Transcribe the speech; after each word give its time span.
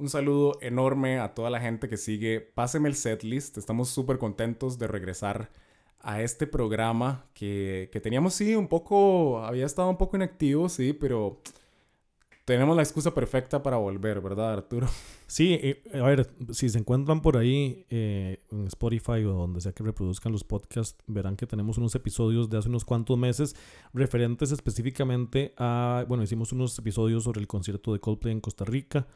Un 0.00 0.08
saludo 0.08 0.56
enorme 0.62 1.18
a 1.18 1.34
toda 1.34 1.50
la 1.50 1.60
gente 1.60 1.86
que 1.86 1.98
sigue 1.98 2.40
Páseme 2.40 2.88
el 2.88 2.94
setlist. 2.94 3.58
Estamos 3.58 3.90
súper 3.90 4.16
contentos 4.16 4.78
de 4.78 4.86
regresar 4.86 5.50
a 6.00 6.22
este 6.22 6.46
programa 6.46 7.26
que, 7.34 7.90
que 7.92 8.00
teníamos, 8.00 8.32
sí, 8.32 8.54
un 8.56 8.66
poco, 8.66 9.44
había 9.44 9.66
estado 9.66 9.90
un 9.90 9.98
poco 9.98 10.16
inactivo, 10.16 10.70
sí, 10.70 10.94
pero 10.94 11.42
tenemos 12.46 12.74
la 12.74 12.82
excusa 12.82 13.12
perfecta 13.12 13.62
para 13.62 13.76
volver, 13.76 14.22
¿verdad, 14.22 14.54
Arturo? 14.54 14.88
Sí, 15.26 15.76
a 15.92 16.02
ver, 16.02 16.30
si 16.50 16.70
se 16.70 16.78
encuentran 16.78 17.20
por 17.20 17.36
ahí 17.36 17.84
eh, 17.90 18.38
en 18.50 18.66
Spotify 18.68 19.22
o 19.24 19.32
donde 19.34 19.60
sea 19.60 19.72
que 19.72 19.84
reproduzcan 19.84 20.32
los 20.32 20.44
podcasts, 20.44 20.96
verán 21.08 21.36
que 21.36 21.46
tenemos 21.46 21.76
unos 21.76 21.94
episodios 21.94 22.48
de 22.48 22.56
hace 22.56 22.70
unos 22.70 22.86
cuantos 22.86 23.18
meses 23.18 23.54
referentes 23.92 24.50
específicamente 24.50 25.52
a, 25.58 26.06
bueno, 26.08 26.24
hicimos 26.24 26.52
unos 26.52 26.78
episodios 26.78 27.24
sobre 27.24 27.40
el 27.40 27.46
concierto 27.46 27.92
de 27.92 28.00
Coldplay 28.00 28.32
en 28.32 28.40
Costa 28.40 28.64
Rica, 28.64 29.06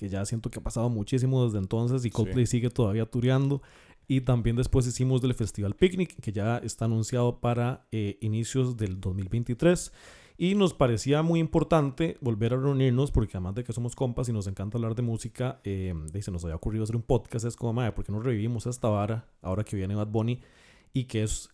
que 0.00 0.08
ya 0.08 0.24
siento 0.24 0.48
que 0.48 0.58
ha 0.58 0.62
pasado 0.62 0.88
muchísimo 0.88 1.44
desde 1.44 1.58
entonces 1.58 2.06
y 2.06 2.10
Coldplay 2.10 2.46
sigue 2.46 2.70
todavía 2.70 3.04
tureando. 3.04 3.60
Y 4.08 4.22
también 4.22 4.56
después 4.56 4.86
hicimos 4.86 5.20
del 5.20 5.34
Festival 5.34 5.74
Picnic, 5.74 6.18
que 6.22 6.32
ya 6.32 6.56
está 6.56 6.86
anunciado 6.86 7.38
para 7.38 7.86
eh, 7.92 8.16
inicios 8.22 8.78
del 8.78 8.98
2023. 8.98 9.92
Y 10.38 10.54
nos 10.54 10.72
parecía 10.72 11.20
muy 11.20 11.38
importante 11.38 12.16
volver 12.22 12.54
a 12.54 12.56
reunirnos, 12.56 13.10
porque 13.10 13.36
además 13.36 13.56
de 13.56 13.62
que 13.62 13.74
somos 13.74 13.94
compas 13.94 14.26
y 14.30 14.32
nos 14.32 14.46
encanta 14.46 14.78
hablar 14.78 14.94
de 14.94 15.02
música, 15.02 15.60
eh, 15.64 15.94
se 16.18 16.30
nos 16.30 16.44
había 16.44 16.56
ocurrido 16.56 16.84
hacer 16.84 16.96
un 16.96 17.02
podcast. 17.02 17.44
Es 17.44 17.54
como, 17.54 17.74
madre, 17.74 17.92
¿por 17.92 18.06
qué 18.06 18.10
no 18.10 18.20
revivimos 18.20 18.64
esta 18.64 18.88
vara 18.88 19.28
ahora 19.42 19.64
que 19.64 19.76
viene 19.76 19.94
Bad 19.94 20.08
Bunny? 20.08 20.40
Y 20.94 21.04
que 21.04 21.24
es. 21.24 21.50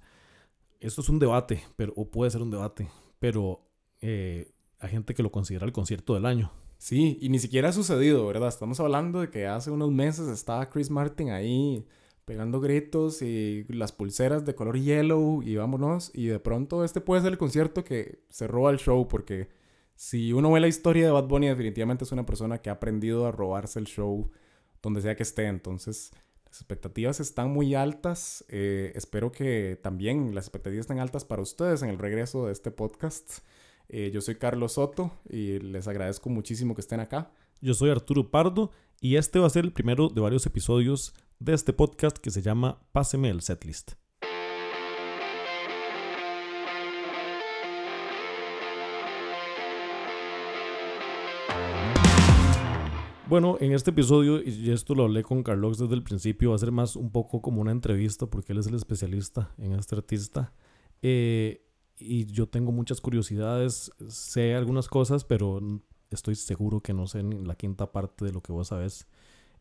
Esto 0.78 1.00
es 1.00 1.08
un 1.08 1.18
debate, 1.18 1.64
pero, 1.74 1.94
o 1.96 2.08
puede 2.08 2.30
ser 2.30 2.42
un 2.42 2.52
debate, 2.52 2.88
pero 3.18 3.66
eh, 4.00 4.52
hay 4.78 4.90
gente 4.90 5.14
que 5.14 5.24
lo 5.24 5.32
considera 5.32 5.66
el 5.66 5.72
concierto 5.72 6.14
del 6.14 6.26
año. 6.26 6.52
Sí, 6.78 7.18
y 7.20 7.28
ni 7.30 7.38
siquiera 7.38 7.70
ha 7.70 7.72
sucedido, 7.72 8.26
¿verdad? 8.26 8.48
Estamos 8.48 8.78
hablando 8.80 9.20
de 9.20 9.30
que 9.30 9.46
hace 9.46 9.70
unos 9.70 9.90
meses 9.90 10.28
estaba 10.28 10.68
Chris 10.68 10.90
Martin 10.90 11.30
ahí 11.30 11.86
pegando 12.26 12.60
gritos 12.60 13.22
y 13.22 13.64
las 13.68 13.92
pulseras 13.92 14.44
de 14.44 14.54
color 14.54 14.78
yellow 14.78 15.42
y 15.42 15.56
vámonos. 15.56 16.10
Y 16.12 16.26
de 16.26 16.40
pronto 16.40 16.84
este 16.84 17.00
puede 17.00 17.22
ser 17.22 17.32
el 17.32 17.38
concierto 17.38 17.84
que 17.84 18.20
se 18.28 18.46
roba 18.46 18.70
el 18.70 18.78
show 18.78 19.08
porque 19.08 19.48
si 19.94 20.32
uno 20.32 20.52
ve 20.52 20.60
la 20.60 20.68
historia 20.68 21.06
de 21.06 21.12
Bad 21.12 21.28
Bunny 21.28 21.48
definitivamente 21.48 22.04
es 22.04 22.12
una 22.12 22.26
persona 22.26 22.58
que 22.58 22.68
ha 22.68 22.74
aprendido 22.74 23.26
a 23.26 23.32
robarse 23.32 23.78
el 23.78 23.86
show 23.86 24.30
donde 24.82 25.00
sea 25.00 25.16
que 25.16 25.22
esté. 25.22 25.46
Entonces 25.46 26.10
las 26.46 26.56
expectativas 26.58 27.20
están 27.20 27.50
muy 27.50 27.74
altas. 27.74 28.44
Eh, 28.48 28.92
espero 28.96 29.32
que 29.32 29.78
también 29.82 30.34
las 30.34 30.46
expectativas 30.46 30.82
estén 30.84 30.98
altas 30.98 31.24
para 31.24 31.42
ustedes 31.42 31.82
en 31.82 31.90
el 31.90 31.98
regreso 31.98 32.46
de 32.46 32.52
este 32.52 32.70
podcast. 32.72 33.40
Eh, 33.88 34.10
yo 34.12 34.20
soy 34.20 34.36
Carlos 34.36 34.72
Soto 34.72 35.12
y 35.28 35.58
les 35.60 35.86
agradezco 35.86 36.28
muchísimo 36.28 36.74
que 36.74 36.80
estén 36.80 37.00
acá. 37.00 37.30
Yo 37.60 37.74
soy 37.74 37.90
Arturo 37.90 38.30
Pardo 38.30 38.70
y 39.00 39.16
este 39.16 39.38
va 39.38 39.46
a 39.46 39.50
ser 39.50 39.64
el 39.64 39.72
primero 39.72 40.08
de 40.08 40.20
varios 40.20 40.44
episodios 40.46 41.14
de 41.38 41.54
este 41.54 41.72
podcast 41.72 42.18
que 42.18 42.30
se 42.30 42.42
llama 42.42 42.80
Páseme 42.92 43.30
el 43.30 43.42
setlist. 43.42 43.92
Bueno, 53.28 53.56
en 53.60 53.72
este 53.72 53.90
episodio, 53.90 54.40
y 54.40 54.70
esto 54.70 54.94
lo 54.94 55.02
hablé 55.02 55.24
con 55.24 55.42
Carlos 55.42 55.78
desde 55.78 55.94
el 55.94 56.04
principio, 56.04 56.50
va 56.50 56.56
a 56.56 56.60
ser 56.60 56.70
más 56.70 56.94
un 56.94 57.10
poco 57.10 57.42
como 57.42 57.60
una 57.60 57.72
entrevista 57.72 58.26
porque 58.26 58.52
él 58.52 58.60
es 58.60 58.68
el 58.68 58.76
especialista 58.76 59.52
en 59.58 59.72
este 59.72 59.96
artista. 59.96 60.52
Eh, 61.02 61.65
y 61.98 62.26
yo 62.26 62.46
tengo 62.48 62.72
muchas 62.72 63.00
curiosidades, 63.00 63.90
sé 64.08 64.54
algunas 64.54 64.88
cosas, 64.88 65.24
pero 65.24 65.60
estoy 66.10 66.34
seguro 66.34 66.80
que 66.80 66.94
no 66.94 67.06
sé 67.06 67.22
ni 67.22 67.44
la 67.44 67.54
quinta 67.54 67.92
parte 67.92 68.24
de 68.24 68.32
lo 68.32 68.42
que 68.42 68.52
vos 68.52 68.68
sabes. 68.68 69.06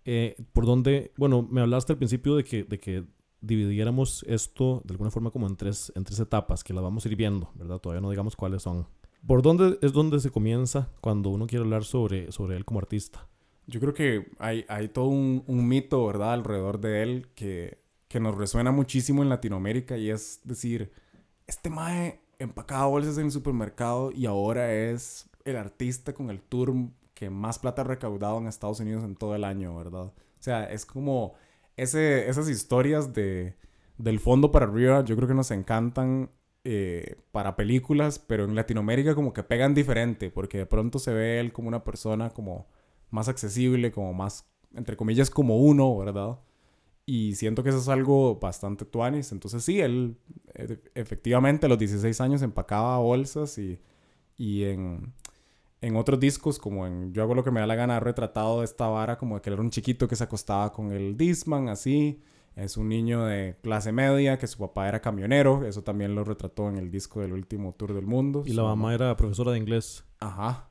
Eh, 0.05 0.35
por 0.53 0.65
dónde, 0.65 1.13
bueno, 1.17 1.47
me 1.49 1.61
hablaste 1.61 1.93
al 1.93 1.97
principio 1.97 2.35
de 2.35 2.43
que, 2.43 2.63
de 2.63 2.79
que 2.79 3.05
dividiéramos 3.41 4.23
esto 4.27 4.81
de 4.85 4.93
alguna 4.93 5.11
forma 5.11 5.31
como 5.31 5.47
en 5.47 5.55
tres, 5.55 5.91
en 5.95 6.03
tres 6.03 6.19
etapas, 6.19 6.63
que 6.63 6.73
las 6.73 6.83
vamos 6.83 7.05
a 7.05 7.09
ir 7.09 7.15
viendo, 7.15 7.51
¿verdad? 7.55 7.79
Todavía 7.79 8.01
no 8.01 8.09
digamos 8.09 8.35
cuáles 8.35 8.63
son. 8.63 8.87
¿Por 9.25 9.41
dónde 9.41 9.79
es 9.81 9.93
donde 9.93 10.19
se 10.19 10.29
comienza 10.29 10.89
cuando 11.01 11.29
uno 11.29 11.47
quiere 11.47 11.63
hablar 11.63 11.83
sobre, 11.83 12.31
sobre 12.31 12.57
él 12.57 12.65
como 12.65 12.79
artista? 12.79 13.27
Yo 13.65 13.79
creo 13.79 13.95
que 13.95 14.27
hay, 14.37 14.63
hay 14.69 14.89
todo 14.89 15.05
un, 15.05 15.43
un 15.47 15.67
mito, 15.67 16.05
¿verdad?, 16.05 16.33
alrededor 16.33 16.79
de 16.79 17.01
él 17.01 17.27
que, 17.33 17.79
que 18.07 18.19
nos 18.19 18.37
resuena 18.37 18.71
muchísimo 18.71 19.23
en 19.23 19.29
Latinoamérica 19.29 19.97
y 19.97 20.11
es 20.11 20.41
decir, 20.43 20.91
este 21.47 21.71
mae 21.71 22.21
empacaba 22.39 22.87
bolsas 22.87 23.17
en 23.17 23.25
el 23.25 23.31
supermercado 23.31 24.11
y 24.11 24.25
ahora 24.25 24.73
es 24.73 25.29
el 25.43 25.57
artista 25.57 26.13
con 26.13 26.29
el 26.29 26.41
tour 26.41 26.73
que 27.13 27.29
más 27.29 27.59
plata 27.59 27.81
ha 27.81 27.85
recaudado 27.85 28.37
en 28.37 28.47
Estados 28.47 28.79
Unidos 28.79 29.03
en 29.03 29.15
todo 29.15 29.35
el 29.35 29.43
año, 29.43 29.75
¿verdad? 29.75 30.05
O 30.05 30.13
sea, 30.39 30.65
es 30.65 30.85
como 30.85 31.33
ese, 31.77 32.29
esas 32.29 32.49
historias 32.49 33.13
de, 33.13 33.55
del 33.97 34.19
fondo 34.19 34.51
para 34.51 34.65
arriba, 34.65 35.03
yo 35.03 35.15
creo 35.15 35.27
que 35.27 35.33
nos 35.33 35.51
encantan 35.51 36.29
eh, 36.63 37.17
para 37.31 37.55
películas, 37.55 38.19
pero 38.19 38.45
en 38.45 38.55
Latinoamérica 38.55 39.15
como 39.15 39.33
que 39.33 39.43
pegan 39.43 39.73
diferente, 39.73 40.31
porque 40.31 40.57
de 40.59 40.65
pronto 40.65 40.99
se 40.99 41.13
ve 41.13 41.39
él 41.39 41.53
como 41.53 41.67
una 41.67 41.83
persona 41.83 42.31
como 42.31 42.67
más 43.11 43.29
accesible, 43.29 43.91
como 43.91 44.13
más, 44.13 44.45
entre 44.73 44.97
comillas, 44.97 45.29
como 45.29 45.59
uno, 45.59 45.97
¿verdad? 45.97 46.39
Y 47.05 47.35
siento 47.35 47.63
que 47.63 47.69
eso 47.69 47.77
es 47.79 47.89
algo 47.89 48.39
bastante 48.39 48.85
tuanis. 48.85 49.31
Entonces 49.31 49.63
sí, 49.63 49.79
él 49.79 50.17
e, 50.53 50.79
efectivamente 50.95 51.65
a 51.67 51.69
los 51.69 51.77
16 51.77 52.19
años 52.21 52.41
empacaba 52.41 52.97
bolsas 52.97 53.57
y, 53.57 53.79
y 54.37 54.63
en 54.63 55.13
en 55.85 55.95
otros 55.97 56.19
discos, 56.19 56.57
como 56.57 56.87
en 56.87 57.13
Yo 57.13 57.21
hago 57.21 57.35
lo 57.35 57.43
que 57.43 57.51
me 57.51 57.59
da 57.59 57.67
la 57.67 57.75
gana, 57.75 57.97
ha 57.97 57.99
retratado 57.99 58.63
esta 58.63 58.87
vara 58.87 59.19
como 59.19 59.35
de 59.35 59.41
que 59.41 59.51
era 59.51 59.61
un 59.61 59.69
chiquito 59.69 60.07
que 60.07 60.15
se 60.15 60.23
acostaba 60.23 60.71
con 60.71 60.91
el 60.91 61.15
Disman, 61.15 61.69
así. 61.69 62.23
Es 62.55 62.75
un 62.77 62.89
niño 62.89 63.25
de 63.25 63.57
clase 63.61 63.91
media, 63.91 64.39
que 64.39 64.47
su 64.47 64.57
papá 64.57 64.87
era 64.87 65.01
camionero. 65.01 65.63
Eso 65.63 65.83
también 65.83 66.15
lo 66.15 66.23
retrató 66.23 66.69
en 66.69 66.77
el 66.77 66.89
disco 66.89 67.19
del 67.19 67.33
último 67.33 67.73
tour 67.73 67.93
del 67.93 68.07
mundo. 68.07 68.41
Y 68.47 68.53
la 68.53 68.63
mamá 68.63 68.95
era 68.95 69.15
profesora 69.15 69.51
de 69.51 69.59
inglés. 69.59 70.05
Ajá. 70.19 70.69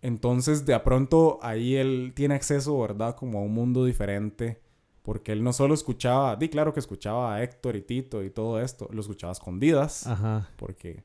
Entonces, 0.00 0.64
de 0.64 0.72
a 0.72 0.82
pronto, 0.82 1.40
ahí 1.42 1.74
él 1.74 2.12
tiene 2.14 2.34
acceso, 2.34 2.78
¿verdad? 2.78 3.16
Como 3.16 3.40
a 3.40 3.42
un 3.42 3.52
mundo 3.52 3.84
diferente. 3.84 4.62
Porque 5.04 5.32
él 5.32 5.44
no 5.44 5.52
solo 5.52 5.74
escuchaba, 5.74 6.34
di 6.36 6.48
claro 6.48 6.72
que 6.72 6.80
escuchaba 6.80 7.34
a 7.34 7.42
Héctor 7.42 7.76
y 7.76 7.82
Tito 7.82 8.24
y 8.24 8.30
todo 8.30 8.60
esto, 8.60 8.88
lo 8.90 9.02
escuchaba 9.02 9.32
a 9.32 9.34
escondidas. 9.34 10.06
Ajá. 10.06 10.48
Porque 10.56 11.04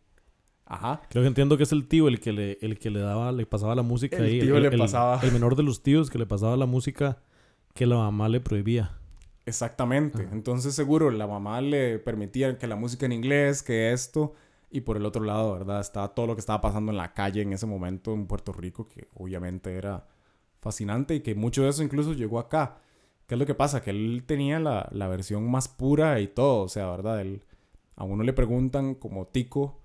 Ajá. 0.69 1.01
Creo 1.09 1.23
que 1.23 1.27
entiendo 1.27 1.57
que 1.57 1.63
es 1.63 1.71
el 1.71 1.87
tío 1.87 2.07
el 2.07 2.19
que 2.19 2.31
le, 2.31 2.59
el 2.61 2.77
que 2.77 2.91
le 2.91 2.99
daba, 2.99 3.31
le 3.31 3.47
pasaba 3.47 3.73
la 3.73 3.81
música 3.81 4.17
el 4.17 4.23
ahí. 4.23 4.39
Tío 4.39 4.55
el, 4.55 4.63
le 4.63 4.77
pasaba. 4.77 5.19
El, 5.23 5.31
menor 5.31 5.55
de 5.55 5.63
los 5.63 5.81
tíos 5.81 6.11
que 6.11 6.19
le 6.19 6.27
pasaba 6.27 6.55
la 6.55 6.67
música 6.67 7.17
que 7.73 7.87
la 7.87 7.95
mamá 7.97 8.29
le 8.29 8.39
prohibía. 8.39 8.95
Exactamente. 9.47 10.29
Entonces 10.31 10.75
seguro 10.75 11.09
la 11.09 11.25
mamá 11.25 11.59
le 11.59 11.97
permitía 11.97 12.57
que 12.59 12.67
la 12.67 12.75
música 12.75 13.07
en 13.07 13.13
inglés, 13.13 13.63
que 13.63 13.91
esto. 13.91 14.35
Y 14.69 14.81
por 14.81 14.95
el 14.95 15.07
otro 15.07 15.23
lado, 15.23 15.53
¿verdad? 15.53 15.81
Estaba 15.81 16.13
todo 16.13 16.27
lo 16.27 16.35
que 16.35 16.41
estaba 16.41 16.61
pasando 16.61 16.91
en 16.91 16.97
la 16.97 17.13
calle 17.15 17.41
en 17.41 17.51
ese 17.51 17.65
momento 17.65 18.13
en 18.13 18.27
Puerto 18.27 18.53
Rico, 18.53 18.87
que 18.87 19.07
obviamente 19.15 19.75
era 19.75 20.05
fascinante 20.61 21.15
y 21.15 21.21
que 21.21 21.33
mucho 21.33 21.63
de 21.63 21.69
eso 21.69 21.81
incluso 21.81 22.13
llegó 22.13 22.37
acá. 22.37 22.77
¿Qué 23.29 23.35
es 23.35 23.39
lo 23.39 23.45
que 23.45 23.55
pasa? 23.55 23.81
Que 23.81 23.91
él 23.91 24.25
tenía 24.25 24.59
la, 24.59 24.89
la 24.91 25.07
versión 25.07 25.49
más 25.49 25.69
pura 25.69 26.19
y 26.19 26.27
todo. 26.27 26.63
O 26.63 26.67
sea, 26.67 26.89
¿verdad? 26.89 27.21
Él, 27.21 27.45
a 27.95 28.03
uno 28.03 28.23
le 28.23 28.33
preguntan 28.33 28.95
como 28.95 29.27
tico 29.27 29.79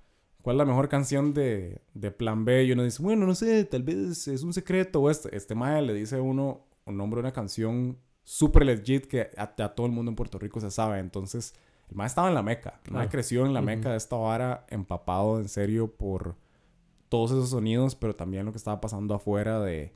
¿Cuál 0.44 0.56
es 0.56 0.58
la 0.58 0.66
mejor 0.66 0.90
canción 0.90 1.32
de, 1.32 1.80
de, 1.94 2.10
Plan 2.10 2.44
B? 2.44 2.64
Y 2.64 2.72
uno 2.72 2.84
dice, 2.84 3.02
bueno, 3.02 3.24
no 3.24 3.34
sé, 3.34 3.64
tal 3.64 3.82
vez 3.82 4.28
es 4.28 4.42
un 4.42 4.52
secreto. 4.52 5.00
O 5.00 5.08
este, 5.08 5.34
este 5.34 5.54
mae 5.54 5.80
le 5.80 5.94
dice 5.94 6.16
a 6.16 6.22
uno 6.22 6.66
un 6.84 6.98
nombre 6.98 7.16
de 7.16 7.20
una 7.22 7.32
canción 7.32 7.96
súper 8.24 8.66
legit 8.66 9.06
que 9.06 9.30
a, 9.38 9.46
todo 9.74 9.86
el 9.86 9.92
mundo 9.92 10.10
en 10.10 10.16
Puerto 10.16 10.38
Rico 10.38 10.60
se 10.60 10.70
sabe. 10.70 10.98
Entonces, 10.98 11.54
el 11.88 11.96
mae 11.96 12.08
estaba 12.08 12.28
en 12.28 12.34
la 12.34 12.42
meca. 12.42 12.78
El 12.84 12.92
mae 12.92 13.08
creció 13.08 13.46
en 13.46 13.54
la 13.54 13.62
meca 13.62 13.92
de 13.92 13.96
esta 13.96 14.16
vara, 14.16 14.66
empapado 14.68 15.40
en 15.40 15.48
serio 15.48 15.90
por 15.90 16.36
todos 17.08 17.30
esos 17.30 17.48
sonidos, 17.48 17.94
pero 17.94 18.14
también 18.14 18.44
lo 18.44 18.52
que 18.52 18.58
estaba 18.58 18.82
pasando 18.82 19.14
afuera 19.14 19.60
de, 19.60 19.94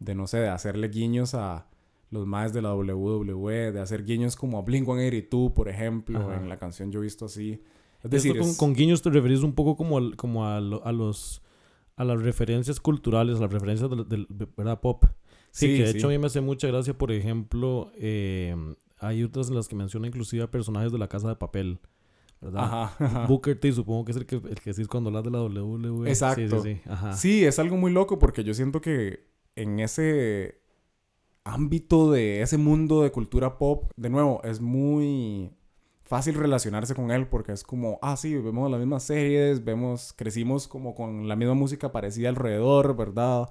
de 0.00 0.14
no 0.14 0.26
sé, 0.26 0.38
de 0.38 0.48
hacerle 0.48 0.88
guiños 0.88 1.34
a 1.34 1.66
los 2.10 2.26
maes 2.26 2.52
de 2.52 2.62
la 2.62 2.74
WWE, 2.74 3.72
de 3.72 3.80
hacer 3.80 4.04
guiños 4.04 4.36
como 4.36 4.58
a 4.58 4.64
Blink-182, 4.64 5.52
por 5.52 5.68
ejemplo, 5.68 6.32
en 6.32 6.48
la 6.48 6.58
canción 6.58 6.90
yo 6.90 7.00
he 7.00 7.02
visto 7.02 7.26
así. 7.26 7.62
Es 8.02 8.10
decir, 8.10 8.36
con, 8.56 8.74
guiños 8.74 9.02
te 9.02 9.10
referís 9.10 9.42
un 9.42 9.52
poco 9.52 9.76
como, 9.76 10.16
como 10.16 10.46
a, 10.46 10.56
a, 10.56 10.92
los 10.92 11.42
a 11.96 12.04
las 12.04 12.22
referencias 12.22 12.80
culturales, 12.80 13.38
a 13.38 13.40
las 13.40 13.52
referencias 13.52 13.90
del, 14.08 14.26
¿verdad? 14.56 14.80
pop. 14.80 15.04
Sí, 15.50 15.76
que 15.76 15.84
de 15.84 15.90
hecho 15.90 16.06
a 16.06 16.10
mí 16.10 16.18
me 16.18 16.26
hace 16.26 16.40
mucha 16.40 16.68
gracia, 16.68 16.96
por 16.96 17.10
ejemplo, 17.10 17.90
eh, 17.96 18.54
hay 18.98 19.24
otras 19.24 19.48
en 19.48 19.56
las 19.56 19.66
que 19.66 19.74
menciona 19.74 20.06
inclusive 20.06 20.44
a 20.44 20.50
personajes 20.50 20.92
de 20.92 20.98
la 20.98 21.08
casa 21.08 21.28
de 21.28 21.36
papel. 21.36 21.80
¿verdad? 22.40 22.84
Ajá, 22.84 23.26
Booker 23.26 23.58
T, 23.58 23.72
supongo 23.72 24.04
que 24.04 24.12
es 24.12 24.16
el 24.16 24.26
que, 24.26 24.36
el 24.36 24.60
que 24.60 24.70
decís 24.70 24.86
cuando 24.86 25.08
hablas 25.08 25.24
de 25.24 25.30
la 25.32 25.42
WWE. 25.42 26.08
Exacto. 26.08 26.62
Sí, 26.62 26.74
sí, 26.74 26.80
Ajá. 26.88 27.12
sí, 27.14 27.44
es 27.44 27.58
algo 27.58 27.76
muy 27.76 27.90
loco 27.92 28.20
porque 28.20 28.44
yo 28.44 28.54
siento 28.54 28.80
que 28.80 29.26
en 29.56 29.80
ese 29.80 30.60
ámbito 31.48 32.10
de 32.12 32.42
ese 32.42 32.58
mundo 32.58 33.02
de 33.02 33.10
cultura 33.12 33.58
pop, 33.58 33.90
de 33.96 34.10
nuevo, 34.10 34.40
es 34.44 34.60
muy 34.60 35.50
fácil 36.02 36.34
relacionarse 36.34 36.94
con 36.94 37.10
él 37.10 37.26
porque 37.28 37.52
es 37.52 37.64
como, 37.64 37.98
ah, 38.02 38.16
sí, 38.16 38.34
vemos 38.36 38.70
las 38.70 38.80
mismas 38.80 39.02
series, 39.02 39.64
vemos, 39.64 40.12
crecimos 40.16 40.68
como 40.68 40.94
con 40.94 41.28
la 41.28 41.36
misma 41.36 41.54
música 41.54 41.92
parecida 41.92 42.28
alrededor, 42.28 42.96
¿verdad? 42.96 43.48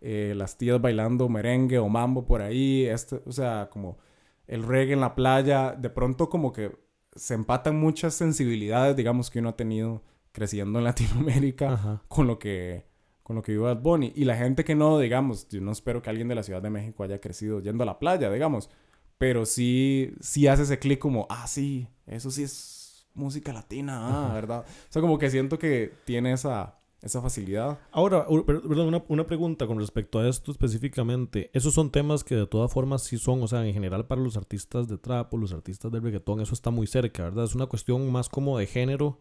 eh, 0.00 0.34
las 0.36 0.56
tías 0.56 0.80
bailando 0.80 1.28
merengue 1.28 1.78
o 1.78 1.88
mambo 1.88 2.26
por 2.26 2.42
ahí, 2.42 2.86
este, 2.86 3.20
o 3.26 3.32
sea, 3.32 3.68
como 3.70 3.98
el 4.46 4.62
reggae 4.62 4.92
en 4.92 5.00
la 5.00 5.14
playa, 5.14 5.72
de 5.72 5.90
pronto 5.90 6.28
como 6.28 6.52
que 6.52 6.76
se 7.14 7.34
empatan 7.34 7.78
muchas 7.80 8.14
sensibilidades, 8.14 8.96
digamos, 8.96 9.30
que 9.30 9.38
uno 9.40 9.50
ha 9.50 9.56
tenido 9.56 10.02
creciendo 10.32 10.78
en 10.78 10.84
Latinoamérica 10.86 12.02
con 12.08 12.26
lo 12.26 12.38
que 12.38 12.86
con 13.26 13.34
lo 13.34 13.42
que 13.42 13.50
vive 13.50 13.64
Bad 13.64 13.82
Bunny. 13.82 14.12
Y 14.14 14.24
la 14.24 14.36
gente 14.36 14.62
que 14.62 14.76
no, 14.76 15.00
digamos, 15.00 15.48
yo 15.48 15.60
no 15.60 15.72
espero 15.72 16.00
que 16.00 16.08
alguien 16.08 16.28
de 16.28 16.36
la 16.36 16.44
Ciudad 16.44 16.62
de 16.62 16.70
México 16.70 17.02
haya 17.02 17.20
crecido 17.20 17.58
yendo 17.58 17.82
a 17.82 17.86
la 17.86 17.98
playa, 17.98 18.30
digamos. 18.30 18.70
Pero 19.18 19.46
sí, 19.46 20.14
sí 20.20 20.46
hace 20.46 20.62
ese 20.62 20.78
clic 20.78 21.00
como, 21.00 21.26
ah, 21.28 21.48
sí, 21.48 21.88
eso 22.06 22.30
sí 22.30 22.44
es 22.44 23.08
música 23.14 23.52
latina, 23.52 24.28
ah, 24.28 24.32
¿verdad? 24.32 24.64
O 24.64 24.92
sea, 24.92 25.02
como 25.02 25.18
que 25.18 25.28
siento 25.28 25.58
que 25.58 25.92
tiene 26.04 26.34
esa, 26.34 26.78
esa 27.02 27.20
facilidad. 27.20 27.80
Ahora, 27.90 28.28
perdón, 28.28 28.86
una, 28.86 29.02
una, 29.08 29.26
pregunta 29.26 29.66
con 29.66 29.80
respecto 29.80 30.20
a 30.20 30.28
esto 30.28 30.52
específicamente. 30.52 31.50
Esos 31.52 31.74
son 31.74 31.90
temas 31.90 32.22
que 32.22 32.36
de 32.36 32.46
todas 32.46 32.72
formas 32.72 33.02
sí 33.02 33.18
son, 33.18 33.42
o 33.42 33.48
sea, 33.48 33.66
en 33.66 33.74
general 33.74 34.06
para 34.06 34.20
los 34.20 34.36
artistas 34.36 34.86
de 34.86 34.98
trap 34.98 35.34
o 35.34 35.36
los 35.36 35.52
artistas 35.52 35.90
de 35.90 35.98
reggaetón, 35.98 36.40
eso 36.42 36.54
está 36.54 36.70
muy 36.70 36.86
cerca, 36.86 37.24
¿verdad? 37.24 37.46
Es 37.46 37.56
una 37.56 37.66
cuestión 37.66 38.08
más 38.12 38.28
como 38.28 38.56
de 38.56 38.66
género 38.66 39.18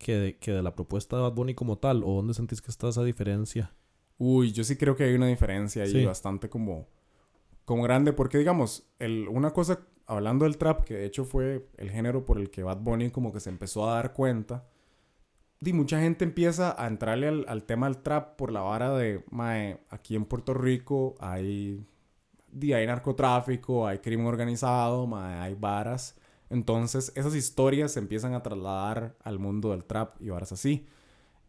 que 0.00 0.16
de, 0.16 0.36
que 0.38 0.50
de 0.50 0.62
la 0.62 0.74
propuesta 0.74 1.16
de 1.16 1.22
Bad 1.22 1.34
Bunny 1.34 1.54
como 1.54 1.76
tal? 1.76 2.02
¿O 2.02 2.14
dónde 2.14 2.34
sentís 2.34 2.62
que 2.62 2.70
está 2.70 2.88
esa 2.88 3.04
diferencia? 3.04 3.72
Uy, 4.18 4.50
yo 4.50 4.64
sí 4.64 4.76
creo 4.76 4.96
que 4.96 5.04
hay 5.04 5.14
una 5.14 5.26
diferencia 5.26 5.84
ahí 5.84 6.04
bastante 6.04 6.48
como, 6.48 6.88
como 7.64 7.82
grande, 7.82 8.12
porque 8.12 8.38
digamos, 8.38 8.90
el, 8.98 9.28
una 9.28 9.52
cosa, 9.52 9.80
hablando 10.06 10.46
del 10.46 10.56
trap, 10.56 10.84
que 10.84 10.94
de 10.94 11.04
hecho 11.04 11.24
fue 11.24 11.68
el 11.76 11.90
género 11.90 12.24
por 12.24 12.38
el 12.38 12.50
que 12.50 12.62
Bad 12.62 12.78
Bunny 12.78 13.10
como 13.10 13.32
que 13.32 13.40
se 13.40 13.50
empezó 13.50 13.88
a 13.88 13.94
dar 13.94 14.14
cuenta, 14.14 14.66
y 15.62 15.72
mucha 15.74 16.00
gente 16.00 16.24
empieza 16.24 16.74
a 16.82 16.86
entrarle 16.86 17.28
al, 17.28 17.44
al 17.46 17.64
tema 17.64 17.86
del 17.86 17.98
trap 17.98 18.36
por 18.36 18.52
la 18.52 18.60
vara 18.60 18.96
de, 18.96 19.22
mae, 19.30 19.80
aquí 19.90 20.16
en 20.16 20.24
Puerto 20.24 20.54
Rico 20.54 21.14
hay, 21.18 21.86
hay 22.62 22.86
narcotráfico, 22.86 23.86
hay 23.86 23.98
crimen 23.98 24.26
organizado, 24.26 25.06
mae, 25.06 25.38
hay 25.38 25.54
varas 25.54 26.16
entonces, 26.50 27.12
esas 27.14 27.34
historias 27.36 27.92
se 27.92 28.00
empiezan 28.00 28.34
a 28.34 28.42
trasladar 28.42 29.16
al 29.22 29.38
mundo 29.38 29.70
del 29.70 29.84
trap 29.84 30.20
y 30.20 30.30
varas 30.30 30.50
así. 30.50 30.86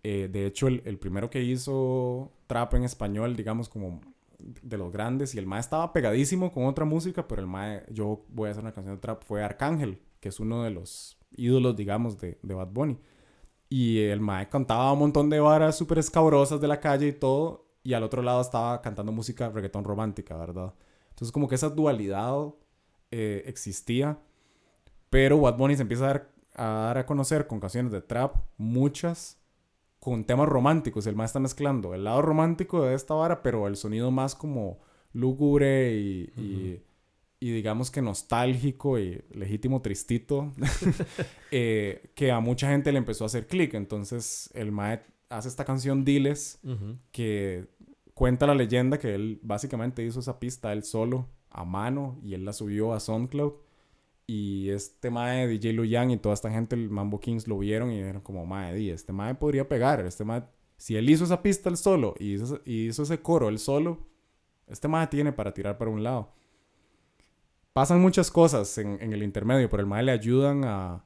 Eh, 0.03 0.29
de 0.31 0.45
hecho, 0.45 0.67
el, 0.67 0.97
primero 0.99 1.29
que 1.29 1.43
hizo 1.43 2.31
trap 2.47 2.75
en 2.75 2.83
español, 2.83 3.35
digamos, 3.35 3.67
como 3.67 4.01
de 4.39 4.77
los 4.77 4.91
grandes, 4.91 5.33
y 5.35 5.39
el 5.39 5.47
mae 5.47 5.59
estaba 5.59 5.91
pegadísimo 5.91 6.51
con 6.51 6.65
otra 6.65 6.85
música, 6.85 7.27
pero 7.27 7.41
el 7.41 7.47
mae, 7.47 7.83
yo 7.91 8.25
voy 8.29 8.47
a 8.47 8.51
hacer 8.51 8.63
una 8.63 8.73
canción 8.73 8.95
de 8.95 9.01
trap, 9.01 9.23
fue 9.23 9.43
Arcángel, 9.43 9.99
que 10.19 10.29
es 10.29 10.39
uno 10.39 10.63
de 10.63 10.71
los 10.71 11.17
ídolos, 11.35 11.75
digamos, 11.75 12.19
de, 12.19 12.37
de 12.41 12.53
Bad 12.53 12.69
Bunny. 12.69 12.99
Y 13.69 13.99
el 13.99 14.19
mae 14.19 14.49
cantaba 14.49 14.93
un 14.93 14.99
montón 14.99 15.29
de 15.29 15.39
varas 15.39 15.77
súper 15.77 15.97
escabrosas 15.99 16.61
de 16.61 16.67
la 16.67 16.79
calle 16.79 17.07
y 17.07 17.13
todo, 17.13 17.65
y 17.83 17.93
al 17.93 18.03
otro 18.03 18.21
lado 18.21 18.41
estaba 18.41 18.81
cantando 18.81 19.11
música 19.11 19.49
reggaetón 19.49 19.83
romántica, 19.83 20.37
¿verdad? 20.37 20.75
Entonces, 21.09 21.31
como 21.31 21.47
que 21.47 21.55
esa 21.55 21.69
dualidad 21.69 22.53
eh, 23.11 23.43
existía. 23.47 24.19
Pero 25.11 25.41
Bad 25.41 25.57
Bunny 25.57 25.75
se 25.75 25.81
empieza 25.83 26.09
a 26.55 26.63
dar, 26.63 26.97
a 26.97 27.05
conocer 27.05 27.45
con 27.45 27.59
canciones 27.59 27.91
de 27.91 28.01
trap, 28.01 28.37
muchas 28.57 29.37
con 29.99 30.23
temas 30.23 30.47
románticos. 30.47 31.05
El 31.05 31.15
más 31.15 31.29
está 31.29 31.39
mezclando 31.39 31.93
el 31.93 32.05
lado 32.05 32.23
romántico 32.23 32.81
de 32.81 32.95
esta 32.95 33.13
vara, 33.13 33.43
pero 33.43 33.67
el 33.67 33.75
sonido 33.75 34.09
más 34.09 34.33
como 34.33 34.79
lúgubre 35.11 35.93
y, 35.93 36.81
y, 37.41 37.51
digamos 37.51 37.91
que 37.91 38.01
nostálgico 38.01 38.97
y 38.99 39.21
legítimo 39.31 39.81
tristito, 39.81 40.53
eh, 41.51 42.11
que 42.15 42.31
a 42.31 42.39
mucha 42.39 42.69
gente 42.69 42.93
le 42.93 42.97
empezó 42.97 43.25
a 43.25 43.27
hacer 43.27 43.47
clic. 43.47 43.73
Entonces 43.73 44.49
el 44.53 44.71
Mae 44.71 45.03
hace 45.27 45.49
esta 45.49 45.65
canción 45.65 46.05
Diles, 46.05 46.61
que 47.11 47.67
cuenta 48.13 48.47
la 48.47 48.55
leyenda 48.55 48.97
que 48.97 49.13
él 49.13 49.41
básicamente 49.43 50.05
hizo 50.05 50.21
esa 50.21 50.39
pista 50.39 50.71
él 50.71 50.83
solo, 50.83 51.27
a 51.49 51.65
mano, 51.65 52.17
y 52.23 52.33
él 52.33 52.45
la 52.45 52.53
subió 52.53 52.93
a 52.93 53.01
SoundCloud. 53.01 53.53
Y 54.33 54.69
este 54.69 55.09
mae 55.09 55.45
DJ 55.45 55.73
Luyan 55.73 56.09
y 56.09 56.15
toda 56.15 56.33
esta 56.33 56.49
gente, 56.49 56.73
el 56.73 56.89
Mambo 56.89 57.19
Kings, 57.19 57.49
lo 57.49 57.57
vieron 57.57 57.91
y 57.91 57.97
dijeron 57.97 58.21
como, 58.21 58.45
mae, 58.45 58.89
este 58.89 59.11
mae 59.11 59.35
podría 59.35 59.67
pegar. 59.67 59.99
Este 60.05 60.23
mae, 60.23 60.43
si 60.77 60.95
él 60.95 61.09
hizo 61.09 61.25
esa 61.25 61.41
pista 61.41 61.67
él 61.67 61.75
solo 61.75 62.15
y 62.17 62.35
hizo, 62.35 62.61
hizo 62.63 63.03
ese 63.03 63.21
coro 63.21 63.49
él 63.49 63.59
solo, 63.59 64.07
este 64.67 64.87
mae 64.87 65.07
tiene 65.07 65.33
para 65.33 65.53
tirar 65.53 65.77
para 65.77 65.91
un 65.91 66.01
lado. 66.01 66.31
Pasan 67.73 67.99
muchas 67.99 68.31
cosas 68.31 68.77
en, 68.77 69.01
el 69.01 69.21
intermedio, 69.21 69.69
pero 69.69 69.81
el 69.81 69.87
mae 69.87 70.01
le 70.01 70.13
ayudan 70.13 70.63
a, 70.63 71.03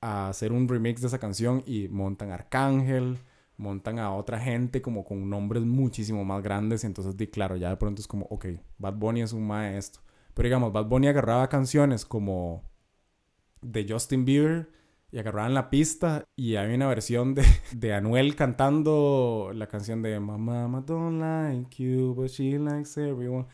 a 0.00 0.30
hacer 0.30 0.50
un 0.50 0.66
remix 0.66 1.02
de 1.02 1.08
esa 1.08 1.18
canción 1.18 1.62
y 1.66 1.88
montan 1.88 2.30
Arcángel, 2.30 3.18
montan 3.58 3.98
a 3.98 4.14
otra 4.14 4.40
gente 4.40 4.80
como 4.80 5.04
con 5.04 5.28
nombres 5.28 5.64
muchísimo 5.64 6.24
más 6.24 6.42
grandes. 6.42 6.82
Y 6.82 6.86
entonces, 6.86 7.14
di, 7.14 7.26
claro, 7.26 7.56
ya 7.58 7.68
de 7.68 7.76
pronto 7.76 8.00
es 8.00 8.08
como, 8.08 8.24
ok, 8.30 8.46
Bad 8.78 8.94
Bunny 8.94 9.20
es 9.20 9.34
un 9.34 9.46
maestro. 9.46 10.00
Pero 10.34 10.46
digamos, 10.46 10.72
Bad 10.72 10.86
Bunny 10.86 11.08
agarraba 11.08 11.48
canciones 11.48 12.04
como 12.04 12.62
de 13.62 13.86
Justin 13.88 14.24
Bieber 14.24 14.70
y 15.10 15.18
agarraban 15.18 15.54
la 15.54 15.70
pista 15.70 16.24
y 16.34 16.56
hay 16.56 16.74
una 16.74 16.88
versión 16.88 17.34
de, 17.34 17.44
de 17.72 17.94
Anuel 17.94 18.34
cantando 18.34 19.52
la 19.54 19.68
canción 19.68 20.02
de 20.02 20.18
My 20.18 20.36
mama 20.36 20.80
don't 20.80 21.20
like 21.20 21.82
you, 21.82 22.14
but 22.14 22.28
she 22.28 22.58
likes 22.58 23.00
everyone. 23.00 23.46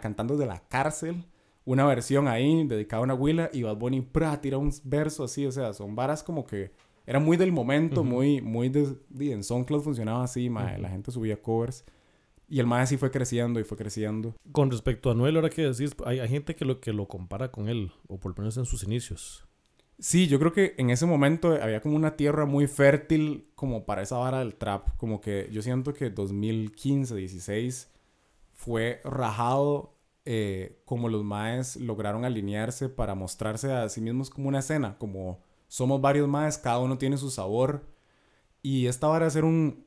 cantando 0.00 0.36
de 0.36 0.46
la 0.46 0.60
cárcel. 0.68 1.24
Una 1.64 1.84
versión 1.84 2.28
ahí 2.28 2.64
dedicada 2.66 3.00
a 3.00 3.04
una 3.04 3.14
huila 3.14 3.50
y 3.52 3.62
Bad 3.62 3.76
Bunny 3.76 4.02
pra, 4.02 4.40
tira 4.40 4.58
un 4.58 4.70
verso 4.84 5.24
así. 5.24 5.46
O 5.46 5.52
sea, 5.52 5.72
son 5.72 5.96
varas 5.96 6.22
como 6.22 6.44
que 6.44 6.70
era 7.06 7.18
muy 7.18 7.36
del 7.36 7.50
momento, 7.50 8.04
muy, 8.04 8.40
muy 8.40 8.68
de, 8.68 8.96
en 9.18 9.42
SoundCloud 9.42 9.82
funcionaba 9.82 10.24
así, 10.24 10.48
la 10.48 10.88
gente 10.88 11.10
subía 11.10 11.40
covers. 11.40 11.84
Y 12.48 12.60
el 12.60 12.66
mae 12.66 12.86
sí 12.86 12.96
fue 12.96 13.10
creciendo 13.10 13.58
y 13.58 13.64
fue 13.64 13.76
creciendo. 13.76 14.34
Con 14.52 14.70
respecto 14.70 15.10
a 15.10 15.14
Noel, 15.14 15.36
ahora 15.36 15.50
que 15.50 15.62
decís, 15.62 15.94
hay, 16.04 16.26
gente 16.28 16.54
que 16.54 16.64
lo, 16.64 16.80
que 16.80 16.92
lo 16.92 17.08
compara 17.08 17.50
con 17.50 17.68
él, 17.68 17.92
o 18.06 18.18
por 18.18 18.32
lo 18.32 18.36
menos 18.38 18.56
en 18.56 18.66
sus 18.66 18.84
inicios. 18.84 19.44
Sí, 19.98 20.28
yo 20.28 20.38
creo 20.38 20.52
que 20.52 20.74
en 20.76 20.90
ese 20.90 21.06
momento 21.06 21.58
había 21.60 21.80
como 21.80 21.96
una 21.96 22.16
tierra 22.16 22.44
muy 22.44 22.66
fértil 22.66 23.48
como 23.54 23.86
para 23.86 24.02
esa 24.02 24.18
vara 24.18 24.40
del 24.40 24.54
trap. 24.54 24.90
Como 24.96 25.20
que 25.20 25.48
yo 25.50 25.62
siento 25.62 25.94
que 25.94 26.10
2015, 26.10 27.16
16 27.16 27.90
fue 28.52 29.00
rajado 29.04 29.96
eh, 30.28 30.82
como 30.84 31.08
los 31.08 31.22
maes 31.22 31.76
lograron 31.76 32.24
alinearse 32.24 32.88
para 32.88 33.14
mostrarse 33.14 33.72
a 33.72 33.88
sí 33.88 34.00
mismos 34.00 34.28
como 34.28 34.48
una 34.48 34.58
escena. 34.58 34.98
Como 34.98 35.40
somos 35.68 36.00
varios 36.00 36.28
maes, 36.28 36.58
cada 36.58 36.78
uno 36.78 36.98
tiene 36.98 37.16
su 37.16 37.30
sabor. 37.30 37.86
Y 38.62 38.88
esta 38.88 39.06
vara 39.06 39.26
de 39.26 39.30
ser 39.30 39.44
un, 39.44 39.85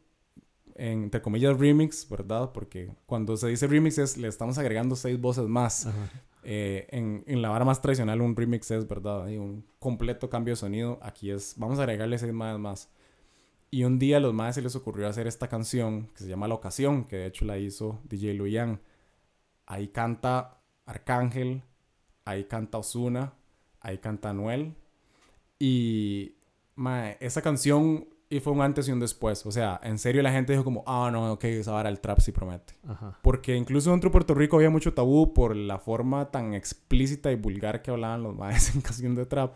entre 0.75 1.21
comillas, 1.21 1.57
remix, 1.57 2.07
¿verdad? 2.09 2.51
Porque 2.53 2.91
cuando 3.05 3.37
se 3.37 3.47
dice 3.47 3.67
remix 3.67 3.97
es, 3.97 4.17
le 4.17 4.27
estamos 4.27 4.57
agregando 4.57 4.95
seis 4.95 5.19
voces 5.19 5.47
más. 5.47 5.87
Eh, 6.43 6.87
en, 6.91 7.23
en, 7.27 7.41
la 7.41 7.49
vara 7.49 7.65
más 7.65 7.81
tradicional 7.81 8.21
un 8.21 8.35
remix 8.35 8.71
es, 8.71 8.87
¿verdad? 8.87 9.25
Hay 9.25 9.37
un 9.37 9.65
completo 9.77 10.29
cambio 10.29 10.53
de 10.53 10.55
sonido. 10.55 10.99
Aquí 11.01 11.31
es, 11.31 11.55
vamos 11.57 11.79
a 11.79 11.83
agregarle 11.83 12.17
seis 12.17 12.33
más 12.33 12.57
más. 12.57 12.89
Y 13.71 13.83
un 13.83 13.99
día 13.99 14.17
a 14.17 14.19
los 14.19 14.33
más 14.33 14.55
se 14.55 14.61
les 14.61 14.75
ocurrió 14.75 15.07
hacer 15.07 15.27
esta 15.27 15.47
canción 15.47 16.07
que 16.15 16.23
se 16.23 16.29
llama 16.29 16.47
La 16.47 16.55
Ocasión, 16.55 17.03
que 17.05 17.17
de 17.17 17.25
hecho 17.27 17.45
la 17.45 17.57
hizo 17.57 17.99
DJ 18.05 18.33
Luyan. 18.33 18.81
Ahí 19.67 19.89
canta 19.89 20.61
Arcángel, 20.85 21.61
ahí 22.25 22.45
canta 22.45 22.79
Osuna, 22.79 23.33
ahí 23.79 23.99
canta 23.99 24.31
Anuel. 24.31 24.75
Y 25.59 26.33
esa 27.19 27.41
canción 27.41 28.07
y 28.31 28.39
fue 28.39 28.53
un 28.53 28.61
antes 28.61 28.87
y 28.87 28.91
un 28.91 28.99
después. 28.99 29.45
O 29.45 29.51
sea, 29.51 29.79
en 29.83 29.97
serio 29.97 30.21
la 30.21 30.31
gente 30.31 30.53
dijo 30.53 30.63
como, 30.63 30.83
ah, 30.85 31.09
no, 31.11 31.33
ok, 31.33 31.43
esa 31.45 31.71
vara 31.71 31.89
el 31.89 31.99
trap 31.99 32.19
sí 32.19 32.31
promete. 32.31 32.75
Porque 33.23 33.55
incluso 33.55 33.89
dentro 33.89 34.09
de 34.09 34.11
Puerto 34.11 34.35
Rico 34.35 34.57
había 34.57 34.69
mucho 34.69 34.93
tabú 34.93 35.33
por 35.33 35.55
la 35.55 35.79
forma 35.79 36.29
tan 36.29 36.53
explícita 36.53 37.31
y 37.31 37.35
vulgar 37.35 37.81
que 37.81 37.89
hablaban 37.89 38.21
los 38.21 38.35
maes 38.35 38.73
en 38.75 38.81
canción 38.81 39.15
de 39.15 39.25
trap. 39.25 39.55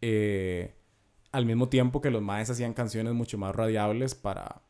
Eh, 0.00 0.74
al 1.30 1.46
mismo 1.46 1.68
tiempo 1.68 2.00
que 2.00 2.10
los 2.10 2.22
maes 2.22 2.50
hacían 2.50 2.74
canciones 2.74 3.14
mucho 3.14 3.38
más 3.38 3.54
radiables 3.54 4.16
para... 4.16 4.62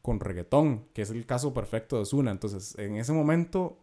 con 0.00 0.18
reggaetón, 0.18 0.86
que 0.94 1.02
es 1.02 1.10
el 1.10 1.26
caso 1.26 1.52
perfecto 1.52 1.96
de 1.96 2.02
Osuna. 2.02 2.30
Entonces, 2.30 2.74
en 2.78 2.96
ese 2.96 3.12
momento, 3.12 3.78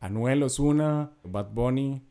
Anuel, 0.00 0.42
Osuna, 0.42 1.12
Bad 1.22 1.52
Bunny 1.52 2.09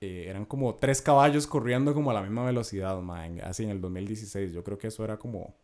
eh, 0.00 0.26
eran 0.28 0.44
como 0.44 0.76
tres 0.76 1.02
caballos 1.02 1.46
corriendo 1.46 1.94
como 1.94 2.10
a 2.10 2.14
la 2.14 2.22
misma 2.22 2.44
velocidad, 2.44 3.00
man, 3.00 3.40
así 3.42 3.64
en 3.64 3.70
el 3.70 3.80
2016. 3.80 4.52
Yo 4.52 4.62
creo 4.64 4.78
que 4.78 4.88
eso 4.88 5.04
era 5.04 5.18
como 5.18 5.56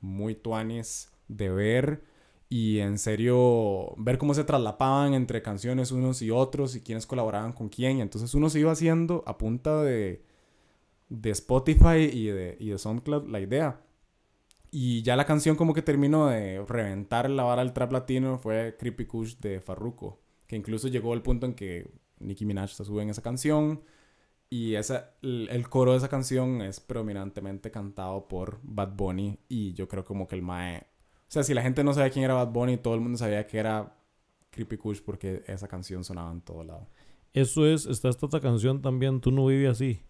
muy 0.00 0.34
tuanis 0.34 1.10
de 1.28 1.50
ver 1.50 2.02
y 2.48 2.80
en 2.80 2.98
serio 2.98 3.94
ver 3.96 4.18
cómo 4.18 4.34
se 4.34 4.44
traslapaban 4.44 5.14
entre 5.14 5.42
canciones 5.42 5.92
unos 5.92 6.20
y 6.22 6.30
otros 6.30 6.74
y 6.76 6.82
quiénes 6.82 7.06
colaboraban 7.06 7.52
con 7.52 7.68
quién. 7.68 7.98
Y 7.98 8.02
entonces 8.02 8.34
uno 8.34 8.50
se 8.50 8.60
iba 8.60 8.72
haciendo 8.72 9.22
a 9.26 9.38
punta 9.38 9.82
de, 9.82 10.24
de 11.08 11.30
Spotify 11.30 12.10
y 12.12 12.26
de, 12.26 12.56
y 12.60 12.70
de 12.70 12.78
SoundCloud 12.78 13.28
la 13.28 13.40
idea. 13.40 13.80
Y 14.72 15.02
ya 15.02 15.16
la 15.16 15.26
canción 15.26 15.56
como 15.56 15.74
que 15.74 15.82
terminó 15.82 16.28
de 16.28 16.64
reventar 16.66 17.28
la 17.30 17.42
vara 17.44 17.62
del 17.62 17.72
trap 17.72 17.92
latino 17.92 18.38
fue 18.38 18.76
Creepy 18.78 19.06
Kush 19.06 19.36
de 19.38 19.60
Farruko. 19.60 20.20
Que 20.46 20.56
incluso 20.56 20.88
llegó 20.88 21.12
al 21.12 21.22
punto 21.22 21.46
en 21.46 21.54
que 21.54 21.90
Nicki 22.20 22.44
Minaj 22.44 22.70
se 22.70 22.84
sube 22.84 23.02
en 23.02 23.10
esa 23.10 23.22
canción. 23.22 23.82
Y 24.48 24.74
esa, 24.74 25.14
el, 25.22 25.68
coro 25.68 25.92
de 25.92 25.98
esa 25.98 26.08
canción 26.08 26.60
es 26.60 26.80
predominantemente 26.80 27.70
cantado 27.70 28.28
por 28.28 28.58
Bad 28.62 28.94
Bunny. 28.96 29.38
Y 29.48 29.74
yo 29.74 29.88
creo 29.88 30.04
como 30.04 30.26
que 30.26 30.36
el 30.36 30.42
Mae 30.42 30.86
sea, 31.30 31.44
si 31.44 31.54
la 31.54 31.62
gente 31.62 31.84
no 31.84 31.94
sabía 31.94 32.10
quién 32.10 32.24
era 32.24 32.34
Bad 32.34 32.48
Bunny, 32.48 32.76
todo 32.76 32.94
el 32.94 33.00
mundo 33.00 33.16
sabía 33.16 33.46
que 33.46 33.58
era 33.58 33.96
Creepy 34.50 34.76
Kush 34.76 35.00
porque 35.00 35.44
esa 35.46 35.68
canción 35.68 36.02
sonaba 36.02 36.32
en 36.32 36.40
todo 36.40 36.64
lado. 36.64 36.88
Eso 37.32 37.66
es, 37.66 37.86
está 37.86 38.08
esta 38.08 38.26
otra 38.26 38.40
canción 38.40 38.82
también, 38.82 39.20
Tú 39.20 39.30
no 39.30 39.46
vives 39.46 39.70
así. 39.70 40.02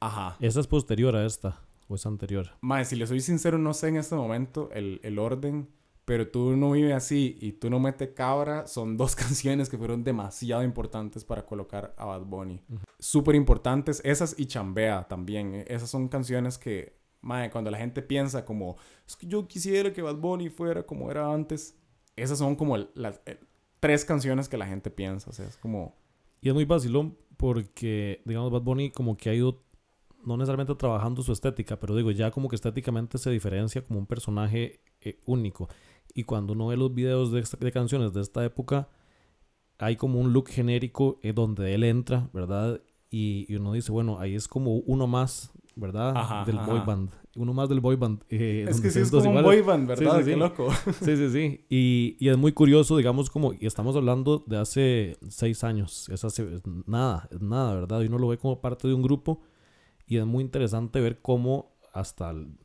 Ajá. 0.00 0.36
Esa 0.40 0.58
es 0.58 0.66
posterior 0.66 1.14
a 1.14 1.24
esta, 1.24 1.62
o 1.86 1.94
es 1.94 2.04
anterior. 2.06 2.50
Mae, 2.60 2.84
si 2.84 2.96
le 2.96 3.06
soy 3.06 3.20
sincero, 3.20 3.56
no 3.56 3.72
sé 3.72 3.88
en 3.88 3.96
este 3.96 4.16
momento 4.16 4.68
el, 4.72 5.00
el 5.04 5.20
orden, 5.20 5.68
pero 6.04 6.28
Tú 6.28 6.56
no 6.56 6.72
vives 6.72 6.94
así 6.94 7.36
y 7.40 7.52
Tú 7.52 7.70
no 7.70 7.80
mete 7.80 8.14
cabra 8.14 8.66
son 8.66 8.96
dos 8.96 9.14
canciones 9.16 9.68
que 9.68 9.78
fueron 9.78 10.04
demasiado 10.04 10.62
importantes 10.62 11.24
para 11.24 11.46
colocar 11.46 11.94
a 11.96 12.04
Bad 12.04 12.24
Bunny. 12.24 12.60
Súper 12.98 13.34
importantes, 13.34 14.00
esas 14.04 14.38
y 14.38 14.46
Chambea 14.46 15.06
también. 15.08 15.54
eh, 15.54 15.64
Esas 15.68 15.90
son 15.90 16.08
canciones 16.08 16.58
que, 16.58 16.96
mae, 17.20 17.50
cuando 17.50 17.70
la 17.70 17.78
gente 17.78 18.02
piensa 18.02 18.44
como, 18.44 18.76
es 19.06 19.16
que 19.16 19.26
yo 19.26 19.46
quisiera 19.46 19.92
que 19.92 20.02
Bad 20.02 20.16
Bunny 20.16 20.50
fuera 20.50 20.84
como 20.84 21.10
era 21.10 21.32
antes, 21.32 21.76
esas 22.16 22.38
son 22.38 22.54
como 22.56 22.76
las 22.94 23.20
eh, 23.26 23.38
tres 23.80 24.04
canciones 24.04 24.48
que 24.48 24.56
la 24.56 24.66
gente 24.66 24.90
piensa. 24.90 25.30
O 25.30 25.32
sea, 25.32 25.46
es 25.46 25.56
como... 25.56 25.96
Y 26.40 26.48
es 26.48 26.54
muy 26.54 26.64
vacilón 26.64 27.16
porque, 27.36 28.22
digamos, 28.24 28.50
Bad 28.50 28.62
Bunny 28.62 28.90
como 28.90 29.16
que 29.16 29.30
ha 29.30 29.34
ido, 29.34 29.62
no 30.24 30.36
necesariamente 30.36 30.74
trabajando 30.74 31.22
su 31.22 31.32
estética, 31.32 31.78
pero 31.80 31.96
digo, 31.96 32.10
ya 32.10 32.30
como 32.30 32.48
que 32.48 32.56
estéticamente 32.56 33.18
se 33.18 33.30
diferencia 33.30 33.82
como 33.82 33.98
un 33.98 34.06
personaje 34.06 34.80
eh, 35.00 35.20
único. 35.26 35.68
Y 36.12 36.24
cuando 36.24 36.52
uno 36.52 36.68
ve 36.68 36.76
los 36.76 36.94
videos 36.94 37.32
de, 37.32 37.44
de 37.60 37.72
canciones 37.72 38.12
de 38.12 38.20
esta 38.20 38.44
época, 38.44 38.88
hay 39.78 39.96
como 39.96 40.20
un 40.20 40.32
look 40.32 40.48
genérico 40.48 41.18
eh, 41.22 41.32
donde 41.32 41.74
él 41.74 41.84
entra, 41.84 42.28
¿verdad? 42.32 42.80
Y, 43.10 43.46
y 43.52 43.56
uno 43.56 43.72
dice, 43.72 43.92
bueno, 43.92 44.18
ahí 44.20 44.34
es 44.34 44.48
como 44.48 44.76
uno 44.76 45.06
más, 45.06 45.52
¿verdad? 45.76 46.16
Ajá, 46.16 46.44
del 46.44 46.56
ajá. 46.56 46.66
boy 46.66 46.80
band. 46.86 47.10
Uno 47.36 47.52
más 47.52 47.68
del 47.68 47.80
boy 47.80 47.96
band. 47.96 48.22
eh, 48.28 48.66
Es 48.68 48.80
que 48.80 48.90
sí 48.90 49.00
es 49.00 49.10
como 49.10 49.22
un 49.24 49.28
iguales. 49.30 49.44
boy 49.44 49.62
band, 49.62 49.88
¿verdad? 49.88 50.18
sí, 50.18 50.24
Qué 50.26 50.32
sí. 50.34 50.38
loco. 50.38 50.68
Sí, 51.04 51.16
sí, 51.16 51.30
sí. 51.30 51.66
Y, 51.68 52.16
y 52.20 52.28
es 52.28 52.36
muy 52.38 52.52
curioso, 52.52 52.96
digamos, 52.96 53.30
como, 53.30 53.52
y 53.52 53.66
estamos 53.66 53.96
hablando 53.96 54.44
de 54.46 54.56
hace 54.58 55.16
seis 55.28 55.64
años. 55.64 56.08
Es 56.08 56.24
hace 56.24 56.60
nada, 56.86 57.28
es 57.32 57.40
nada, 57.40 57.74
¿verdad? 57.74 58.00
Y 58.02 58.06
uno 58.06 58.18
lo 58.18 58.28
ve 58.28 58.38
como 58.38 58.60
parte 58.60 58.86
de 58.88 58.94
un 58.94 59.02
grupo 59.02 59.42
y 60.06 60.18
es 60.18 60.26
muy 60.26 60.44
interesante 60.44 61.00
ver 61.00 61.20
cómo 61.20 61.76
hasta, 61.92 62.30
el- 62.30 62.56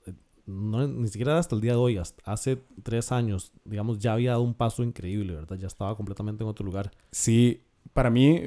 no, 0.50 0.88
ni 0.88 1.08
siquiera 1.08 1.38
hasta 1.38 1.56
el 1.56 1.62
día 1.62 1.74
de 1.74 1.78
hoy, 1.78 2.02
hace 2.26 2.62
tres 2.84 3.12
años, 3.12 3.54
digamos, 3.64 4.00
ya 4.00 4.14
había 4.14 4.32
dado 4.32 4.42
un 4.42 4.54
paso 4.54 4.84
increíble, 4.84 5.36
¿verdad? 5.36 5.58
Ya 5.58 5.68
estaba 5.68 5.96
completamente 5.96 6.44
en 6.44 6.50
otro 6.50 6.66
lugar. 6.66 6.92
Sí, 7.12 7.64
para 7.94 8.10
mí, 8.10 8.42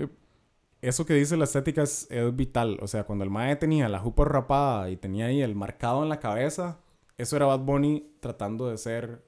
eso 0.81 1.07
que 1.07 1.15
dice 1.15 1.37
la 1.37 1.45
estética 1.45 1.83
es, 1.83 2.09
es 2.11 2.35
vital. 2.35 2.79
O 2.83 2.89
sea, 2.89 3.05
cuando 3.05 3.25
el 3.25 3.31
mae 3.31 3.57
tenía 3.57 3.89
la 3.89 4.01
jupa 4.01 4.25
rapada 4.25 4.91
y 4.91 4.97
tenía 4.97 5.27
ahí 5.27 5.41
el 5.41 5.55
marcado 5.55 6.03
en 6.03 6.09
la 6.09 6.19
cabeza, 6.19 6.81
eso 7.19 7.37
era 7.37 7.47
Bad 7.47 7.61
Bunny 7.61 8.13
tratando 8.21 8.69
de 8.69 8.79
ser 8.79 9.23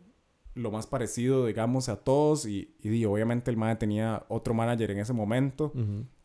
lo 0.55 0.71
más 0.71 0.87
parecido, 0.87 1.47
digamos, 1.47 1.89
a 1.89 1.97
todos. 1.97 2.47
Y, 2.47 2.75
obviamente 3.05 3.51
el 3.51 3.57
mae 3.57 3.77
tenía 3.77 4.25
otro 4.29 4.55
manager 4.55 4.93
en 4.93 4.99
ese 4.99 5.13
momento. 5.13 5.73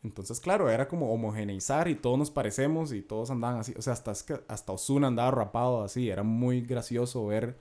Entonces, 0.02 0.40
claro, 0.40 0.70
era 0.70 0.88
como 0.88 1.12
homogeneizar 1.12 1.88
y 1.88 1.94
todos 1.94 2.18
nos 2.18 2.30
parecemos 2.30 2.92
y 2.92 3.02
todos 3.02 3.30
andaban 3.30 3.58
así. 3.60 3.74
O 3.76 3.82
sea, 3.82 3.92
hasta, 3.92 4.12
hasta 4.48 4.72
Ozuna 4.72 5.08
andaba 5.08 5.30
rapado 5.30 5.82
así. 5.82 6.08
Era 6.08 6.22
muy 6.22 6.62
gracioso 6.62 7.26
ver 7.26 7.58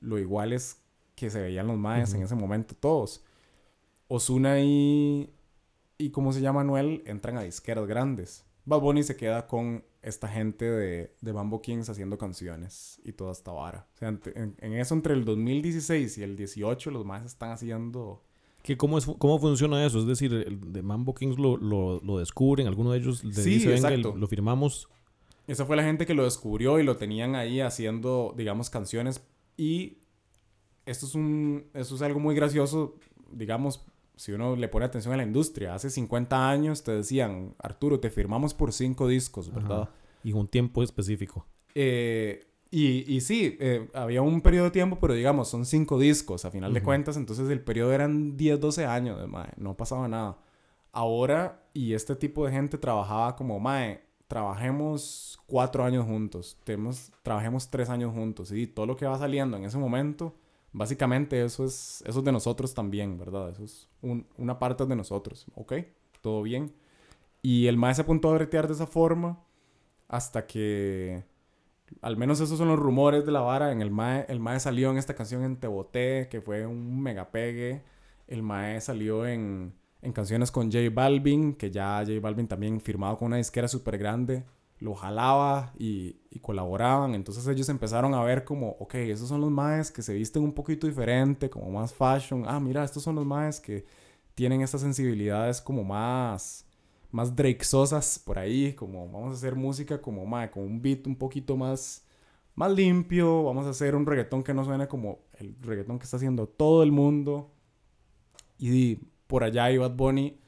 lo 0.00 0.18
iguales 0.18 0.80
que 1.14 1.30
se 1.30 1.40
veían 1.40 1.66
los 1.66 1.78
maes 1.78 2.12
en 2.14 2.22
ese 2.22 2.34
momento, 2.34 2.74
todos. 2.78 3.24
Ozuna 4.08 4.60
y, 4.60 5.32
y 5.96 6.10
¿cómo 6.10 6.32
se 6.32 6.40
llama 6.40 6.64
Noel? 6.64 7.02
Entran 7.06 7.38
a 7.38 7.42
disqueras 7.42 7.86
grandes. 7.86 8.44
Bad 8.64 8.80
Bunny 8.80 9.02
se 9.02 9.16
queda 9.16 9.46
con 9.46 9.84
esta 10.04 10.28
gente 10.28 10.70
de, 10.70 11.14
de 11.20 11.32
Bambo 11.32 11.62
Kings 11.62 11.88
haciendo 11.88 12.18
canciones 12.18 13.00
y 13.04 13.12
toda 13.12 13.32
esta 13.32 13.52
vara. 13.52 13.86
O 13.94 13.98
sea, 13.98 14.08
en, 14.08 14.54
en 14.58 14.72
eso 14.74 14.94
entre 14.94 15.14
el 15.14 15.24
2016 15.24 16.18
y 16.18 16.22
el 16.22 16.36
18 16.36 16.90
los 16.90 17.04
maes 17.06 17.24
están 17.24 17.50
haciendo... 17.52 18.22
¿Qué, 18.62 18.76
cómo, 18.76 18.98
es, 18.98 19.06
¿Cómo 19.18 19.38
funciona 19.38 19.84
eso? 19.84 19.98
Es 19.98 20.06
decir, 20.06 20.32
el 20.32 20.72
de 20.72 20.82
Mambo 20.82 21.14
Kings 21.14 21.38
lo, 21.38 21.56
lo, 21.56 22.00
lo 22.00 22.18
descubren, 22.18 22.66
alguno 22.66 22.92
de 22.92 22.98
ellos 22.98 23.24
le 23.24 23.34
Sí, 23.34 23.58
dice, 23.58 23.68
venga, 23.68 23.90
lo 23.90 24.26
firmamos. 24.26 24.88
Esa 25.46 25.66
fue 25.66 25.76
la 25.76 25.82
gente 25.82 26.06
que 26.06 26.14
lo 26.14 26.24
descubrió 26.24 26.78
y 26.78 26.82
lo 26.82 26.96
tenían 26.96 27.34
ahí 27.34 27.60
haciendo, 27.60 28.32
digamos, 28.36 28.70
canciones. 28.70 29.22
Y 29.58 29.98
esto 30.86 31.04
es, 31.04 31.14
un, 31.14 31.66
esto 31.74 31.94
es 31.94 32.02
algo 32.02 32.20
muy 32.20 32.34
gracioso, 32.34 32.94
digamos, 33.30 33.84
si 34.16 34.32
uno 34.32 34.56
le 34.56 34.68
pone 34.68 34.84
atención 34.86 35.14
a 35.14 35.16
la 35.16 35.22
industria. 35.22 35.74
Hace 35.74 35.90
50 35.90 36.48
años 36.50 36.82
te 36.84 36.92
decían, 36.92 37.54
Arturo, 37.58 38.00
te 38.00 38.10
firmamos 38.10 38.54
por 38.54 38.72
cinco 38.72 39.08
discos, 39.08 39.52
¿verdad? 39.52 39.82
Ajá. 39.82 39.90
Y 40.22 40.32
un 40.32 40.48
tiempo 40.48 40.82
específico. 40.82 41.46
Eh, 41.74 42.46
y, 42.70 43.12
y 43.12 43.20
sí, 43.20 43.56
eh, 43.60 43.88
había 43.94 44.22
un 44.22 44.40
periodo 44.40 44.66
de 44.66 44.70
tiempo, 44.72 44.98
pero 45.00 45.14
digamos, 45.14 45.48
son 45.48 45.64
cinco 45.66 45.98
discos 45.98 46.44
a 46.44 46.50
final 46.50 46.72
de 46.72 46.80
Ujú. 46.80 46.86
cuentas. 46.86 47.16
Entonces 47.16 47.48
el 47.50 47.60
periodo 47.60 47.92
eran 47.92 48.36
10, 48.36 48.60
12 48.60 48.86
años, 48.86 49.20
de 49.20 49.26
mae, 49.26 49.52
no 49.56 49.76
pasaba 49.76 50.08
nada. 50.08 50.38
Ahora, 50.92 51.68
y 51.72 51.92
este 51.92 52.16
tipo 52.16 52.46
de 52.46 52.52
gente 52.52 52.78
trabajaba 52.78 53.36
como, 53.36 53.58
mae, 53.60 54.02
trabajemos 54.28 55.38
cuatro 55.46 55.84
años 55.84 56.06
juntos, 56.06 56.58
tenemos, 56.64 57.12
trabajemos 57.22 57.68
tres 57.70 57.88
años 57.90 58.12
juntos. 58.12 58.50
Y 58.52 58.66
todo 58.66 58.86
lo 58.86 58.96
que 58.96 59.06
va 59.06 59.18
saliendo 59.18 59.56
en 59.56 59.64
ese 59.64 59.78
momento, 59.78 60.34
básicamente 60.74 61.44
eso 61.44 61.64
es, 61.66 62.04
eso 62.06 62.20
es 62.20 62.26
de 62.26 62.32
nosotros 62.32 62.74
también, 62.74 63.18
¿verdad? 63.18 63.50
Eso 63.50 63.64
es 63.64 63.88
un- 64.02 64.26
una 64.38 64.58
parte 64.60 64.86
de 64.86 64.96
nosotros, 64.96 65.46
¿ok? 65.56 65.74
Todo 66.22 66.42
bien. 66.42 66.74
Y 67.42 67.66
el 67.68 67.76
mae 67.78 67.94
se 67.94 68.02
apuntó 68.02 68.30
a 68.30 68.34
bretear 68.34 68.68
de 68.68 68.74
esa 68.74 68.86
forma 68.88 69.44
hasta 70.08 70.46
que 70.46 71.24
al 72.02 72.16
menos 72.16 72.40
esos 72.40 72.58
son 72.58 72.68
los 72.68 72.78
rumores 72.78 73.26
de 73.26 73.32
la 73.32 73.40
vara. 73.40 73.72
En 73.72 73.82
el 73.82 73.90
Mae, 73.90 74.26
el 74.28 74.40
Mae 74.40 74.60
salió 74.60 74.90
en 74.90 74.98
esta 74.98 75.14
canción 75.14 75.44
en 75.44 75.56
Te 75.58 75.66
Boté, 75.68 76.28
que 76.30 76.40
fue 76.40 76.66
un 76.66 77.00
mega 77.02 77.30
pegue. 77.30 77.82
El 78.28 78.42
Mae 78.42 78.80
salió 78.80 79.26
en, 79.26 79.74
en 80.02 80.12
canciones 80.12 80.50
con 80.50 80.72
J 80.72 80.90
Balvin, 80.92 81.54
que 81.54 81.70
ya 81.70 82.02
J 82.06 82.20
Balvin 82.20 82.48
también 82.48 82.80
firmado 82.80 83.16
con 83.18 83.26
una 83.26 83.36
disquera 83.38 83.68
súper 83.68 83.98
grande, 83.98 84.44
lo 84.80 84.94
jalaba 84.94 85.72
y, 85.78 86.16
y 86.30 86.40
colaboraban. 86.40 87.14
Entonces 87.14 87.46
ellos 87.46 87.68
empezaron 87.68 88.14
a 88.14 88.22
ver 88.22 88.44
como, 88.44 88.70
ok, 88.80 88.94
esos 88.96 89.28
son 89.28 89.40
los 89.40 89.50
Maes 89.50 89.90
que 89.90 90.02
se 90.02 90.14
visten 90.14 90.42
un 90.42 90.52
poquito 90.52 90.86
diferente, 90.86 91.50
como 91.50 91.70
más 91.70 91.94
fashion. 91.94 92.44
Ah, 92.46 92.60
mira, 92.60 92.84
estos 92.84 93.02
son 93.02 93.14
los 93.16 93.26
Maes 93.26 93.60
que 93.60 93.86
tienen 94.34 94.62
estas 94.62 94.80
sensibilidades 94.80 95.60
como 95.60 95.84
más 95.84 96.66
más 97.14 97.36
Drakesosas 97.36 98.18
por 98.18 98.40
ahí, 98.40 98.72
como 98.74 99.06
vamos 99.08 99.30
a 99.30 99.36
hacer 99.36 99.54
música 99.54 100.02
como 100.02 100.26
mae, 100.26 100.50
con 100.50 100.64
un 100.64 100.82
beat 100.82 101.06
un 101.06 101.14
poquito 101.16 101.56
más 101.56 102.04
más 102.56 102.72
limpio, 102.72 103.44
vamos 103.44 103.66
a 103.66 103.70
hacer 103.70 103.94
un 103.94 104.06
reggaetón 104.06 104.42
que 104.42 104.54
no 104.54 104.64
suene 104.64 104.88
como 104.88 105.20
el 105.38 105.56
reggaetón 105.62 105.98
que 105.98 106.04
está 106.04 106.16
haciendo 106.16 106.48
todo 106.48 106.82
el 106.82 106.92
mundo. 106.92 107.52
Y 108.58 108.96
por 109.26 109.44
allá 109.44 109.70
y 109.70 109.78
Bad 109.78 109.92
Bunny 109.96 110.38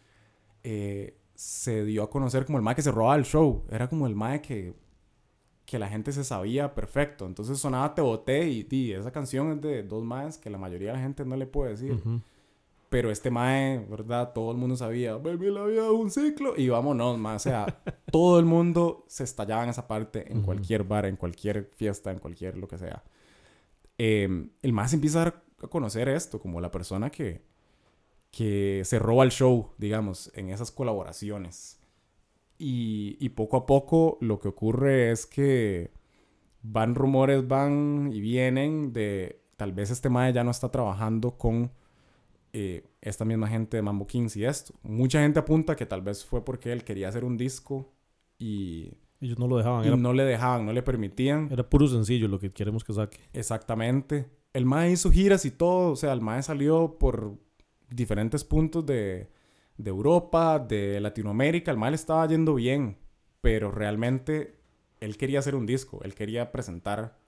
eh, 0.64 1.15
se 1.37 1.85
dio 1.85 2.02
a 2.02 2.11
conocer 2.11 2.45
como 2.45 2.59
el 2.59 2.64
mae 2.64 2.75
que 2.75 2.83
se 2.83 2.90
robaba 2.90 3.16
el 3.16 3.25
show, 3.25 3.64
era 3.71 3.88
como 3.88 4.07
el 4.07 4.16
mae 4.16 4.43
que 4.43 4.75
que 5.66 5.78
la 5.81 5.88
gente 5.88 6.12
se 6.12 6.25
sabía 6.25 6.75
perfecto. 6.75 7.26
Entonces 7.26 7.59
sonaba 7.59 7.95
Te 7.95 8.00
Boté 8.00 8.49
y 8.49 8.62
di, 8.62 8.93
esa 8.93 9.11
canción 9.11 9.52
es 9.52 9.61
de 9.61 9.83
dos 9.83 10.05
maes 10.05 10.38
que 10.38 10.49
la 10.49 10.59
mayoría 10.59 10.93
de 10.93 10.95
la 10.95 11.02
gente 11.02 11.25
no 11.25 11.37
le 11.37 11.47
puede 11.47 11.73
decir. 11.73 12.00
Pero 12.88 13.11
este 13.11 13.31
mae, 13.33 13.85
¿verdad? 13.90 14.33
Todo 14.33 14.52
el 14.52 14.59
mundo 14.59 14.76
sabía, 14.76 15.16
baby, 15.16 15.50
la 15.50 15.64
vida 15.64 15.85
es 15.85 15.90
un 15.90 16.11
ciclo. 16.11 16.55
Y 16.57 16.69
vámonos, 16.69 17.19
mae. 17.19 17.35
O 17.35 17.40
sea, 17.40 17.83
todo 18.12 18.38
el 18.38 18.47
mundo 18.47 19.05
se 19.09 19.25
estallaba 19.25 19.64
en 19.64 19.71
esa 19.71 19.88
parte, 19.88 20.33
en 20.33 20.43
cualquier 20.43 20.85
bar, 20.85 21.05
en 21.05 21.16
cualquier 21.16 21.69
fiesta, 21.75 22.12
en 22.12 22.21
cualquier 22.21 22.57
lo 22.57 22.69
que 22.69 22.78
sea. 22.78 23.02
Eh, 23.99 24.49
el 24.62 24.73
mae 24.73 24.88
se 24.88 24.95
empieza 24.95 25.21
a 25.21 25.25
dar 25.25 25.43
a 25.62 25.66
conocer 25.69 26.09
esto 26.09 26.38
como 26.38 26.61
la 26.61 26.71
persona 26.71 27.11
que, 27.11 27.43
que 28.37 28.83
se 28.85 28.99
roba 28.99 29.25
el 29.25 29.31
show, 29.31 29.71
digamos, 29.78 30.31
en 30.35 30.50
esas 30.50 30.71
colaboraciones. 30.71 31.81
Y, 32.59 33.16
y 33.19 33.31
poco 33.31 33.57
a 33.57 33.64
poco 33.64 34.19
lo 34.21 34.38
que 34.40 34.49
ocurre 34.49 35.11
es 35.11 35.25
que 35.25 35.90
van 36.62 36.95
rumores, 36.95 37.49
van 37.49 38.11
y 38.12 38.21
vienen 38.21 38.93
de 38.93 39.40
tal 39.57 39.73
vez 39.73 39.90
este 39.90 40.11
mae 40.11 40.35
ya 40.35 40.45
no 40.45 40.50
está 40.50 40.71
trabajando 40.71 41.38
con 41.38 41.73
eh, 42.52 42.85
esta 43.00 43.25
misma 43.25 43.49
gente 43.49 43.78
de 43.78 43.83
Mambo 43.83 44.07
Kings 44.07 44.37
y 44.37 44.45
esto. 44.45 44.75
Mucha 44.83 45.23
gente 45.23 45.38
apunta 45.38 45.75
que 45.75 45.87
tal 45.87 46.02
vez 46.02 46.23
fue 46.23 46.45
porque 46.45 46.73
él 46.73 46.85
quería 46.85 47.09
hacer 47.09 47.25
un 47.25 47.38
disco 47.38 47.90
y, 48.38 48.93
Ellos 49.19 49.38
no 49.38 49.49
lo 49.49 49.57
dejaban. 49.57 49.83
y 49.83 49.88
Era, 49.88 49.97
no 49.97 50.12
le 50.12 50.25
dejaban, 50.25 50.66
no 50.66 50.75
le 50.75 50.83
permitían. 50.83 51.49
era 51.50 51.66
puro 51.66 51.87
sencillo 51.88 52.28
lo 52.28 52.38
que 52.38 52.52
queremos 52.52 52.85
que 52.85 52.93
saque. 52.93 53.19
Exactamente. 53.33 54.28
El 54.52 54.66
mae 54.66 54.90
hizo 54.90 55.11
giras 55.11 55.47
y 55.47 55.50
todo, 55.50 55.93
o 55.93 55.97
sea, 55.97 56.12
el 56.12 56.21
mae 56.21 56.43
salió 56.43 56.99
por 56.99 57.46
diferentes 57.90 58.45
puntos 58.45 58.85
de, 58.87 59.28
de 59.78 59.90
Europa, 59.90 60.59
de 60.59 61.00
Latinoamérica, 61.00 61.71
el 61.71 61.78
mae 61.78 61.90
le 61.90 61.97
estaba 61.97 62.26
yendo 62.26 62.55
bien, 62.55 62.99
pero 63.40 63.71
realmente 63.71 64.57
él 65.00 65.16
quería 65.16 65.40
hacer 65.40 65.55
un 65.55 65.66
disco, 65.66 66.00
él 66.02 66.14
quería 66.14 66.52
presentar 66.52 67.19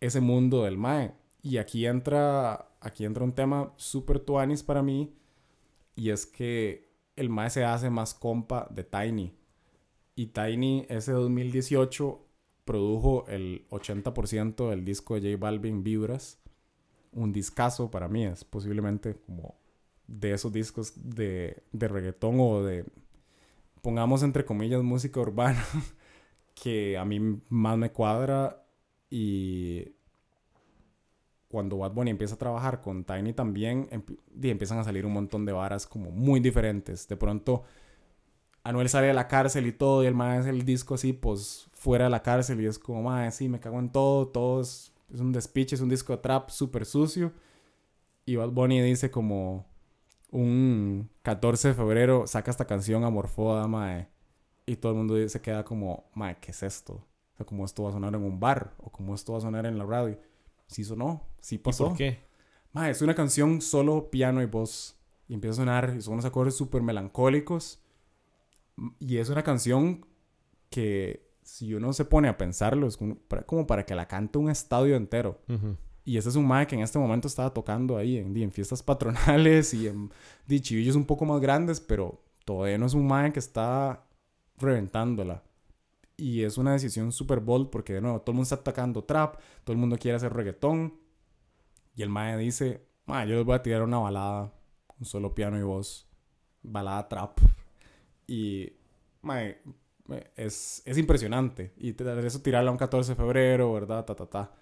ese 0.00 0.20
mundo 0.20 0.64
del 0.64 0.78
mae. 0.78 1.14
Y 1.42 1.58
aquí 1.58 1.86
entra, 1.86 2.70
aquí 2.80 3.04
entra 3.04 3.24
un 3.24 3.34
tema 3.34 3.72
súper 3.76 4.20
tuanis 4.20 4.62
para 4.62 4.82
mí, 4.82 5.14
y 5.96 6.10
es 6.10 6.26
que 6.26 6.90
el 7.16 7.28
mae 7.28 7.50
se 7.50 7.64
hace 7.64 7.90
más 7.90 8.14
compa 8.14 8.68
de 8.70 8.84
Tiny. 8.84 9.32
Y 10.16 10.26
Tiny 10.26 10.86
ese 10.88 11.12
2018 11.12 12.24
produjo 12.64 13.26
el 13.28 13.66
80% 13.70 14.70
del 14.70 14.84
disco 14.84 15.18
de 15.20 15.32
J 15.32 15.40
Balvin 15.40 15.82
Vibras. 15.82 16.40
un 17.12 17.32
discazo 17.32 17.90
para 17.90 18.08
mí. 18.08 18.24
Es 18.24 18.44
posiblemente 18.44 19.14
como 19.14 19.54
de 20.06 20.32
esos 20.32 20.52
discos 20.52 20.92
de, 20.96 21.62
de 21.72 21.88
reggaetón 21.88 22.36
o 22.38 22.62
de, 22.62 22.84
pongamos 23.82 24.22
entre 24.22 24.44
comillas, 24.44 24.82
música 24.82 25.20
urbana, 25.20 25.64
que 26.54 26.96
a 26.96 27.04
mí 27.04 27.40
más 27.48 27.76
me 27.78 27.90
cuadra 27.90 28.64
y 29.10 29.94
cuando 31.54 31.78
Bad 31.78 31.92
Bunny 31.92 32.10
empieza 32.10 32.34
a 32.34 32.38
trabajar 32.38 32.80
con 32.80 33.04
Tiny 33.04 33.32
también, 33.32 33.88
empiezan 34.42 34.78
a 34.78 34.84
salir 34.84 35.06
un 35.06 35.12
montón 35.12 35.44
de 35.44 35.52
varas 35.52 35.86
como 35.86 36.10
muy 36.10 36.40
diferentes. 36.40 37.06
De 37.06 37.16
pronto, 37.16 37.62
Anuel 38.64 38.88
sale 38.88 39.06
de 39.06 39.14
la 39.14 39.28
cárcel 39.28 39.66
y 39.68 39.72
todo, 39.72 40.02
y 40.02 40.06
el 40.06 40.20
es 40.20 40.46
el 40.46 40.64
disco 40.64 40.94
así, 40.94 41.12
pues 41.12 41.68
fuera 41.72 42.06
de 42.06 42.10
la 42.10 42.22
cárcel, 42.22 42.60
y 42.60 42.66
es 42.66 42.78
como, 42.78 43.02
más 43.02 43.36
sí, 43.36 43.48
me 43.48 43.60
cago 43.60 43.78
en 43.78 43.92
todo, 43.92 44.26
todo 44.26 44.62
es, 44.62 44.92
un 45.12 45.30
despiche, 45.30 45.76
es 45.76 45.80
un 45.80 45.90
disco 45.90 46.12
de 46.12 46.22
trap 46.22 46.50
súper 46.50 46.86
sucio. 46.86 47.32
Y 48.26 48.34
Bad 48.34 48.50
Bunny 48.50 48.80
dice 48.80 49.12
como 49.12 49.66
un 50.34 51.10
14 51.22 51.68
de 51.68 51.74
febrero 51.74 52.26
saca 52.26 52.50
esta 52.50 52.66
canción 52.66 53.04
Amorfoda, 53.04 53.68
mae. 53.68 54.08
Y 54.66 54.76
todo 54.76 54.92
el 54.92 54.98
mundo 54.98 55.28
se 55.28 55.40
queda 55.40 55.64
como, 55.64 56.10
mae, 56.14 56.38
¿qué 56.40 56.50
es 56.50 56.62
esto? 56.62 56.94
O 56.94 57.36
sea, 57.36 57.46
como 57.46 57.64
esto 57.64 57.84
va 57.84 57.90
a 57.90 57.92
sonar 57.92 58.14
en 58.14 58.22
un 58.22 58.40
bar 58.40 58.74
o 58.78 58.90
como 58.90 59.14
esto 59.14 59.32
va 59.32 59.38
a 59.38 59.42
sonar 59.42 59.64
en 59.64 59.78
la 59.78 59.84
radio. 59.84 60.18
Sí 60.66 60.82
sonó, 60.82 61.22
sí 61.40 61.58
pasó. 61.58 61.84
¿Y 61.84 61.88
por 61.88 61.96
qué? 61.96 62.18
Mae, 62.72 62.90
es 62.90 63.00
una 63.00 63.14
canción 63.14 63.60
solo 63.60 64.10
piano 64.10 64.42
y 64.42 64.46
voz. 64.46 64.98
Y 65.28 65.34
empieza 65.34 65.54
a 65.54 65.64
sonar 65.64 65.94
y 65.96 66.02
son 66.02 66.14
unos 66.14 66.24
acordes 66.24 66.56
súper 66.56 66.82
melancólicos. 66.82 67.80
Y 68.98 69.18
es 69.18 69.28
una 69.28 69.44
canción 69.44 70.04
que 70.68 71.30
si 71.42 71.74
uno 71.74 71.92
se 71.92 72.04
pone 72.04 72.28
a 72.28 72.36
pensarlo, 72.36 72.88
es 72.88 72.98
como 73.46 73.66
para, 73.66 73.86
que 73.86 73.94
la 73.94 74.08
cante 74.08 74.38
un 74.38 74.50
estadio 74.50 74.96
entero. 74.96 75.40
Y 76.04 76.18
ese 76.18 76.28
es 76.28 76.36
un 76.36 76.46
mae 76.46 76.66
que 76.66 76.74
en 76.74 76.82
este 76.82 76.98
momento 76.98 77.28
estaba 77.28 77.52
tocando 77.52 77.96
ahí 77.96 78.18
en, 78.18 78.52
fiestas 78.52 78.82
patronales 78.82 79.72
y 79.72 79.88
en 79.88 80.10
chivillos 80.60 80.96
un 80.96 81.06
poco 81.06 81.24
más 81.24 81.40
grandes, 81.40 81.80
pero 81.80 82.20
todavía 82.44 82.76
no 82.76 82.86
es 82.86 82.94
un 82.94 83.06
mae 83.06 83.32
que 83.32 83.38
está 83.38 84.04
reventándola. 84.58 85.42
Y 86.16 86.42
es 86.42 86.58
una 86.58 86.72
decisión 86.72 87.10
súper 87.10 87.40
bold 87.40 87.70
porque 87.70 87.94
de 87.94 88.00
nuevo 88.00 88.20
todo 88.20 88.32
el 88.32 88.36
mundo 88.36 88.44
está 88.44 88.56
atacando 88.56 89.02
trap, 89.02 89.36
todo 89.64 89.72
el 89.72 89.78
mundo 89.78 89.96
quiere 89.98 90.16
hacer 90.16 90.32
reggaetón. 90.32 90.94
Y 91.96 92.02
el 92.02 92.10
mae 92.10 92.36
dice, 92.36 92.86
mae, 93.06 93.26
yo 93.28 93.36
les 93.36 93.44
voy 93.44 93.54
a 93.54 93.62
tirar 93.62 93.82
una 93.82 93.98
balada, 93.98 94.52
un 94.98 95.06
solo 95.06 95.34
piano 95.34 95.58
y 95.58 95.62
voz, 95.62 96.06
balada 96.62 97.08
trap. 97.08 97.38
Y, 98.26 98.72
mae, 99.22 99.58
es, 100.36 100.82
es 100.84 100.98
impresionante. 100.98 101.72
Y 101.78 101.96
eso 102.00 102.42
tirarla 102.42 102.70
un 102.70 102.76
14 102.76 103.12
de 103.12 103.16
febrero, 103.16 103.72
¿verdad? 103.72 104.04
Ta, 104.04 104.14
ta, 104.14 104.26
ta. 104.26 104.52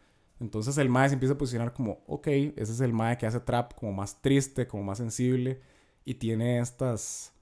Entonces 0.43 0.77
el 0.77 0.89
mae 0.89 1.09
se 1.09 1.15
empieza 1.15 1.35
a 1.35 1.39
posicionar 1.39 1.73
como, 1.73 2.03
ok, 2.09 2.27
ese 2.27 2.73
es 2.73 2.81
el 2.81 2.93
mae 2.93 3.17
que 3.17 3.27
hace 3.27 3.39
trap 3.39 3.75
como 3.75 3.93
más 3.93 4.21
triste, 4.21 4.67
como 4.67 4.83
más 4.83 4.99
sensible. 4.99 5.61
Y 6.05 6.15
tiene 6.15 6.59
estas, 6.59 7.33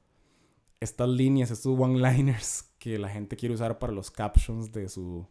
estas 0.81 1.09
líneas, 1.09 1.51
estos 1.51 1.81
one-liners 1.81 2.75
que 2.79 2.99
la 2.99 3.09
gente 3.09 3.37
quiere 3.37 3.55
usar 3.55 3.79
para 3.79 3.95
los 3.95 4.11
captions 4.11 4.71
de 4.71 4.89
su... 4.91 5.27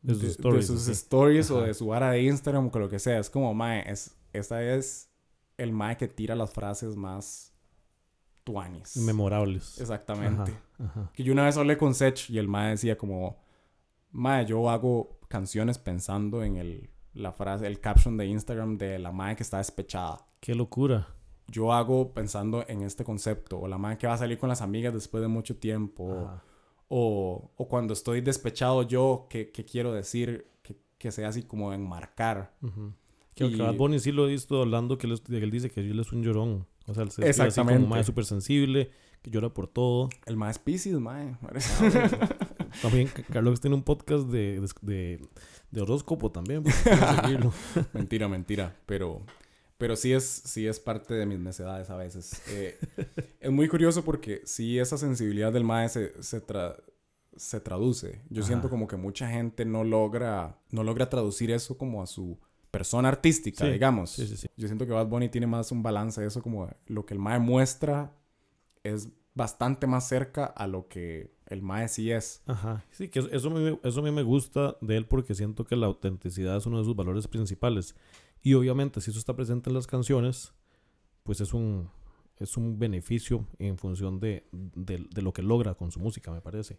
De 0.00 0.14
sus 0.14 0.88
stories, 0.88 1.50
o 1.50 1.60
de 1.60 1.74
su 1.74 1.88
vara 1.88 2.12
de 2.12 2.22
Instagram 2.22 2.70
o 2.72 2.78
lo 2.78 2.88
que 2.88 2.98
sea. 2.98 3.18
Es 3.18 3.28
como, 3.28 3.52
mae, 3.52 3.84
es, 3.90 4.16
esta 4.32 4.62
es 4.62 5.10
el 5.58 5.72
mae 5.72 5.98
que 5.98 6.08
tira 6.08 6.34
las 6.34 6.52
frases 6.52 6.96
más 6.96 7.52
tuanis. 8.44 8.96
Memorables. 8.96 9.78
Exactamente. 9.78 10.54
Que 11.12 11.22
yo 11.22 11.34
una 11.34 11.44
vez 11.44 11.58
hablé 11.58 11.76
con 11.76 11.94
Sech 11.94 12.30
y 12.30 12.38
el 12.38 12.48
mae 12.48 12.70
decía 12.70 12.96
como, 12.96 13.36
mae, 14.10 14.46
yo 14.46 14.70
hago 14.70 15.18
canciones 15.28 15.78
pensando 15.78 16.42
en 16.42 16.56
el, 16.56 16.90
la 17.14 17.32
frase, 17.32 17.66
el 17.66 17.80
caption 17.80 18.16
de 18.16 18.26
Instagram 18.26 18.78
de 18.78 18.98
la 18.98 19.12
mae 19.12 19.36
que 19.36 19.42
está 19.42 19.58
despechada. 19.58 20.26
Qué 20.40 20.54
locura 20.54 21.08
yo 21.48 21.72
hago 21.72 22.12
pensando 22.12 22.64
en 22.68 22.82
este 22.82 23.04
concepto, 23.04 23.58
o 23.58 23.68
la 23.68 23.78
madre 23.78 23.98
que 23.98 24.06
va 24.06 24.14
a 24.14 24.18
salir 24.18 24.38
con 24.38 24.48
las 24.48 24.62
amigas 24.62 24.92
después 24.92 25.22
de 25.22 25.28
mucho 25.28 25.56
tiempo, 25.56 26.30
o, 26.88 27.50
o, 27.56 27.68
cuando 27.68 27.94
estoy 27.94 28.20
despechado 28.20 28.82
yo, 28.82 29.26
¿qué, 29.30 29.50
qué 29.50 29.64
quiero 29.64 29.92
decir? 29.92 30.46
Que, 30.62 30.76
que, 30.98 31.10
sea 31.10 31.28
así 31.28 31.42
como 31.42 31.72
enmarcar. 31.72 32.54
Que 33.34 33.46
y... 33.46 33.56
Bad 33.56 33.76
Bunny 33.76 33.98
sí 33.98 34.12
lo 34.12 34.26
he 34.26 34.30
visto 34.30 34.60
hablando, 34.60 34.98
que 34.98 35.06
él, 35.06 35.20
él 35.30 35.50
dice 35.50 35.70
que 35.70 35.80
él 35.80 35.98
es 35.98 36.12
un 36.12 36.22
llorón. 36.22 36.66
O 36.86 36.94
sea, 36.94 37.02
él 37.02 37.10
se 37.10 37.26
Exactamente. 37.26 37.74
Así 37.74 37.82
como 37.82 37.96
más 37.96 38.06
súper 38.06 38.24
sensible, 38.24 38.90
que 39.22 39.30
llora 39.30 39.48
por 39.48 39.68
todo. 39.68 40.10
El 40.26 40.36
más 40.36 40.58
Pisces, 40.58 40.98
mae. 40.98 41.36
también 42.82 43.08
Carlos 43.32 43.60
tiene 43.60 43.76
un 43.76 43.82
podcast 43.82 44.26
de, 44.28 44.60
de, 44.82 45.20
de 45.70 45.80
horóscopo 45.80 46.30
también. 46.30 46.62
Pues, 46.62 46.76
mentira, 47.92 48.28
mentira. 48.28 48.76
Pero 48.86 49.22
pero 49.78 49.94
sí 49.94 50.12
es, 50.12 50.24
sí 50.24 50.66
es 50.66 50.80
parte 50.80 51.14
de 51.14 51.24
mis 51.24 51.38
necedades 51.38 51.88
a 51.88 51.96
veces. 51.96 52.42
Eh, 52.48 52.76
es 53.40 53.50
muy 53.50 53.68
curioso 53.68 54.04
porque 54.04 54.42
sí 54.44 54.78
esa 54.78 54.98
sensibilidad 54.98 55.52
del 55.52 55.62
mae 55.62 55.88
se, 55.88 56.20
se, 56.20 56.42
se 57.36 57.60
traduce. 57.60 58.20
Yo 58.28 58.42
siento 58.42 58.68
como 58.68 58.88
que 58.88 58.96
mucha 58.96 59.28
gente 59.28 59.64
no 59.64 59.84
logra, 59.84 60.58
no 60.72 60.82
logra 60.82 61.08
traducir 61.08 61.52
eso 61.52 61.78
como 61.78 62.02
a 62.02 62.08
su 62.08 62.40
persona 62.72 63.08
artística, 63.08 63.66
digamos. 63.66 64.10
Sí, 64.10 64.26
sí, 64.36 64.48
Yo 64.56 64.66
siento 64.66 64.84
que 64.84 64.92
Bad 64.92 65.06
Bunny 65.06 65.28
tiene 65.28 65.46
más 65.46 65.70
un 65.70 65.84
balance 65.84 66.20
de 66.20 66.26
eso, 66.26 66.42
como 66.42 66.68
lo 66.86 67.06
que 67.06 67.14
el 67.14 67.20
mae 67.20 67.38
muestra 67.38 68.12
es 68.82 69.08
bastante 69.34 69.86
más 69.86 70.08
cerca 70.08 70.44
a 70.44 70.66
lo 70.66 70.88
que 70.88 71.30
el 71.48 71.62
mae 71.62 71.88
sí 71.88 72.10
es. 72.10 72.42
Ajá. 72.46 72.84
Sí, 72.90 73.08
que 73.08 73.20
eso, 73.20 73.28
eso 73.82 74.00
a 74.00 74.02
mí 74.02 74.10
me 74.10 74.22
gusta 74.22 74.76
de 74.80 74.96
él 74.96 75.06
porque 75.06 75.34
siento 75.34 75.64
que 75.64 75.76
la 75.76 75.86
autenticidad 75.86 76.56
es 76.56 76.66
uno 76.66 76.78
de 76.78 76.84
sus 76.84 76.94
valores 76.94 77.26
principales. 77.26 77.94
Y 78.42 78.54
obviamente 78.54 79.00
si 79.00 79.10
eso 79.10 79.18
está 79.18 79.34
presente 79.34 79.70
en 79.70 79.74
las 79.74 79.86
canciones, 79.86 80.52
pues 81.22 81.40
es 81.40 81.52
un, 81.52 81.90
es 82.36 82.56
un 82.56 82.78
beneficio 82.78 83.46
en 83.58 83.78
función 83.78 84.20
de, 84.20 84.46
de, 84.52 85.22
lo 85.22 85.32
que 85.32 85.42
logra 85.42 85.74
con 85.74 85.90
su 85.90 86.00
música, 86.00 86.30
me 86.30 86.40
parece. 86.40 86.78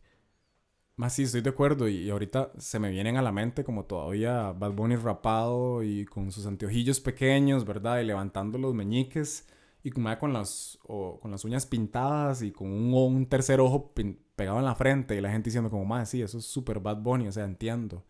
Más 0.96 1.14
sí, 1.14 1.24
estoy 1.24 1.42
de 1.42 1.50
acuerdo. 1.50 1.88
Y, 1.88 2.10
ahorita 2.10 2.52
se 2.58 2.80
me 2.80 2.90
vienen 2.92 3.18
a 3.18 3.22
la 3.22 3.32
mente 3.32 3.64
como 3.64 3.86
todavía 3.86 4.52
Bad 4.52 4.74
Bunny 4.74 4.96
rapado 4.96 5.84
y 5.84 6.06
con 6.06 6.32
sus 6.32 6.46
anteojillos 6.46 7.00
pequeños, 7.00 7.66
¿verdad? 7.66 8.02
Y 8.02 8.06
levantando 8.06 8.58
los 8.58 8.74
meñiques 8.74 9.48
y 9.90 9.92
con, 9.92 10.16
con, 10.16 10.34
las, 10.34 10.80
o, 10.84 11.20
con 11.20 11.32
las 11.32 11.44
uñas 11.44 11.66
pintadas 11.66 12.42
y 12.42 12.52
con 12.52 12.72
un, 12.72 12.94
un 12.94 13.26
tercer 13.26 13.60
ojo 13.60 13.92
pegado 14.36 14.60
en 14.60 14.66
la 14.66 14.76
frente 14.76 15.16
y 15.16 15.22
la 15.22 15.32
gente 15.32 15.50
diciendo 15.50 15.70
como, 15.70 15.86
más 15.86 16.10
sí, 16.10 16.22
eso 16.22 16.38
es 16.38 16.46
súper 16.46 16.80
Bad 16.80 16.98
Bunny, 17.02 17.28
o 17.28 17.32
sea, 17.32 17.44
entiendo. 17.44 18.04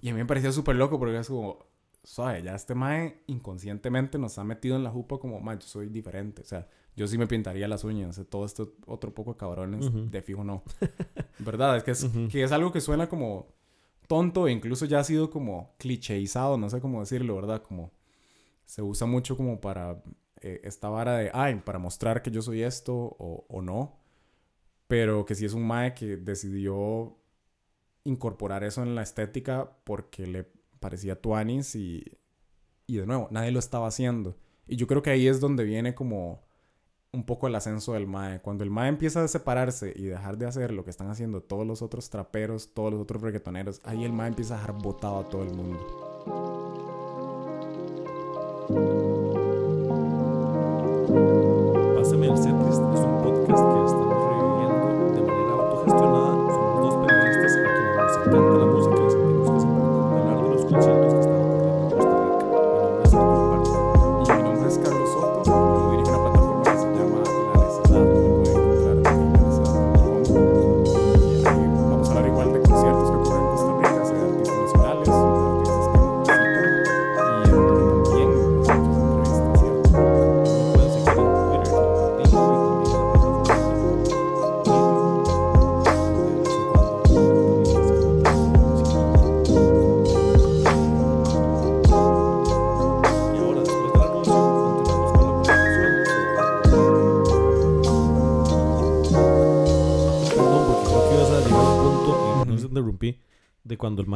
Y 0.00 0.08
a 0.08 0.12
mí 0.12 0.18
me 0.18 0.26
parecía 0.26 0.52
súper 0.52 0.76
loco 0.76 0.98
porque 0.98 1.18
es 1.18 1.28
como, 1.28 1.66
¿sabes? 2.04 2.44
Ya 2.44 2.54
este 2.54 2.74
mae 2.74 3.22
inconscientemente 3.26 4.18
nos 4.18 4.38
ha 4.38 4.44
metido 4.44 4.76
en 4.76 4.84
la 4.84 4.90
jupa 4.90 5.18
como, 5.18 5.40
mae, 5.40 5.58
yo 5.58 5.66
soy 5.66 5.88
diferente. 5.88 6.42
O 6.42 6.44
sea, 6.44 6.68
yo 6.94 7.06
sí 7.06 7.16
me 7.18 7.26
pintaría 7.26 7.66
las 7.68 7.84
uñas. 7.84 8.20
Todo 8.28 8.44
esto 8.44 8.74
otro 8.86 9.14
poco 9.14 9.36
cabrones, 9.36 9.90
de 10.10 10.22
fijo 10.22 10.44
no. 10.44 10.62
¿Verdad? 11.38 11.76
Es 11.78 11.84
que 11.84 11.90
es, 11.92 12.08
que 12.30 12.42
es 12.42 12.52
algo 12.52 12.72
que 12.72 12.80
suena 12.80 13.08
como 13.08 13.48
tonto 14.06 14.46
e 14.46 14.52
incluso 14.52 14.84
ya 14.84 14.98
ha 14.98 15.04
sido 15.04 15.30
como 15.30 15.74
clicheizado, 15.78 16.58
no 16.58 16.68
sé 16.68 16.80
cómo 16.80 17.00
decirlo, 17.00 17.34
¿verdad? 17.36 17.62
Como 17.62 17.92
se 18.66 18.82
usa 18.82 19.06
mucho 19.06 19.36
como 19.36 19.60
para 19.60 20.02
eh, 20.42 20.60
esta 20.64 20.88
vara 20.88 21.16
de, 21.18 21.30
ay, 21.32 21.56
para 21.64 21.78
mostrar 21.78 22.22
que 22.22 22.30
yo 22.30 22.42
soy 22.42 22.62
esto 22.62 22.94
o, 22.94 23.46
o 23.48 23.62
no. 23.62 23.98
Pero 24.88 25.24
que 25.24 25.34
sí 25.34 25.46
es 25.46 25.54
un 25.54 25.66
mae 25.66 25.94
que 25.94 26.16
decidió 26.16 27.16
incorporar 28.04 28.64
eso 28.64 28.82
en 28.82 28.94
la 28.94 29.02
estética 29.02 29.70
porque 29.84 30.26
le 30.26 30.46
parecía 30.80 31.20
Tuanis 31.20 31.74
y, 31.76 32.04
y 32.86 32.96
de 32.96 33.06
nuevo, 33.06 33.28
nadie 33.30 33.52
lo 33.52 33.58
estaba 33.58 33.86
haciendo. 33.86 34.36
Y 34.66 34.76
yo 34.76 34.86
creo 34.86 35.02
que 35.02 35.10
ahí 35.10 35.26
es 35.26 35.40
donde 35.40 35.64
viene 35.64 35.94
como 35.94 36.44
un 37.12 37.24
poco 37.24 37.46
el 37.46 37.54
ascenso 37.54 37.92
del 37.92 38.06
MAE. 38.06 38.40
Cuando 38.40 38.64
el 38.64 38.70
MAE 38.70 38.88
empieza 38.88 39.22
a 39.22 39.28
separarse 39.28 39.92
y 39.94 40.04
dejar 40.04 40.38
de 40.38 40.46
hacer 40.46 40.72
lo 40.72 40.84
que 40.84 40.90
están 40.90 41.10
haciendo 41.10 41.42
todos 41.42 41.66
los 41.66 41.82
otros 41.82 42.08
traperos, 42.10 42.72
todos 42.74 42.92
los 42.92 43.02
otros 43.02 43.22
reggaetoneros, 43.22 43.80
ahí 43.84 44.04
el 44.04 44.12
MAE 44.12 44.28
empieza 44.28 44.54
a 44.54 44.58
dejar 44.58 44.82
botado 44.82 45.20
a 45.20 45.28
todo 45.28 45.42
el 45.42 45.54
mundo. 45.54 45.78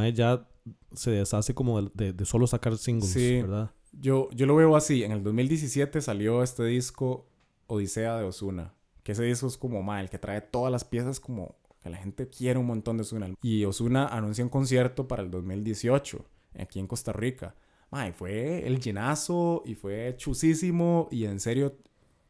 Mae 0.07 0.13
ya 0.13 0.49
se 0.95 1.11
deshace 1.11 1.55
como 1.55 1.83
de, 1.83 1.91
de- 1.95 2.13
de 2.13 2.25
solo 2.25 2.47
sacar 2.47 2.77
singles, 2.79 3.11
Sí. 3.13 3.43
¿verdad? 3.43 3.71
Yo, 3.93 4.29
yo 4.33 4.47
lo 4.47 4.57
veo 4.57 4.77
así. 4.77 5.05
En 5.05 5.13
el 5.13 5.23
2017 5.23 6.01
salió 6.01 6.43
este 6.43 6.65
disco 6.65 7.27
Odisea 7.67 8.17
de 8.19 8.25
Osuna. 8.25 8.75
Que 9.03 9.13
ese 9.13 9.23
disco 9.25 9.47
es 9.47 9.57
como 9.57 9.83
mal, 9.83 10.05
el 10.05 10.11
que 10.11 10.19
trae 10.19 10.41
todas 10.41 10.71
las 10.73 10.85
piezas 10.85 11.21
como 11.21 11.57
que 11.81 11.89
la 11.91 11.97
gente 11.97 12.29
quiere 12.29 12.59
un 12.59 12.67
montón 12.67 12.97
de 12.97 13.03
Osuna. 13.03 13.29
Y 13.43 13.65
Osuna 13.65 14.07
anuncia 14.09 14.43
un 14.45 14.51
concierto 14.51 15.07
para 15.09 15.23
el 15.23 15.31
2018 15.31 16.25
aquí 16.59 16.79
en 16.81 16.87
Costa 16.89 17.13
Rica. 17.13 17.55
Mae, 17.91 18.13
fue 18.13 18.67
el 18.67 18.81
llenazo 18.81 19.63
y 19.65 19.75
fue 19.77 20.15
chusísimo. 20.17 21.09
Y 21.11 21.25
en 21.25 21.39
serio, 21.41 21.77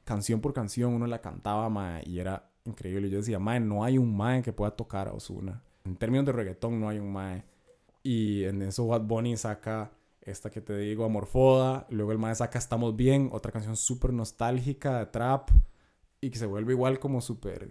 canción 0.04 0.40
por 0.40 0.52
canción 0.52 0.92
uno 0.92 1.06
la 1.06 1.20
cantaba, 1.22 1.68
mae, 1.70 2.02
y 2.06 2.18
era 2.20 2.50
increíble. 2.64 3.08
Yo 3.10 3.18
decía, 3.18 3.38
mae, 3.38 3.58
no 3.60 3.82
hay 3.82 3.96
un 3.98 4.14
mae 4.16 4.42
que 4.42 4.52
pueda 4.52 4.70
tocar 4.76 5.08
a 5.08 5.12
Osuna. 5.14 5.62
En 5.84 5.96
términos 5.96 6.26
de 6.26 6.32
reggaetón, 6.32 6.78
no 6.78 6.88
hay 6.90 6.98
un 6.98 7.10
mae. 7.12 7.44
Y 8.06 8.44
en 8.44 8.62
eso 8.62 8.86
Bad 8.86 9.00
Bunny 9.00 9.36
saca 9.36 9.90
esta 10.20 10.48
que 10.48 10.60
te 10.60 10.78
digo, 10.78 11.04
Amorfoda. 11.04 11.88
Luego 11.90 12.12
el 12.12 12.18
mae 12.18 12.36
saca 12.36 12.56
Estamos 12.56 12.94
Bien, 12.94 13.30
otra 13.32 13.50
canción 13.50 13.76
súper 13.76 14.12
nostálgica 14.12 15.00
de 15.00 15.06
trap. 15.06 15.50
Y 16.20 16.30
que 16.30 16.38
se 16.38 16.46
vuelve 16.46 16.72
igual 16.72 17.00
como 17.00 17.20
súper 17.20 17.68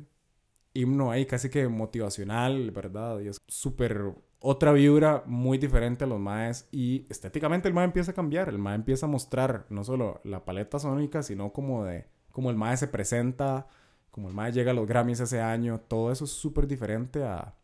himno 0.73 1.09
ahí, 1.09 1.25
casi 1.25 1.49
que 1.49 1.69
motivacional, 1.69 2.71
¿verdad? 2.71 3.21
Y 3.21 3.29
es 3.29 3.41
súper 3.47 4.13
otra 4.39 4.73
vibra 4.73 5.23
muy 5.25 5.57
diferente 5.57 6.03
a 6.03 6.07
los 6.07 6.19
maes. 6.19 6.67
Y 6.69 7.05
estéticamente 7.09 7.69
el 7.69 7.73
mae 7.73 7.85
empieza 7.85 8.11
a 8.11 8.15
cambiar. 8.15 8.49
El 8.49 8.59
mae 8.59 8.75
empieza 8.75 9.05
a 9.05 9.09
mostrar 9.09 9.65
no 9.69 9.85
solo 9.85 10.19
la 10.25 10.43
paleta 10.43 10.79
sónica, 10.79 11.23
sino 11.23 11.53
como 11.53 11.85
de 11.85 12.07
como 12.33 12.49
el 12.49 12.57
mae 12.57 12.75
se 12.75 12.89
presenta, 12.89 13.67
como 14.11 14.27
el 14.27 14.33
mae 14.33 14.51
llega 14.51 14.71
a 14.71 14.73
los 14.73 14.85
Grammys 14.85 15.21
ese 15.21 15.39
año. 15.39 15.79
Todo 15.79 16.11
eso 16.11 16.25
es 16.25 16.31
súper 16.31 16.67
diferente 16.67 17.23
a, 17.23 17.55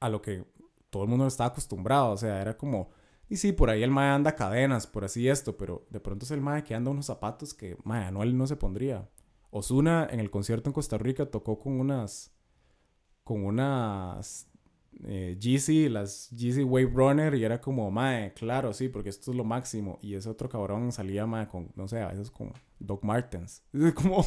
a 0.00 0.08
lo 0.10 0.20
que 0.20 0.44
todo 0.92 1.04
el 1.04 1.08
mundo 1.08 1.26
estaba 1.26 1.48
acostumbrado. 1.48 2.12
O 2.12 2.16
sea, 2.18 2.40
era 2.42 2.56
como, 2.56 2.90
y 3.28 3.36
sí, 3.38 3.52
por 3.52 3.70
ahí 3.70 3.82
el 3.82 3.90
mae 3.90 4.10
anda 4.10 4.36
cadenas, 4.36 4.86
por 4.86 5.04
así 5.04 5.26
esto, 5.26 5.56
pero 5.56 5.86
de 5.90 6.00
pronto 6.00 6.26
es 6.26 6.30
el 6.30 6.42
mae 6.42 6.62
que 6.62 6.74
anda 6.74 6.90
unos 6.90 7.06
zapatos 7.06 7.54
que, 7.54 7.78
mae, 7.82 8.04
Anuel 8.04 8.36
no 8.36 8.46
se 8.46 8.56
pondría. 8.56 9.08
Osuna 9.50 10.06
en 10.10 10.20
el 10.20 10.30
concierto 10.30 10.68
en 10.68 10.74
Costa 10.74 10.98
Rica 10.98 11.26
tocó 11.26 11.58
con 11.58 11.80
unas, 11.80 12.34
con 13.24 13.44
unas 13.44 14.48
eh, 15.04 15.38
Yeezy, 15.40 15.88
las 15.88 16.28
Yeezy 16.30 16.62
Wave 16.62 16.92
Runner, 16.94 17.34
y 17.34 17.44
era 17.44 17.58
como, 17.58 17.90
mae, 17.90 18.34
claro, 18.34 18.74
sí, 18.74 18.90
porque 18.90 19.08
esto 19.08 19.30
es 19.30 19.36
lo 19.36 19.44
máximo. 19.44 19.98
Y 20.02 20.14
ese 20.14 20.28
otro 20.28 20.50
cabrón 20.50 20.92
salía, 20.92 21.26
mae, 21.26 21.48
con, 21.48 21.72
no 21.74 21.88
sé, 21.88 22.02
a 22.02 22.08
veces 22.08 22.30
con 22.30 22.52
Doc 22.78 23.02
Martens. 23.02 23.62
Es 23.72 23.94
como, 23.94 24.26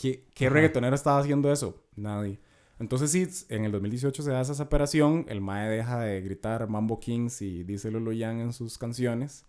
¿qué, 0.00 0.24
qué 0.34 0.48
reggaetonero 0.48 0.94
estaba 0.96 1.18
haciendo 1.20 1.52
eso? 1.52 1.84
Nadie. 1.94 2.40
Entonces 2.78 3.10
sí, 3.10 3.26
en 3.48 3.64
el 3.64 3.72
2018 3.72 4.22
se 4.22 4.30
da 4.30 4.40
esa 4.42 4.54
separación, 4.54 5.24
el 5.28 5.40
Mae 5.40 5.68
deja 5.70 5.98
de 6.00 6.20
gritar 6.20 6.68
Mambo 6.68 7.00
Kings 7.00 7.40
y 7.42 7.62
dice 7.64 7.90
Lolo 7.90 8.12
Yang 8.12 8.40
en 8.40 8.52
sus 8.52 8.76
canciones, 8.76 9.46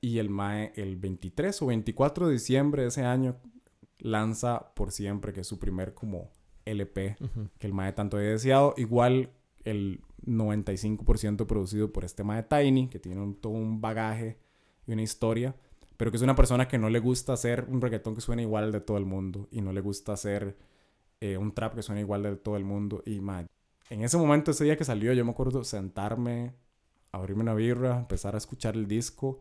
y 0.00 0.18
el 0.18 0.30
Mae 0.30 0.72
el 0.76 0.96
23 0.96 1.60
o 1.62 1.66
24 1.66 2.26
de 2.28 2.32
diciembre 2.34 2.82
de 2.82 2.88
ese 2.88 3.04
año 3.04 3.36
lanza 3.98 4.72
Por 4.74 4.92
Siempre, 4.92 5.32
que 5.32 5.40
es 5.40 5.46
su 5.46 5.58
primer 5.58 5.94
como 5.94 6.30
LP 6.64 7.16
Ujú. 7.20 7.48
que 7.58 7.66
el 7.66 7.72
Mae 7.74 7.92
tanto 7.92 8.18
he 8.20 8.24
deseado, 8.24 8.74
igual 8.76 9.30
el 9.64 10.00
95% 10.26 11.46
producido 11.46 11.92
por 11.92 12.04
este 12.04 12.24
Mae 12.24 12.42
Tiny, 12.44 12.88
que 12.88 12.98
tiene 12.98 13.20
un- 13.20 13.34
todo 13.34 13.52
un 13.52 13.80
bagaje 13.80 14.38
y 14.86 14.92
una 14.92 15.02
historia, 15.02 15.54
pero 15.96 16.10
que 16.10 16.16
es 16.16 16.22
una 16.22 16.34
persona 16.36 16.68
que 16.68 16.78
no 16.78 16.88
le 16.90 16.98
gusta 17.00 17.32
hacer 17.32 17.66
un 17.68 17.80
reggaetón 17.80 18.14
que 18.14 18.20
suene 18.20 18.42
igual 18.42 18.64
al 18.64 18.72
de 18.72 18.80
todo 18.80 18.96
el 18.98 19.04
mundo 19.04 19.48
y 19.50 19.60
no 19.60 19.72
le 19.72 19.80
gusta 19.80 20.12
hacer 20.12 20.56
eh, 21.22 21.38
un 21.38 21.52
trap 21.52 21.76
que 21.76 21.82
suene 21.82 22.00
igual 22.00 22.24
de 22.24 22.34
todo 22.34 22.56
el 22.56 22.64
mundo. 22.64 23.00
Y 23.06 23.20
mae, 23.20 23.46
en 23.90 24.02
ese 24.02 24.16
momento, 24.16 24.50
ese 24.50 24.64
día 24.64 24.76
que 24.76 24.84
salió, 24.84 25.12
yo 25.12 25.24
me 25.24 25.30
acuerdo 25.30 25.62
sentarme, 25.62 26.52
abrirme 27.12 27.42
una 27.42 27.54
birra, 27.54 27.96
empezar 27.96 28.34
a 28.34 28.38
escuchar 28.38 28.74
el 28.74 28.88
disco 28.88 29.40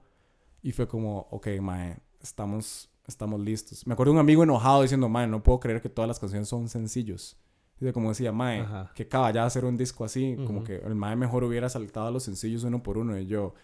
y 0.61 0.73
fue 0.73 0.87
como, 0.87 1.27
ok, 1.31 1.47
mae, 1.59 1.97
estamos, 2.21 2.91
estamos 3.07 3.41
listos. 3.41 3.87
Me 3.87 3.93
acuerdo 3.93 4.11
de 4.11 4.17
un 4.17 4.19
amigo 4.19 4.43
enojado 4.43 4.83
diciendo, 4.83 5.09
mae, 5.09 5.25
no 5.25 5.41
puedo 5.41 5.59
creer 5.59 5.81
que 5.81 5.89
todas 5.89 6.07
las 6.07 6.19
canciones 6.19 6.47
son 6.47 6.69
sencillos. 6.69 7.35
Y 7.79 7.91
como 7.93 8.09
decía, 8.09 8.31
mae, 8.31 8.59
Ajá. 8.59 8.91
que 8.93 9.07
caballada 9.07 9.47
hacer 9.47 9.65
un 9.65 9.75
disco 9.75 10.05
así, 10.05 10.37
como 10.45 10.63
que 10.63 10.75
el 10.75 10.93
mae 10.93 11.15
mejor 11.15 11.43
hubiera 11.43 11.67
saltado 11.67 12.05
a 12.05 12.11
los 12.11 12.21
sencillos 12.21 12.63
uno 12.63 12.83
por 12.83 12.99
uno. 12.99 13.17
Y 13.17 13.25
yo, 13.25 13.55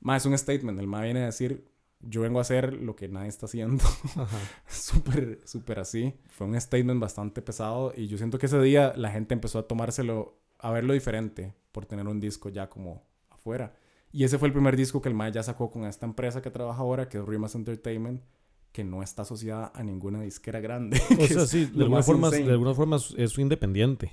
mae, 0.00 0.16
es 0.16 0.24
un 0.24 0.38
statement, 0.38 0.80
el 0.80 0.86
mae 0.86 1.04
viene 1.04 1.24
a 1.24 1.26
decir, 1.26 1.68
yo 2.08 2.20
vengo 2.22 2.38
a 2.38 2.42
hacer 2.42 2.74
lo 2.74 2.96
que 2.96 3.08
nadie 3.08 3.28
está 3.28 3.46
haciendo. 3.46 3.84
Súper, 4.68 5.40
súper 5.44 5.78
así. 5.78 6.14
Fue 6.28 6.46
un 6.46 6.60
statement 6.60 7.00
bastante 7.00 7.42
pesado 7.42 7.92
y 7.96 8.06
yo 8.06 8.18
siento 8.18 8.38
que 8.38 8.46
ese 8.46 8.60
día 8.60 8.92
la 8.96 9.10
gente 9.10 9.34
empezó 9.34 9.58
a 9.58 9.68
tomárselo, 9.68 10.38
a 10.58 10.70
verlo 10.70 10.92
diferente 10.92 11.54
por 11.72 11.86
tener 11.86 12.06
un 12.06 12.20
disco 12.20 12.48
ya 12.48 12.68
como 12.68 13.02
afuera. 13.30 13.74
Y 14.12 14.24
ese 14.24 14.38
fue 14.38 14.48
el 14.48 14.52
primer 14.52 14.76
disco 14.76 15.02
que 15.02 15.08
el 15.08 15.14
Mae 15.14 15.32
ya 15.32 15.42
sacó 15.42 15.70
con 15.70 15.84
esta 15.84 16.06
empresa 16.06 16.40
que 16.40 16.50
trabaja 16.50 16.80
ahora, 16.80 17.08
que 17.08 17.18
es 17.18 17.24
Rimas 17.24 17.54
Entertainment, 17.54 18.22
que 18.70 18.84
no 18.84 19.02
está 19.02 19.22
asociada 19.22 19.72
a 19.74 19.82
ninguna 19.82 20.20
disquera 20.20 20.60
grande. 20.60 21.00
O 21.20 21.26
sea, 21.26 21.46
sí, 21.46 21.66
de 21.66 21.82
alguna, 21.82 22.02
forma, 22.02 22.30
de 22.30 22.50
alguna 22.50 22.74
forma 22.74 22.96
es 22.96 23.38
independiente. 23.38 24.12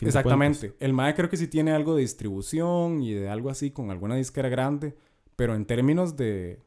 Exactamente. 0.00 0.74
El 0.80 0.92
MAE 0.92 1.14
creo 1.14 1.30
que 1.30 1.36
sí 1.36 1.48
tiene 1.48 1.72
algo 1.72 1.94
de 1.94 2.02
distribución 2.02 3.02
y 3.02 3.14
de 3.14 3.28
algo 3.28 3.48
así 3.48 3.70
con 3.70 3.90
alguna 3.90 4.16
disquera 4.16 4.48
grande, 4.48 4.94
pero 5.34 5.54
en 5.54 5.64
términos 5.64 6.16
de, 6.16 6.60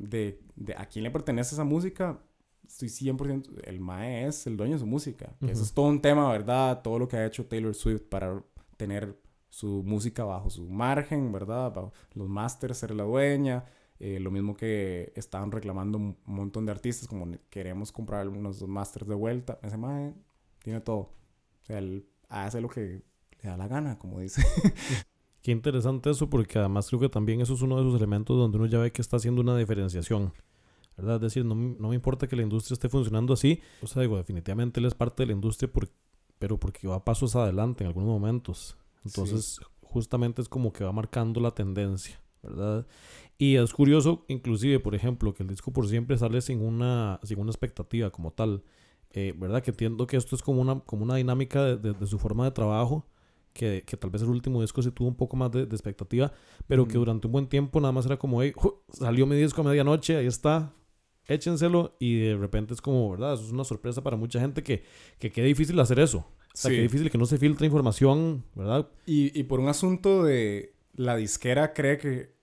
de, 0.00 0.40
de 0.56 0.74
a 0.74 0.86
quién 0.86 1.04
le 1.04 1.10
pertenece 1.10 1.54
esa 1.54 1.64
música, 1.64 2.20
estoy 2.66 2.88
100%, 2.88 3.62
el 3.64 3.80
MAE 3.80 4.26
es 4.26 4.46
el 4.46 4.56
dueño 4.56 4.74
de 4.74 4.78
su 4.80 4.86
música. 4.86 5.34
Eso 5.46 5.62
es 5.62 5.72
todo 5.72 5.86
un 5.86 6.00
tema, 6.00 6.30
¿verdad? 6.30 6.82
Todo 6.82 6.98
lo 6.98 7.08
que 7.08 7.16
ha 7.16 7.26
hecho 7.26 7.46
Taylor 7.46 7.74
Swift 7.74 8.02
para 8.08 8.42
tener 8.76 9.18
su 9.48 9.82
música 9.84 10.24
bajo 10.24 10.48
su 10.48 10.68
margen, 10.68 11.32
¿verdad? 11.32 11.72
Bajo 11.74 11.92
los 12.14 12.28
masters, 12.28 12.78
ser 12.78 12.92
la 12.92 13.04
dueña. 13.04 13.64
Eh, 13.98 14.18
lo 14.18 14.30
mismo 14.30 14.56
que 14.56 15.12
estaban 15.14 15.50
reclamando 15.50 15.98
un 15.98 16.16
montón 16.24 16.64
de 16.64 16.72
artistas, 16.72 17.06
como 17.06 17.26
queremos 17.50 17.92
comprar 17.92 18.28
unos 18.28 18.66
masters 18.66 19.06
de 19.06 19.14
vuelta. 19.14 19.58
Ese 19.62 19.76
MAE 19.76 20.14
tiene 20.60 20.80
todo. 20.80 21.00
O 21.00 21.64
sea, 21.64 21.78
él 21.78 22.08
hace 22.28 22.60
lo 22.60 22.68
que 22.68 23.02
le 23.42 23.50
da 23.50 23.56
la 23.56 23.68
gana, 23.68 23.98
como 23.98 24.20
dice. 24.20 24.42
Qué 25.42 25.52
interesante 25.52 26.10
eso, 26.10 26.28
porque 26.28 26.58
además 26.58 26.88
creo 26.88 27.00
que 27.00 27.08
también 27.08 27.40
eso 27.40 27.54
es 27.54 27.62
uno 27.62 27.76
de 27.76 27.82
esos 27.82 27.94
elementos 27.96 28.36
donde 28.36 28.58
uno 28.58 28.66
ya 28.66 28.78
ve 28.78 28.92
que 28.92 29.00
está 29.00 29.16
haciendo 29.16 29.40
una 29.40 29.56
diferenciación. 29.56 30.32
¿Verdad? 30.96 31.16
Es 31.16 31.20
decir, 31.22 31.44
no, 31.46 31.54
me- 31.54 31.76
no 31.78 31.88
me 31.88 31.94
importa 31.94 32.26
que 32.28 32.36
la 32.36 32.42
industria 32.42 32.74
esté 32.74 32.88
funcionando 32.90 33.32
así. 33.32 33.60
O 33.82 33.86
sea, 33.86 34.02
digo, 34.02 34.16
definitivamente 34.18 34.80
él 34.80 34.86
es 34.86 34.94
parte 34.94 35.22
de 35.22 35.28
la 35.28 35.32
industria, 35.32 35.72
por- 35.72 35.88
pero 36.38 36.58
porque 36.58 36.86
va 36.88 37.04
pasos 37.04 37.36
adelante 37.36 37.84
en 37.84 37.88
algunos 37.88 38.08
momentos. 38.10 38.76
Entonces, 39.04 39.58
justamente 39.82 40.42
es 40.42 40.48
como 40.48 40.72
que 40.74 40.84
va 40.84 40.92
marcando 40.92 41.40
la 41.40 41.52
tendencia, 41.52 42.20
¿verdad? 42.42 42.86
Y 43.38 43.56
es 43.56 43.72
curioso, 43.72 44.26
inclusive, 44.28 44.78
por 44.78 44.94
ejemplo, 44.94 45.32
que 45.32 45.42
el 45.42 45.48
disco 45.48 45.72
por 45.72 45.88
siempre 45.88 46.18
sale 46.18 46.42
sin 46.42 46.60
una, 46.60 47.18
sin 47.22 47.38
una 47.40 47.50
expectativa 47.50 48.10
como 48.10 48.32
tal. 48.32 48.62
Eh, 49.12 49.34
¿Verdad? 49.36 49.62
Que 49.62 49.70
entiendo 49.70 50.06
que 50.06 50.16
esto 50.18 50.36
es 50.36 50.42
como 50.42 50.60
una, 50.60 50.80
como 50.80 51.02
una 51.02 51.16
dinámica 51.16 51.64
de, 51.64 51.76
de- 51.78 51.94
de 51.94 52.06
su 52.06 52.18
forma 52.18 52.44
de 52.44 52.50
trabajo. 52.50 53.06
Que, 53.52 53.82
que 53.84 53.96
tal 53.96 54.10
vez 54.10 54.22
el 54.22 54.28
último 54.28 54.60
disco 54.60 54.80
sí 54.80 54.90
tuvo 54.92 55.08
un 55.08 55.16
poco 55.16 55.36
más 55.36 55.50
de, 55.50 55.66
de 55.66 55.74
expectativa, 55.74 56.32
pero 56.68 56.86
que 56.86 56.94
durante 56.98 57.26
un 57.26 57.32
buen 57.32 57.46
tiempo 57.48 57.80
nada 57.80 57.90
más 57.92 58.06
era 58.06 58.16
como, 58.16 58.42
hey, 58.42 58.52
salió 58.92 59.26
mi 59.26 59.34
disco 59.36 59.60
a 59.62 59.64
medianoche, 59.64 60.16
ahí 60.16 60.26
está, 60.26 60.72
échenselo, 61.26 61.96
y 61.98 62.20
de 62.20 62.36
repente 62.36 62.74
es 62.74 62.80
como, 62.80 63.10
¿verdad? 63.10 63.34
Eso 63.34 63.44
es 63.44 63.52
una 63.52 63.64
sorpresa 63.64 64.02
para 64.02 64.16
mucha 64.16 64.40
gente 64.40 64.62
que, 64.62 64.84
que 65.18 65.30
qué 65.32 65.42
difícil 65.42 65.78
hacer 65.80 65.98
eso. 65.98 66.18
O 66.18 66.26
sea, 66.54 66.70
Sí. 66.70 66.78
difícil 66.80 67.10
que 67.10 67.18
no 67.18 67.26
se 67.26 67.38
filtre 67.38 67.66
información, 67.66 68.44
¿verdad? 68.54 68.88
Y, 69.06 69.38
y 69.38 69.42
por 69.44 69.60
un 69.60 69.68
asunto 69.68 70.22
de 70.24 70.74
la 70.94 71.16
disquera 71.16 71.72
cree 71.72 71.98
que, 71.98 72.34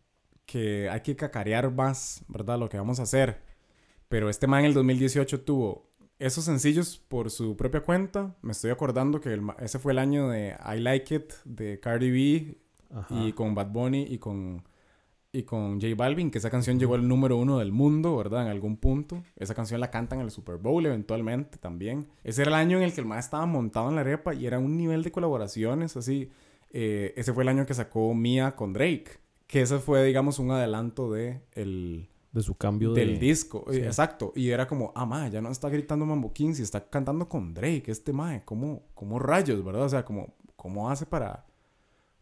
que 0.45 0.89
hay 0.89 1.01
que 1.01 1.15
cacarear 1.15 1.73
más, 1.73 2.23
¿verdad? 2.27 2.57
Lo 2.59 2.69
que 2.69 2.77
vamos 2.77 2.99
a 2.99 3.03
hacer. 3.03 3.41
Pero 4.09 4.29
este 4.29 4.47
man 4.47 4.61
en 4.61 4.65
el 4.67 4.73
2018 4.73 5.41
tuvo 5.41 5.89
esos 6.19 6.45
sencillos 6.45 6.97
por 7.07 7.29
su 7.29 7.55
propia 7.55 7.81
cuenta. 7.81 8.35
Me 8.41 8.51
estoy 8.51 8.71
acordando 8.71 9.21
que 9.21 9.33
el 9.33 9.41
ese 9.59 9.79
fue 9.79 9.91
el 9.91 9.99
año 9.99 10.29
de 10.29 10.55
I 10.65 10.79
Like 10.79 11.15
It 11.15 11.33
de 11.45 11.79
Cardi 11.79 12.11
B 12.11 12.57
Ajá. 12.93 13.23
y 13.23 13.33
con 13.33 13.53
Bad 13.53 13.71
Bunny 13.71 14.03
y 14.09 14.17
con, 14.17 14.63
y 15.31 15.43
con 15.43 15.79
J 15.79 15.93
Balvin, 15.95 16.31
que 16.31 16.39
esa 16.39 16.49
canción 16.49 16.79
llegó 16.79 16.95
al 16.95 17.07
número 17.07 17.37
uno 17.37 17.59
del 17.59 17.71
mundo, 17.71 18.17
¿verdad? 18.17 18.43
En 18.43 18.47
algún 18.49 18.77
punto. 18.77 19.23
Esa 19.35 19.53
canción 19.53 19.79
la 19.79 19.91
cantan 19.91 20.19
en 20.19 20.25
el 20.25 20.31
Super 20.31 20.57
Bowl 20.57 20.85
eventualmente 20.85 21.57
también. 21.57 22.07
Ese 22.23 22.41
era 22.41 22.49
el 22.49 22.55
año 22.55 22.77
en 22.77 22.83
el 22.83 22.93
que 22.93 23.01
el 23.01 23.07
más 23.07 23.25
estaba 23.25 23.45
montado 23.45 23.89
en 23.89 23.95
la 23.95 24.01
arepa 24.01 24.33
y 24.33 24.47
era 24.47 24.59
un 24.59 24.75
nivel 24.77 25.03
de 25.03 25.11
colaboraciones 25.11 25.95
así. 25.95 26.31
Eh, 26.71 27.13
ese 27.15 27.33
fue 27.33 27.43
el 27.43 27.49
año 27.49 27.65
que 27.65 27.73
sacó 27.73 28.13
Mia 28.13 28.55
con 28.55 28.73
Drake, 28.73 29.19
que 29.45 29.61
ese 29.61 29.79
fue, 29.79 30.03
digamos, 30.03 30.39
un 30.39 30.51
adelanto 30.51 31.11
de 31.11 31.41
el, 31.53 32.09
de 32.37 32.43
su 32.43 32.55
cambio 32.55 32.93
de... 32.93 33.05
del 33.05 33.19
disco. 33.19 33.65
sí. 33.69 33.77
Eh, 33.77 33.85
Exacto. 33.85 34.31
Y 34.35 34.49
era 34.49 34.67
como, 34.67 34.93
ah, 34.95 35.05
ma, 35.05 35.27
ya 35.27 35.41
no 35.41 35.49
está 35.49 35.69
gritando 35.69 36.05
Mambo 36.05 36.31
Kings 36.31 36.59
y 36.59 36.63
está 36.63 36.89
cantando 36.89 37.27
con 37.27 37.53
Drake. 37.53 37.83
Este 37.87 38.13
mae, 38.13 38.43
¿cómo, 38.45 38.83
cómo 38.93 39.19
rayos, 39.19 39.63
verdad? 39.63 39.83
O 39.83 39.89
sea, 39.89 40.05
como, 40.05 40.35
¿cómo 40.55 40.89
hace 40.89 41.05
para, 41.05 41.45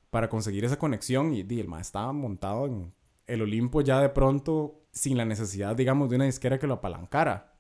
para 0.10 0.30
conseguir 0.30 0.66
esa 0.66 0.80
conexión? 0.80 1.34
Y 1.34 1.42
el 1.42 1.68
mae 1.68 1.82
estaba 1.82 2.12
montado 2.14 2.66
en 2.66 2.94
el 3.28 3.42
Olimpo 3.42 3.82
ya 3.82 4.02
de 4.02 4.10
pronto 4.10 4.82
sin 4.92 5.18
la 5.18 5.26
necesidad, 5.26 5.76
digamos, 5.76 6.10
de 6.10 6.16
una 6.16 6.26
disquera 6.26 6.58
que 6.58 6.68
lo 6.68 6.76
apalancara. 6.76 7.54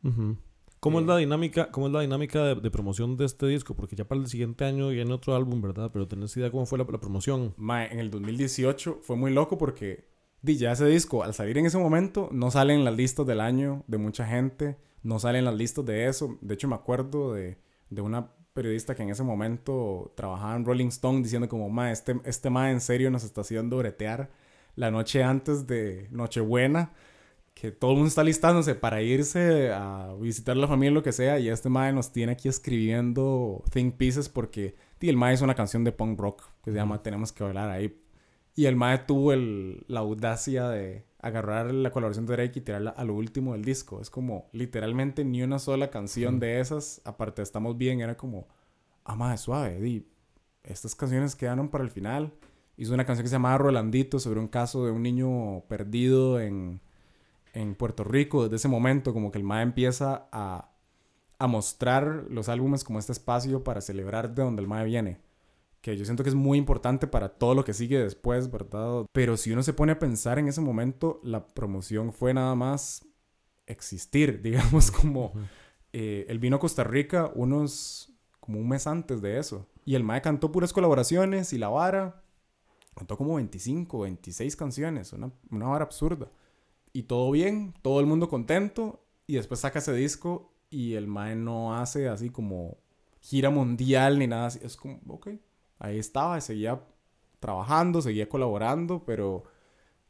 ¿Cómo, 0.79 0.99
es 0.99 1.05
Eh, 1.05 1.07
la 1.07 1.17
dinámica, 1.17 1.71
¿Cómo 1.71 1.87
es 1.87 1.93
la 1.93 2.01
dinámica 2.01 2.43
de, 2.43 2.55
de 2.55 2.71
promoción 2.71 3.17
de 3.17 3.25
este 3.25 3.47
disco? 3.47 3.75
Porque 3.75 3.95
ya 3.95 4.07
para 4.07 4.21
el 4.21 4.27
siguiente 4.27 4.65
año 4.65 4.89
viene 4.89 5.13
otro 5.13 5.35
álbum, 5.35 5.61
¿verdad? 5.61 5.89
Pero 5.91 6.07
¿tenés 6.07 6.35
idea 6.37 6.51
cómo 6.51 6.65
fue 6.65 6.77
la, 6.77 6.85
la 6.89 6.99
promoción? 6.99 7.53
Mae, 7.57 7.91
en 7.91 7.99
el 7.99 8.09
2018 8.09 8.99
fue 9.01 9.15
muy 9.15 9.33
loco 9.33 9.57
porque 9.57 10.14
di, 10.45 10.57
ya 10.57 10.71
ese 10.71 10.85
disco, 10.85 11.23
al 11.23 11.33
salir 11.33 11.57
en 11.57 11.65
ese 11.65 11.77
momento, 11.77 12.29
no 12.31 12.51
sale 12.51 12.73
en 12.73 12.85
las 12.85 12.95
listas 12.95 13.25
del 13.25 13.41
año 13.41 13.83
de 13.87 13.97
mucha 13.97 14.25
gente, 14.25 14.77
no 15.03 15.19
sale 15.19 15.39
en 15.39 15.45
las 15.45 15.55
listas 15.55 15.85
de 15.85 16.07
eso. 16.07 16.37
De 16.41 16.53
hecho, 16.53 16.67
me 16.67 16.75
acuerdo 16.75 17.33
de, 17.33 17.57
de 17.89 18.01
una 18.01 18.31
periodista 18.53 18.95
que 18.95 19.03
en 19.03 19.09
ese 19.09 19.23
momento 19.23 20.13
trabajaba 20.15 20.55
en 20.55 20.65
Rolling 20.65 20.87
Stone 20.87 21.21
diciendo 21.21 21.49
como, 21.49 21.69
ma, 21.69 21.91
este, 21.91 22.19
este 22.23 22.49
ma 22.49 22.71
en 22.71 22.79
serio 22.81 23.11
nos 23.11 23.23
está 23.23 23.41
haciendo 23.41 23.77
bretear 23.77 24.29
la 24.75 24.91
noche 24.91 25.23
antes 25.23 25.67
de 25.67 26.07
Nochebuena, 26.11 26.93
que 27.53 27.71
todo 27.71 27.91
el 27.91 27.97
mundo 27.97 28.09
está 28.09 28.23
listándose 28.23 28.75
para 28.75 29.01
irse 29.01 29.71
a 29.71 30.13
visitar 30.19 30.55
a 30.57 30.59
la 30.59 30.67
familia, 30.67 30.91
lo 30.91 31.03
que 31.03 31.11
sea, 31.11 31.39
y 31.39 31.49
este 31.49 31.69
mae 31.69 31.93
nos 31.93 32.11
tiene 32.11 32.33
aquí 32.33 32.49
escribiendo 32.49 33.63
Think 33.71 33.95
Pieces 33.95 34.29
porque 34.29 34.75
el 35.09 35.17
mae 35.17 35.33
hizo 35.33 35.43
una 35.43 35.55
canción 35.55 35.83
de 35.83 35.91
punk 35.91 36.19
rock 36.19 36.43
que 36.63 36.71
se 36.71 36.77
llama 36.77 37.01
Tenemos 37.01 37.31
que 37.31 37.43
bailar 37.43 37.69
ahí. 37.69 38.01
Y 38.55 38.65
el 38.67 38.75
mae 38.75 38.99
tuvo 38.99 39.33
el- 39.33 39.83
la 39.87 39.99
audacia 40.01 40.69
de 40.69 41.05
agarrar 41.19 41.73
la 41.73 41.91
colaboración 41.91 42.25
de 42.25 42.33
Drake 42.35 42.59
y 42.59 42.61
tirarla 42.61 42.91
a 42.91 43.03
lo 43.03 43.13
último 43.15 43.53
del 43.53 43.65
disco. 43.65 43.99
Es 44.01 44.09
como 44.09 44.47
literalmente 44.53 45.25
ni 45.25 45.41
una 45.43 45.59
sola 45.59 45.89
canción 45.89 46.39
de 46.39 46.59
esas, 46.59 47.01
aparte 47.03 47.41
de 47.41 47.43
Estamos 47.43 47.77
Bien, 47.77 47.99
era 48.01 48.15
como, 48.15 48.47
ah, 49.03 49.15
mae, 49.15 49.37
suave, 49.37 49.79
di, 49.81 50.07
estas 50.63 50.95
canciones 50.95 51.35
quedaron 51.35 51.69
para 51.69 51.83
el 51.83 51.89
final. 51.91 52.33
Hizo 52.77 52.93
una 52.93 53.05
canción 53.05 53.23
que 53.23 53.29
se 53.29 53.35
llamaba 53.35 53.57
Rolandito 53.57 54.19
sobre 54.19 54.39
un 54.39 54.47
caso 54.47 54.85
de 54.85 54.91
un 54.91 55.01
niño 55.03 55.61
perdido 55.67 56.39
en, 56.39 56.81
en 57.53 57.75
Puerto 57.75 58.03
Rico. 58.03 58.43
Desde 58.43 58.57
ese 58.57 58.67
momento, 58.67 59.13
como 59.13 59.31
que 59.31 59.39
el 59.39 59.43
MAE 59.45 59.63
empieza 59.63 60.27
a, 60.31 60.71
a 61.39 61.47
mostrar 61.47 62.25
los 62.29 62.49
álbumes 62.49 62.83
como 62.83 62.99
este 62.99 63.11
espacio 63.13 63.63
para 63.63 63.81
celebrar 63.81 64.35
de 64.35 64.43
donde 64.43 64.61
el 64.61 64.67
MAE 64.67 64.85
viene. 64.85 65.17
Que 65.85 65.95
yo 65.95 66.03
siento 66.03 66.23
que 66.23 66.29
es 66.29 66.35
muy 66.35 66.57
importante 66.57 67.05
para 67.05 67.29
todo 67.29 67.53
lo 67.53 67.63
que 67.63 67.71
sigue 67.71 67.99
después, 67.99 68.49
¿verdad? 68.49 69.05
Pero 69.11 69.37
si 69.37 69.51
uno 69.51 69.61
se 69.61 69.71
pone 69.71 69.91
a 69.91 69.99
pensar 69.99 70.39
en 70.39 70.47
ese 70.47 70.59
momento, 70.59 71.19
la 71.21 71.45
promoción 71.45 72.11
fue 72.11 72.33
nada 72.33 72.55
más 72.55 73.05
existir, 73.67 74.41
digamos, 74.41 74.89
como 74.89 75.33
eh, 75.93 76.25
él 76.27 76.39
vino 76.39 76.55
a 76.55 76.59
Costa 76.59 76.83
Rica 76.83 77.31
unos, 77.35 78.11
como 78.39 78.57
un 78.57 78.67
mes 78.67 78.87
antes 78.87 79.21
de 79.21 79.37
eso. 79.37 79.67
Y 79.85 79.93
el 79.93 80.03
Mae 80.03 80.23
cantó 80.23 80.51
puras 80.51 80.73
colaboraciones 80.73 81.53
y 81.53 81.59
la 81.59 81.69
vara. 81.69 82.23
Cantó 82.95 83.15
como 83.15 83.35
25, 83.35 83.99
26 83.99 84.55
canciones, 84.55 85.13
una, 85.13 85.31
una 85.51 85.67
vara 85.67 85.85
absurda. 85.85 86.31
Y 86.93 87.03
todo 87.03 87.29
bien, 87.29 87.75
todo 87.83 87.99
el 87.99 88.07
mundo 88.07 88.27
contento. 88.27 89.05
Y 89.27 89.35
después 89.35 89.59
saca 89.59 89.77
ese 89.77 89.93
disco 89.93 90.51
y 90.71 90.95
el 90.95 91.05
Mae 91.05 91.35
no 91.35 91.75
hace 91.77 92.09
así 92.09 92.31
como 92.31 92.79
gira 93.21 93.51
mundial 93.51 94.17
ni 94.17 94.25
nada 94.25 94.47
así. 94.47 94.57
Es 94.63 94.75
como, 94.77 94.99
ok, 95.09 95.27
ahí 95.79 95.99
estaba, 95.99 96.39
seguía 96.41 96.81
trabajando, 97.39 98.01
seguía 98.01 98.27
colaborando, 98.27 99.03
pero 99.05 99.43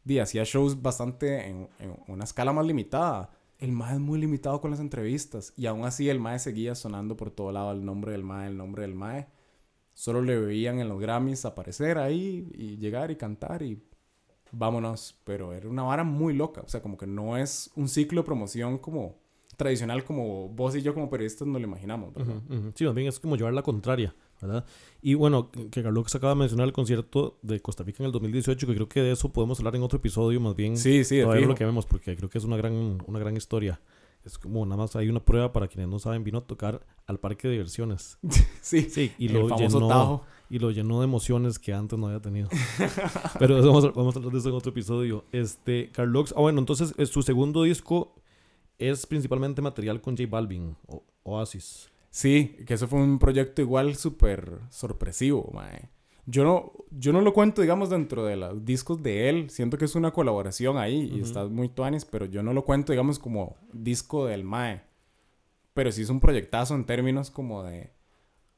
di, 0.04 0.19
hacía 0.19 0.43
shows 0.43 0.82
bastante 0.82 1.47
en, 1.47 1.69
una 2.08 2.23
escala 2.23 2.54
más 2.54 2.65
limitada. 2.65 3.32
El 3.58 3.71
Mae 3.71 3.93
es 3.93 3.99
muy 3.99 4.19
limitado 4.19 4.60
con 4.62 4.71
las 4.71 4.80
entrevistas 4.80 5.54
y 5.56 5.65
aún 5.65 5.86
así 5.86 6.10
el 6.10 6.19
Mae 6.19 6.39
seguía 6.39 6.75
sonando 6.75 7.15
por 7.15 7.32
todo 7.32 7.51
lado 7.51 7.71
el 7.71 7.86
nombre 7.86 8.12
del 8.12 8.23
Mae, 8.23 8.47
el 8.47 8.58
nombre 8.58 8.84
del 8.84 8.95
Mae. 8.95 9.28
Solo 9.93 10.21
le 10.21 10.38
veían 10.38 10.80
en 10.80 10.89
los 10.89 10.99
Grammys 10.99 11.45
aparecer 11.45 11.97
ahí 11.97 12.49
y 12.54 12.78
llegar 12.78 13.12
y 13.12 13.15
cantar 13.15 13.62
y 13.63 13.82
vámonos. 14.51 15.19
Pero 15.23 15.54
era 15.54 15.69
una 15.69 15.84
vara 15.84 16.04
muy 16.04 16.34
loca, 16.34 16.62
o 16.62 16.67
sea, 16.67 16.82
como 16.82 16.97
que 16.97 17.08
no 17.08 17.38
es 17.38 17.71
un 17.75 17.88
ciclo 17.88 18.21
de 18.21 18.25
promoción 18.25 18.78
como 18.78 19.15
tradicional 19.56 20.04
como 20.04 20.49
vos 20.49 20.75
y 20.75 20.82
yo 20.82 20.93
como 20.93 21.10
periodistas 21.10 21.47
nos 21.47 21.62
lo 21.62 21.67
imaginamos, 21.67 22.13
¿verdad? 22.13 22.41
Ujú. 22.49 22.71
Sí, 22.75 22.86
más 22.86 22.93
bien 22.93 23.08
es 23.08 23.19
como 23.19 23.38
llevar 23.38 23.54
la 23.54 23.63
contraria, 23.63 24.13
¿verdad? 24.41 24.65
Y 25.02 25.13
bueno, 25.13 25.50
que 25.52 25.84
Carlos 25.84 26.13
acaba 26.15 26.34
de 26.34 26.39
mencionar 26.39 26.67
el 26.67 26.74
concierto 26.74 27.38
de 27.41 27.60
Costa 27.62 27.84
Rica 27.84 28.04
en 28.04 28.08
el 28.08 28.12
2018, 28.12 28.67
que 28.67 28.74
creo 28.76 28.89
que 28.89 29.02
de 29.02 29.12
eso 29.12 29.32
podemos 29.32 29.60
hablar 29.60 29.76
en 29.76 29.84
otro 29.84 29.98
episodio, 29.98 30.39
más 30.41 30.56
bien 30.56 30.78
Sí, 30.78 31.04
sí, 31.04 31.21
todavía 31.21 31.48
lo 31.48 31.56
que 31.56 31.65
vemos, 31.65 31.86
porque 31.86 32.15
creo 32.15 32.30
que 32.30 32.38
es 32.38 32.43
una 32.43 32.58
gran, 32.58 32.98
una 33.06 33.19
gran 33.19 33.36
historia. 33.38 33.80
Es 34.24 34.39
como 34.39 34.65
nada 34.65 34.78
más 34.78 34.95
hay 34.95 35.08
una 35.08 35.19
prueba 35.24 35.54
para 35.54 35.67
quienes 35.67 35.88
no 35.88 36.00
saben, 36.00 36.24
vino 36.24 36.39
a 36.39 36.41
tocar 36.41 36.84
al 37.06 37.19
parque 37.19 37.48
de 37.48 37.54
diversiones. 37.54 38.17
Sí, 38.62 38.88
Sí, 38.89 39.12
y 39.19 39.28
lo 39.30 39.48
llenó, 39.56 39.88
Tajo. 39.88 40.24
y 40.50 40.58
lo 40.58 40.71
llenó 40.71 41.00
de 41.00 41.04
emociones 41.04 41.60
que 41.60 41.71
antes 41.71 42.00
no 42.00 42.08
había 42.08 42.19
tenido. 42.19 42.50
Pero 43.39 43.60
eso 43.60 43.67
vamos, 43.67 43.86
a, 43.86 43.89
vamos 43.91 44.15
a 44.15 44.17
hablar 44.17 44.34
de 44.34 44.39
eso 44.39 44.50
en 44.50 44.56
otro 44.56 44.71
episodio. 44.71 45.24
Este, 45.32 45.91
Carlos, 45.91 46.34
ah, 46.36 46.41
bueno, 46.41 46.58
entonces 46.60 46.95
eh, 46.98 47.06
su 47.06 47.21
segundo 47.21 47.62
disco 47.62 48.15
es 48.80 49.06
principalmente 49.06 49.62
material 49.62 50.02
con 50.02 50.17
J 50.17 50.28
Balvin, 50.28 50.76
o- 50.88 51.04
Oasis. 51.24 51.91
Sí, 52.15 52.56
que 52.65 52.75
eso 52.75 52.88
fue 52.88 53.01
un 53.01 53.19
proyecto 53.19 53.62
igual 53.62 53.97
súper 53.97 54.62
sorpresivo, 54.69 55.51
mae. 55.54 55.89
Yo 56.25 56.45
no, 56.45 56.71
yo 56.89 57.12
no 57.12 57.19
lo 57.19 57.34
cuento, 57.34 57.62
digamos, 57.62 57.89
dentro 57.89 58.23
de 58.23 58.38
los 58.38 58.63
discos 58.63 59.04
de 59.04 59.28
él. 59.28 59.49
Siento 59.49 59.78
que 59.78 59.84
es 59.84 59.95
una 59.95 60.12
colaboración 60.12 60.78
ahí 60.78 61.10
y 61.12 61.15
Ujú. 61.15 61.25
está 61.25 61.45
muy 61.47 61.67
tuanis, 61.67 62.06
pero 62.06 62.25
yo 62.25 62.41
no 62.41 62.54
lo 62.54 62.63
cuento, 62.63 62.93
digamos, 62.93 63.19
como 63.19 63.58
disco 63.73 64.28
del 64.28 64.45
mae. 64.45 64.84
Pero 65.73 65.91
sí 65.91 66.04
es 66.04 66.10
un 66.10 66.21
proyectazo 66.21 66.73
en 66.73 66.86
términos 66.86 67.30
como 67.30 67.63
de 67.63 67.91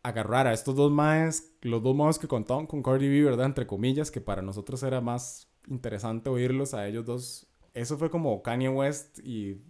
agarrar 0.03 0.45
a 0.45 0.53
estos 0.53 0.75
dos 0.75 0.91
maes, 0.91 1.51
los 1.63 1.81
dos 1.81 1.95
maes 1.95 2.19
que 2.19 2.27
contaban 2.27 2.67
con 2.67 2.83
Cardi 2.83 3.09
B, 3.09 3.23
¿verdad? 3.23 3.47
Entre 3.47 3.65
comillas, 3.65 4.11
que 4.11 4.21
para 4.21 4.43
nosotros 4.43 4.83
era 4.83 5.01
más 5.01 5.47
interesante 5.67 6.29
oírlos 6.29 6.75
a 6.75 6.87
ellos 6.87 7.05
dos. 7.05 7.47
Eso 7.73 7.97
fue 7.97 8.11
como 8.11 8.43
Kanye 8.43 8.69
West 8.69 9.17
y, 9.23 9.63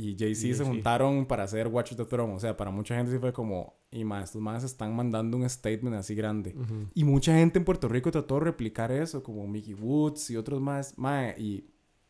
y 0.00 0.16
Jay-Z 0.18 0.40
se 0.40 0.46
Jay-Z. 0.48 0.64
juntaron 0.64 1.26
para 1.26 1.42
hacer 1.44 1.68
Watch 1.68 1.94
the 1.94 2.04
Throne. 2.06 2.32
O 2.34 2.38
sea, 2.38 2.56
para 2.56 2.70
mucha 2.70 2.96
gente 2.96 3.12
sí 3.12 3.18
fue 3.18 3.32
como, 3.32 3.74
y 3.90 4.02
más, 4.04 4.24
estos 4.24 4.40
maes 4.40 4.64
están 4.64 4.96
mandando 4.96 5.36
un 5.36 5.48
statement 5.48 5.96
así 5.96 6.14
grande. 6.14 6.54
Ujú. 6.56 6.88
Y 6.94 7.04
mucha 7.04 7.34
gente 7.34 7.58
en 7.58 7.64
Puerto 7.66 7.86
Rico 7.88 8.10
trató 8.10 8.36
de 8.36 8.46
replicar 8.46 8.90
eso, 8.92 9.22
como 9.22 9.46
Mickey 9.46 9.74
Woods 9.74 10.30
y 10.30 10.36
otros 10.36 10.60
más, 10.60 10.96
mae, 10.96 11.34
y 11.38 11.66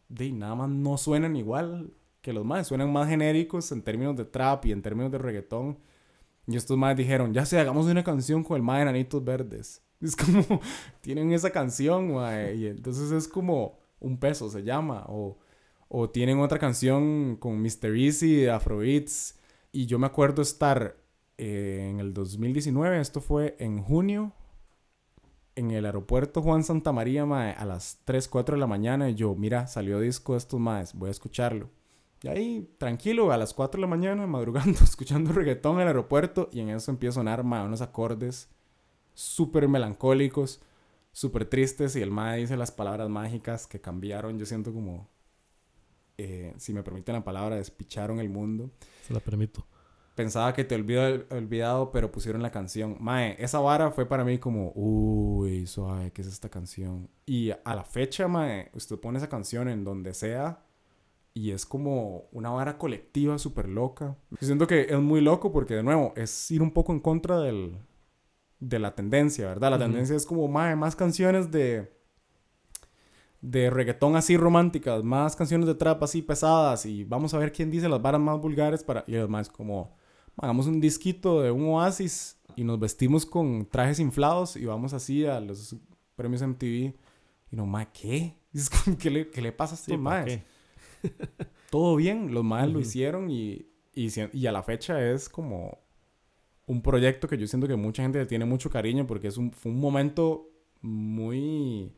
de 0.09 0.31
nada 0.31 0.55
más 0.55 0.69
no 0.69 0.97
suenan 0.97 1.35
igual 1.35 1.93
que 2.21 2.33
los 2.33 2.45
más, 2.45 2.69
suenan 2.69 2.93
más 2.93 3.09
genéricos 3.09 3.73
en 3.73 3.83
términos 3.83 4.17
de 4.17 4.25
trap 4.25 4.67
y 4.67 4.73
en 4.73 4.83
términos 4.83 5.11
de 5.11 5.19
reggaetón. 5.19 5.79
Y 6.47 6.57
estos 6.57 6.77
más 6.79 6.97
dijeron, 6.97 7.33
ya 7.33 7.45
sé, 7.45 7.59
hagamos 7.59 7.87
una 7.87 8.05
canción 8.05 8.45
con 8.45 8.57
el 8.57 8.63
mae 8.63 8.77
de 8.77 8.83
Enanitos 8.83 9.25
Verdes. 9.25 9.83
Es 10.01 10.17
como, 10.17 10.43
tienen 11.03 11.31
esa 11.33 11.51
canción, 11.51 12.15
mae, 12.15 12.55
y 12.55 12.67
entonces 12.69 13.11
es 13.13 13.29
como 13.29 13.79
un 13.99 14.19
peso 14.19 14.49
se 14.49 14.63
llama, 14.63 15.05
o, 15.09 15.39
o 15.93 16.09
tienen 16.09 16.39
otra 16.39 16.61
canción 16.61 17.37
con 17.37 17.61
Mr. 17.61 17.97
Easy 17.97 18.37
de 18.37 18.51
Afrobeats. 18.51 19.39
Y 19.73 19.87
yo 19.87 19.99
me 19.99 20.07
acuerdo 20.07 20.41
estar 20.41 20.97
eh, 21.37 21.89
en 21.91 21.99
el 21.99 22.15
2019, 22.15 23.01
esto 23.01 23.21
fue 23.21 23.57
en 23.59 23.83
junio, 23.83 24.33
en 25.57 25.73
el 25.73 25.85
aeropuerto 25.85 26.43
Juan 26.43 26.63
Santa 26.63 26.93
María, 26.93 27.25
a 27.25 27.65
las 27.65 27.99
3, 28.05 28.29
4 28.29 28.55
de 28.55 28.61
la 28.61 28.69
mañana, 28.69 29.11
y 29.11 29.17
yo, 29.17 29.35
mira, 29.35 29.67
salió 29.67 29.99
disco 29.99 30.33
de 30.33 30.39
estos 30.39 30.61
maes, 30.61 30.95
voy 30.95 31.09
a 31.09 31.11
escucharlo. 31.11 31.71
Y 32.23 32.29
ahí, 32.29 32.75
tranquilo, 32.79 33.33
a 33.33 33.37
las 33.37 33.53
4 33.53 33.79
de 33.79 33.83
la 33.83 33.89
mañana, 33.89 34.27
madrugando, 34.29 34.79
escuchando 34.85 35.33
reggaetón 35.33 35.77
en 35.77 35.83
el 35.83 35.89
aeropuerto, 35.89 36.51
y 36.53 36.61
en 36.61 36.71
eso 36.71 36.93
empieza 36.93 37.19
a 37.19 37.21
sonar, 37.21 37.43
mae, 37.43 37.67
unos 37.67 37.81
acordes 37.81 38.49
súper 39.15 39.67
melancólicos, 39.67 40.63
súper 41.11 41.47
tristes, 41.47 41.97
y 41.97 42.01
el 42.01 42.13
mae 42.13 42.39
dice 42.39 42.57
las 42.57 42.71
palabras 42.71 43.09
mágicas 43.09 43.67
que 43.67 43.81
cambiaron, 43.81 44.39
yo 44.39 44.47
siento 44.47 44.73
como, 44.73 45.09
eh, 46.23 46.55
si 46.59 46.73
me 46.73 46.83
permiten 46.83 47.15
la 47.15 47.25
palabra, 47.25 47.57
despicharon 47.57 48.21
el 48.21 48.29
mundo 48.29 48.71
Se 49.07 49.15
la 49.15 49.21
permito. 49.21 49.67
pensaba 50.15 50.53
que 50.53 50.65
te 50.65 50.75
olvidó 50.75 51.03
olvidado, 51.31 51.91
pero 51.93 52.11
pusieron 52.13 52.43
la 52.43 52.51
canción. 52.51 52.97
Mae, 53.01 53.37
esa 53.39 53.59
vara 53.61 53.91
fue 53.91 54.07
para 54.07 54.25
mí 54.25 54.39
como, 54.39 54.73
uy, 54.75 55.67
suave, 55.67 56.13
¿qué 56.13 56.23
es 56.23 56.29
esta 56.29 56.49
canción? 56.49 57.09
Y 57.27 57.51
a 57.51 57.75
la 57.75 57.85
fecha, 57.85 58.29
mae, 58.29 58.71
usted 58.75 58.99
pone 58.99 59.19
esa 59.19 59.29
canción 59.29 59.69
en 59.69 59.85
donde 59.85 60.13
sea 60.15 60.63
y 61.33 61.53
es 61.53 61.65
como 61.65 62.29
una 62.33 62.51
vara 62.51 62.77
colectiva 62.77 63.39
súper 63.39 63.69
loca. 63.69 64.17
Yo 64.33 64.47
siento 64.47 64.67
que 64.67 64.83
es 64.91 64.99
muy 64.99 65.21
loco 65.21 65.53
porque, 65.53 65.75
de 65.75 65.83
nuevo, 65.83 66.13
es 66.17 66.51
ir 66.51 66.61
un 66.61 66.73
poco 66.73 66.93
en 66.93 67.01
contra 67.01 67.39
del, 67.39 67.79
de 68.59 68.79
la 68.79 68.95
tendencia, 68.95 69.47
¿verdad? 69.47 69.71
La 69.71 69.79
tendencia 69.79 70.17
es 70.17 70.27
como, 70.27 70.49
mae, 70.49 70.75
más 70.77 70.97
canciones 70.97 71.51
de 71.51 72.00
de 73.41 73.71
reggaetón 73.71 74.17
así 74.17 74.37
románticas, 74.37 75.03
más 75.03 75.35
canciones 75.35 75.67
de 75.67 75.75
trap 75.75 76.03
así 76.03 76.23
pesadas 76.23 76.85
y 76.87 77.05
vamos 77.05 77.33
a 77.33 77.39
ver 77.39 77.53
quién 77.53 77.71
dice 77.71 77.89
las 77.89 78.03
varas 78.03 78.21
más 78.21 78.39
vulgares 78.41 78.85
para 78.85 79.05
y 79.07 79.17
además 79.17 79.49
como 79.49 79.97
hagamos 80.37 80.67
un 80.67 80.81
disquito 80.81 81.41
de 81.41 81.51
un 81.51 81.65
oasis 81.69 82.39
y 82.57 82.65
nos 82.65 82.79
vestimos 82.79 83.25
con 83.25 83.67
trajes 83.67 83.99
inflados 83.99 84.57
y 84.57 84.65
vamos 84.67 84.93
así 84.93 85.25
a 85.25 85.41
los 85.41 85.77
premios 86.17 86.43
MTV 86.43 86.95
y 87.53 87.57
no, 87.57 87.67
ma, 87.67 87.91
¿qué? 87.91 88.37
¿qué, 88.99 89.11
le, 89.11 89.31
qué 89.31 89.41
le 89.41 89.53
pasa 89.53 89.75
a 89.75 89.79
estos 89.79 90.33
Sí. 90.33 90.43
Todo 91.71 91.97
bien, 91.97 92.35
los 92.35 92.45
maes 92.45 92.71
lo 92.71 92.81
hicieron 92.81 93.31
y, 93.31 93.67
y, 93.95 94.09
y 94.33 94.47
a 94.47 94.53
la 94.53 94.63
fecha 94.63 95.11
es 95.11 95.29
como 95.29 95.79
un 96.67 96.83
proyecto 96.83 97.27
que 97.27 97.39
yo 97.39 97.47
siento 97.47 97.67
que 97.67 97.77
mucha 97.77 98.03
gente 98.03 98.19
le 98.19 98.27
tiene 98.27 98.45
mucho 98.45 98.71
cariño 98.71 99.07
porque 99.07 99.29
es 99.29 99.37
un, 99.37 99.53
fue 99.53 99.73
un 99.73 99.81
momento 99.81 100.51
muy, 100.83 101.93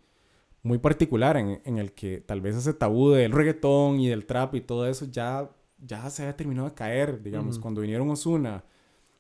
muy 0.63 0.79
particular 0.79 1.37
en, 1.37 1.61
en 1.65 1.79
el 1.79 1.93
que 1.93 2.21
tal 2.21 2.41
vez 2.41 2.57
ese 2.57 2.75
tabú 2.75 3.11
del 3.11 3.33
reggaetón 3.33 4.01
y 4.01 4.09
del 4.09 4.27
trap 4.27 4.55
y 4.55 4.61
todo 4.61 4.87
eso 4.87 5.07
ya 5.07 5.51
ya 5.83 6.09
se 6.11 6.23
había 6.23 6.37
terminado 6.37 6.69
de 6.69 6.75
caer, 6.75 7.23
digamos. 7.23 7.59
Cuando 7.59 7.81
vinieron 7.81 8.09
Osuna 8.11 8.65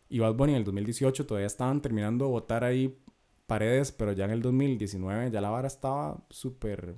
y 0.08 0.20
Bad 0.20 0.34
Bunny 0.34 0.52
en 0.52 0.58
el 0.58 0.64
2018 0.64 1.26
todavía 1.26 1.46
estaban 1.46 1.82
terminando 1.82 2.24
de 2.24 2.30
botar 2.30 2.64
ahí 2.64 2.96
paredes, 3.46 3.92
pero 3.92 4.12
ya 4.12 4.24
en 4.24 4.30
el 4.30 4.42
2019 4.42 5.30
ya 5.30 5.40
la 5.40 5.50
vara 5.50 5.66
estaba 5.66 6.24
súper 6.30 6.94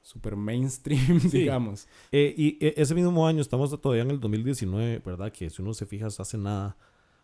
súper 0.00 0.36
mainstream, 0.36 1.18
digamos. 1.32 1.86
Eh, 2.12 2.32
y 2.36 2.64
eh, 2.64 2.74
ese 2.76 2.94
mismo 2.94 3.26
año, 3.26 3.40
estamos 3.40 3.78
todavía 3.80 4.02
en 4.02 4.12
el 4.12 4.20
2019, 4.20 5.02
¿verdad? 5.04 5.32
Que 5.32 5.50
si 5.50 5.60
uno 5.60 5.74
se 5.74 5.84
fija, 5.84 6.06
hace 6.06 6.38
nada 6.38 6.76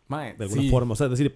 de 0.08 0.44
alguna 0.44 0.70
forma. 0.70 0.92
O 0.92 0.96
sea, 0.96 1.06
es 1.06 1.12
decir, 1.12 1.34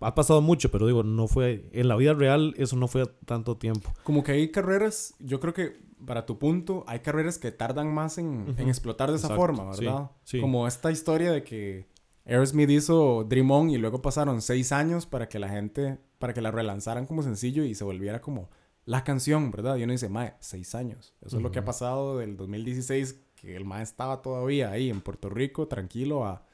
ha 0.00 0.14
pasado 0.14 0.40
mucho, 0.40 0.70
pero 0.70 0.86
digo, 0.86 1.02
no 1.02 1.28
fue. 1.28 1.68
En 1.72 1.88
la 1.88 1.96
vida 1.96 2.14
real, 2.14 2.54
eso 2.56 2.76
no 2.76 2.88
fue 2.88 3.06
tanto 3.26 3.56
tiempo. 3.56 3.92
Como 4.02 4.22
que 4.22 4.32
hay 4.32 4.50
carreras, 4.50 5.14
yo 5.18 5.40
creo 5.40 5.54
que 5.54 5.84
para 6.04 6.26
tu 6.26 6.38
punto, 6.38 6.84
hay 6.86 7.00
carreras 7.00 7.38
que 7.38 7.50
tardan 7.50 7.92
más 7.92 8.18
en, 8.18 8.54
explotar 8.58 9.10
de 9.10 9.16
esa 9.16 9.34
forma, 9.34 9.70
¿verdad? 9.70 10.10
Como 10.40 10.66
esta 10.66 10.90
historia 10.90 11.32
de 11.32 11.42
que 11.42 11.86
Aerosmith 12.26 12.70
hizo 12.70 13.24
Dream 13.24 13.50
On 13.50 13.70
y 13.70 13.78
luego 13.78 14.02
pasaron 14.02 14.42
seis 14.42 14.72
años 14.72 15.06
para 15.06 15.28
que 15.28 15.38
la 15.38 15.48
gente, 15.48 15.98
para 16.18 16.34
que 16.34 16.40
la 16.40 16.50
relanzaran 16.50 17.06
como 17.06 17.22
sencillo 17.22 17.64
y 17.64 17.74
se 17.74 17.84
volviera 17.84 18.20
como 18.20 18.50
la 18.84 19.04
canción, 19.04 19.50
¿verdad? 19.50 19.76
Y 19.76 19.84
uno 19.84 19.92
dice, 19.92 20.08
mae, 20.08 20.34
seis 20.40 20.74
años. 20.74 21.14
Eso 21.22 21.36
es 21.36 21.42
lo 21.42 21.50
que 21.50 21.58
ha 21.58 21.64
pasado 21.64 22.18
del 22.18 22.36
2016, 22.36 23.20
que 23.34 23.56
el 23.56 23.64
mae 23.64 23.82
estaba 23.82 24.22
todavía 24.22 24.70
ahí 24.70 24.90
en 24.90 25.00
Puerto 25.00 25.30
Rico, 25.30 25.68
tranquilo, 25.68 26.24
a 26.24 26.44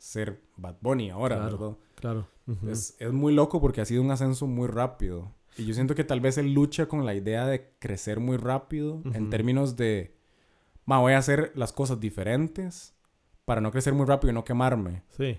ser 0.00 0.40
Bad 0.56 0.76
Bunny 0.80 1.10
ahora, 1.10 1.38
¿verdad? 1.38 1.76
Claro. 1.94 2.26
es, 2.66 2.96
es, 2.98 3.12
muy 3.12 3.34
loco 3.34 3.60
porque 3.60 3.82
ha 3.82 3.84
sido 3.84 4.02
un 4.02 4.10
ascenso 4.10 4.46
muy 4.46 4.66
rápido. 4.66 5.32
Y 5.58 5.66
yo 5.66 5.74
siento 5.74 5.94
que 5.94 6.04
tal 6.04 6.20
vez 6.20 6.38
él 6.38 6.54
lucha 6.54 6.86
con 6.86 7.04
la 7.04 7.14
idea 7.14 7.46
de 7.46 7.70
crecer 7.78 8.18
muy 8.18 8.38
rápido 8.38 9.02
en 9.12 9.28
términos 9.28 9.76
de, 9.76 10.16
ma, 10.86 10.98
voy 11.00 11.12
a 11.12 11.18
hacer 11.18 11.52
las 11.54 11.72
cosas 11.72 12.00
diferentes 12.00 12.94
para 13.44 13.60
no 13.60 13.70
crecer 13.70 13.92
muy 13.92 14.06
rápido 14.06 14.30
y 14.30 14.34
no 14.34 14.44
quemarme. 14.44 15.02
Sí. 15.10 15.38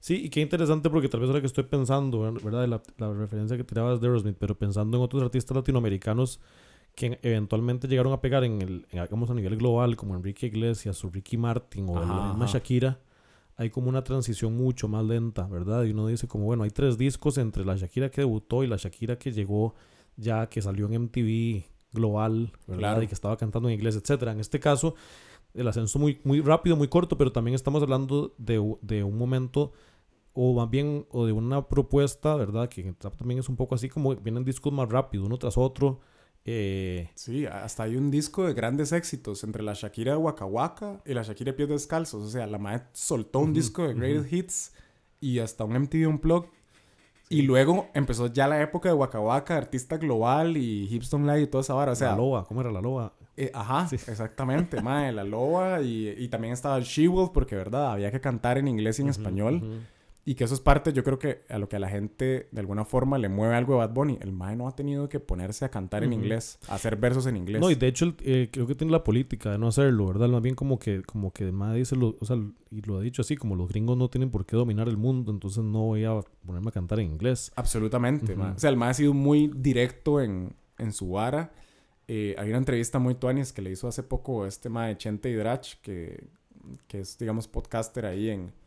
Sí, 0.00 0.24
y 0.24 0.30
qué 0.30 0.40
interesante 0.40 0.90
porque 0.90 1.08
tal 1.08 1.20
vez 1.20 1.28
ahora 1.28 1.40
que 1.40 1.46
estoy 1.46 1.64
pensando, 1.64 2.20
¿verdad? 2.20 2.66
La, 2.66 2.82
la 2.98 3.12
referencia 3.12 3.56
que 3.56 3.64
tirabas 3.64 4.00
de 4.00 4.08
Aerosmith, 4.08 4.36
pero 4.38 4.58
pensando 4.58 4.96
en 4.96 5.02
otros 5.02 5.22
artistas 5.22 5.56
latinoamericanos 5.56 6.40
que 6.96 7.18
eventualmente 7.22 7.88
llegaron 7.88 8.12
a 8.12 8.20
pegar 8.20 8.42
en 8.42 8.62
el, 8.62 8.86
digamos, 8.90 9.30
a 9.30 9.34
nivel 9.34 9.56
global, 9.56 9.96
como 9.96 10.16
Enrique 10.16 10.46
Iglesias 10.46 11.04
o 11.04 11.10
Ricky 11.10 11.36
Martin 11.36 11.88
o 11.88 12.00
la 12.00 12.28
misma 12.28 12.46
Shakira, 12.46 12.98
hay 13.56 13.70
como 13.70 13.88
una 13.88 14.04
transición 14.04 14.56
mucho 14.56 14.88
más 14.88 15.04
lenta, 15.04 15.46
¿verdad? 15.46 15.84
Y 15.84 15.90
uno 15.90 16.06
dice 16.06 16.28
como, 16.28 16.44
bueno, 16.44 16.64
hay 16.64 16.70
tres 16.70 16.98
discos 16.98 17.38
entre 17.38 17.64
la 17.64 17.76
Shakira 17.76 18.10
que 18.10 18.20
debutó 18.20 18.62
y 18.62 18.66
la 18.66 18.76
Shakira 18.76 19.18
que 19.18 19.32
llegó 19.32 19.74
ya, 20.16 20.48
que 20.48 20.60
salió 20.60 20.86
en 20.86 21.02
MTV 21.04 21.64
global, 21.92 22.52
¿verdad? 22.66 23.00
Y 23.00 23.06
que 23.06 23.14
estaba 23.14 23.36
cantando 23.36 23.68
en 23.68 23.74
inglés, 23.74 23.96
etcétera. 23.96 24.32
En 24.32 24.40
este 24.40 24.60
caso, 24.60 24.94
el 25.54 25.66
ascenso 25.68 25.98
muy, 25.98 26.20
muy 26.24 26.40
rápido, 26.40 26.76
muy 26.76 26.88
corto, 26.88 27.16
pero 27.16 27.32
también 27.32 27.54
estamos 27.54 27.82
hablando 27.82 28.34
de, 28.36 28.76
de 28.82 29.02
un 29.02 29.16
momento 29.16 29.72
o 30.34 30.52
más 30.52 30.68
bien 30.68 31.06
o 31.10 31.24
de 31.24 31.32
una 31.32 31.66
propuesta, 31.66 32.36
¿verdad? 32.36 32.68
Que 32.68 32.92
también 32.92 33.40
es 33.40 33.48
un 33.48 33.56
poco 33.56 33.74
así 33.74 33.88
como 33.88 34.14
vienen 34.16 34.44
discos 34.44 34.70
más 34.70 34.86
rápido, 34.86 35.24
uno 35.24 35.38
tras 35.38 35.56
otro. 35.56 36.00
Eh... 36.48 37.10
Sí, 37.16 37.44
hasta 37.44 37.82
hay 37.82 37.96
un 37.96 38.10
disco 38.10 38.46
de 38.46 38.54
grandes 38.54 38.92
éxitos 38.92 39.42
entre 39.42 39.64
la 39.64 39.74
Shakira 39.74 40.12
de 40.12 40.18
Waka 40.18 40.44
Waka 40.44 41.02
y 41.04 41.12
la 41.12 41.22
Shakira 41.22 41.50
de 41.50 41.56
Pies 41.56 41.68
Descalzos. 41.68 42.22
O 42.22 42.30
sea, 42.30 42.46
la 42.46 42.58
madre 42.58 42.84
soltó 42.92 43.40
un 43.40 43.52
disco 43.52 43.86
de 43.86 43.94
Greatest 43.94 44.32
Hits 44.32 44.72
y 45.20 45.40
hasta 45.40 45.64
un 45.64 45.78
MTV 45.78 46.08
Unplugged. 46.08 46.48
Y 47.28 47.42
luego 47.42 47.88
empezó 47.92 48.28
ya 48.28 48.46
la 48.46 48.62
época 48.62 48.88
de 48.88 48.94
Waka 48.94 49.18
Waka, 49.18 49.56
artista 49.56 49.96
global 49.96 50.56
y 50.56 50.86
Hipstone 50.88 51.26
Live 51.26 51.42
y 51.42 51.46
toda 51.48 51.62
esa 51.62 51.74
vara. 51.74 51.92
O 51.92 51.96
sea, 51.96 52.10
la 52.10 52.16
Loba, 52.16 52.44
¿cómo 52.44 52.60
era 52.60 52.70
la 52.70 52.80
Loba? 52.80 53.12
Eh, 53.36 53.50
ajá, 53.52 53.88
exactamente, 53.92 54.80
madre, 54.82 55.12
la 55.12 55.24
Loba 55.24 55.82
y, 55.82 56.08
y, 56.16 56.28
también 56.28 56.54
estaba 56.54 56.78
el 56.78 56.84
She-Wolf 56.84 57.32
porque, 57.34 57.56
¿verdad? 57.56 57.92
Había 57.92 58.12
que 58.12 58.20
cantar 58.20 58.58
en 58.58 58.68
inglés 58.68 59.00
y 59.00 59.02
en 59.02 59.08
español. 59.08 59.82
Y 60.28 60.34
que 60.34 60.42
eso 60.42 60.54
es 60.54 60.60
parte, 60.60 60.92
yo 60.92 61.04
creo 61.04 61.20
que 61.20 61.44
a 61.48 61.56
lo 61.56 61.68
que 61.68 61.76
a 61.76 61.78
la 61.78 61.88
gente 61.88 62.48
de 62.50 62.60
alguna 62.60 62.84
forma 62.84 63.16
le 63.16 63.28
mueve 63.28 63.54
algo 63.54 63.74
de 63.74 63.78
Bad 63.78 63.94
Bunny. 63.94 64.18
El 64.20 64.32
Mae 64.32 64.56
no 64.56 64.66
ha 64.66 64.74
tenido 64.74 65.08
que 65.08 65.20
ponerse 65.20 65.64
a 65.64 65.68
cantar 65.68 66.02
en 66.02 66.12
inglés, 66.12 66.58
a 66.66 66.74
hacer 66.74 66.96
versos 66.96 67.26
en 67.26 67.36
inglés. 67.36 67.60
No, 67.60 67.70
y 67.70 67.76
de 67.76 67.86
hecho 67.86 68.12
eh, 68.24 68.48
creo 68.50 68.66
que 68.66 68.74
tiene 68.74 68.90
la 68.90 69.04
política 69.04 69.52
de 69.52 69.58
no 69.58 69.68
hacerlo, 69.68 70.08
¿verdad? 70.08 70.28
Más 70.28 70.42
bien 70.42 70.56
como 70.56 70.80
que, 70.80 71.02
como 71.04 71.32
que 71.32 71.44
el 71.44 71.52
Mae 71.52 71.78
dice, 71.78 71.94
lo, 71.94 72.16
o 72.18 72.24
sea, 72.24 72.36
y 72.72 72.82
lo 72.82 72.98
ha 72.98 73.02
dicho 73.02 73.22
así, 73.22 73.36
como 73.36 73.54
los 73.54 73.68
gringos 73.68 73.96
no 73.96 74.08
tienen 74.10 74.32
por 74.32 74.44
qué 74.44 74.56
dominar 74.56 74.88
el 74.88 74.96
mundo, 74.96 75.30
entonces 75.30 75.62
no 75.62 75.84
voy 75.84 76.04
a 76.04 76.18
ponerme 76.44 76.70
a 76.70 76.72
cantar 76.72 76.98
en 76.98 77.12
inglés. 77.12 77.52
Absolutamente, 77.54 78.34
O 78.34 78.58
sea, 78.58 78.70
el 78.70 78.76
Mae 78.76 78.90
ha 78.90 78.94
sido 78.94 79.14
muy 79.14 79.52
directo 79.54 80.20
en, 80.20 80.56
en 80.78 80.92
su 80.92 81.10
vara. 81.10 81.52
Eh, 82.08 82.34
hay 82.36 82.48
una 82.48 82.58
entrevista 82.58 82.98
muy 82.98 83.14
tuanis 83.14 83.52
que 83.52 83.62
le 83.62 83.70
hizo 83.70 83.86
hace 83.86 84.02
poco 84.02 84.44
este 84.44 84.70
Mae 84.70 84.96
Chente 84.98 85.30
Hidrach, 85.30 85.80
que, 85.82 86.26
que 86.88 86.98
es, 86.98 87.16
digamos, 87.16 87.46
podcaster 87.46 88.06
ahí 88.06 88.30
en 88.30 88.65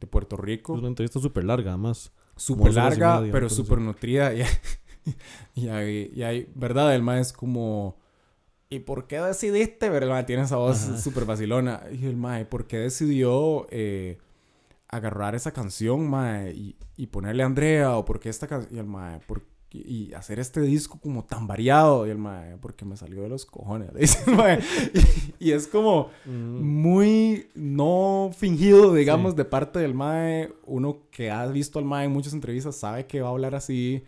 de 0.00 0.06
Puerto 0.06 0.36
Rico. 0.36 0.74
Es 0.74 0.78
una 0.78 0.88
entrevista 0.88 1.20
súper 1.20 1.44
larga, 1.44 1.70
además. 1.72 2.12
Súper 2.36 2.74
larga, 2.74 3.22
pero 3.30 3.48
súper 3.48 3.78
nutrida. 3.78 4.32
Y, 4.34 4.42
y, 5.54 5.68
hay, 5.68 6.50
¿verdad? 6.54 6.94
El 6.94 7.02
más 7.02 7.28
es 7.28 7.32
como... 7.32 7.98
¿Y 8.70 8.80
por 8.80 9.06
qué 9.06 9.20
decidiste? 9.20 9.88
¿Verdad? 9.88 10.26
Tiene 10.26 10.42
esa 10.42 10.56
voz 10.56 10.78
súper 11.02 11.26
vacilona. 11.26 11.82
Y 11.92 12.06
el 12.06 12.16
mae, 12.16 12.44
¿por 12.44 12.66
qué 12.66 12.78
decidió 12.78 13.66
eh, 13.70 14.18
agarrar 14.88 15.34
esa 15.34 15.52
canción, 15.52 16.08
mae, 16.08 16.52
y, 16.52 16.76
y 16.96 17.06
ponerle 17.06 17.44
a 17.44 17.46
Andrea? 17.46 17.96
¿O 17.96 18.04
por 18.04 18.18
qué 18.18 18.30
esta 18.30 18.48
canción? 18.48 18.74
Y 18.74 18.78
el 18.80 18.86
mae, 18.86 19.20
¿por 19.20 19.42
y, 19.74 20.14
hacer 20.14 20.38
este 20.38 20.60
disco 20.60 20.98
como 21.00 21.24
tan 21.24 21.46
variado. 21.46 22.06
Y 22.06 22.10
el 22.10 22.18
mae, 22.18 22.56
porque 22.58 22.84
me 22.84 22.96
salió 22.96 23.22
de 23.22 23.28
los 23.28 23.44
cojones. 23.44 23.90
Y, 25.40 25.50
es 25.50 25.66
como 25.66 26.10
mm. 26.24 26.62
muy 26.62 27.48
no 27.54 28.30
fingido, 28.36 28.94
digamos, 28.94 29.36
de 29.36 29.44
parte 29.44 29.78
del 29.78 29.94
mae. 29.94 30.52
Uno 30.64 31.02
que 31.10 31.30
ha 31.30 31.46
visto 31.46 31.78
al 31.78 31.84
mae 31.84 32.06
en 32.06 32.12
muchas 32.12 32.32
entrevistas 32.32 32.76
sabe 32.76 33.06
que 33.06 33.20
va 33.20 33.28
a 33.28 33.32
hablar 33.32 33.54
así. 33.54 34.04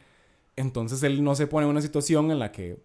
Entonces 0.55 1.03
él 1.03 1.23
no 1.23 1.35
se 1.35 1.47
pone 1.47 1.65
en 1.67 1.71
una 1.71 1.83
situación 1.83 2.31
en 2.31 2.39
la 2.39 2.53
que 2.53 2.81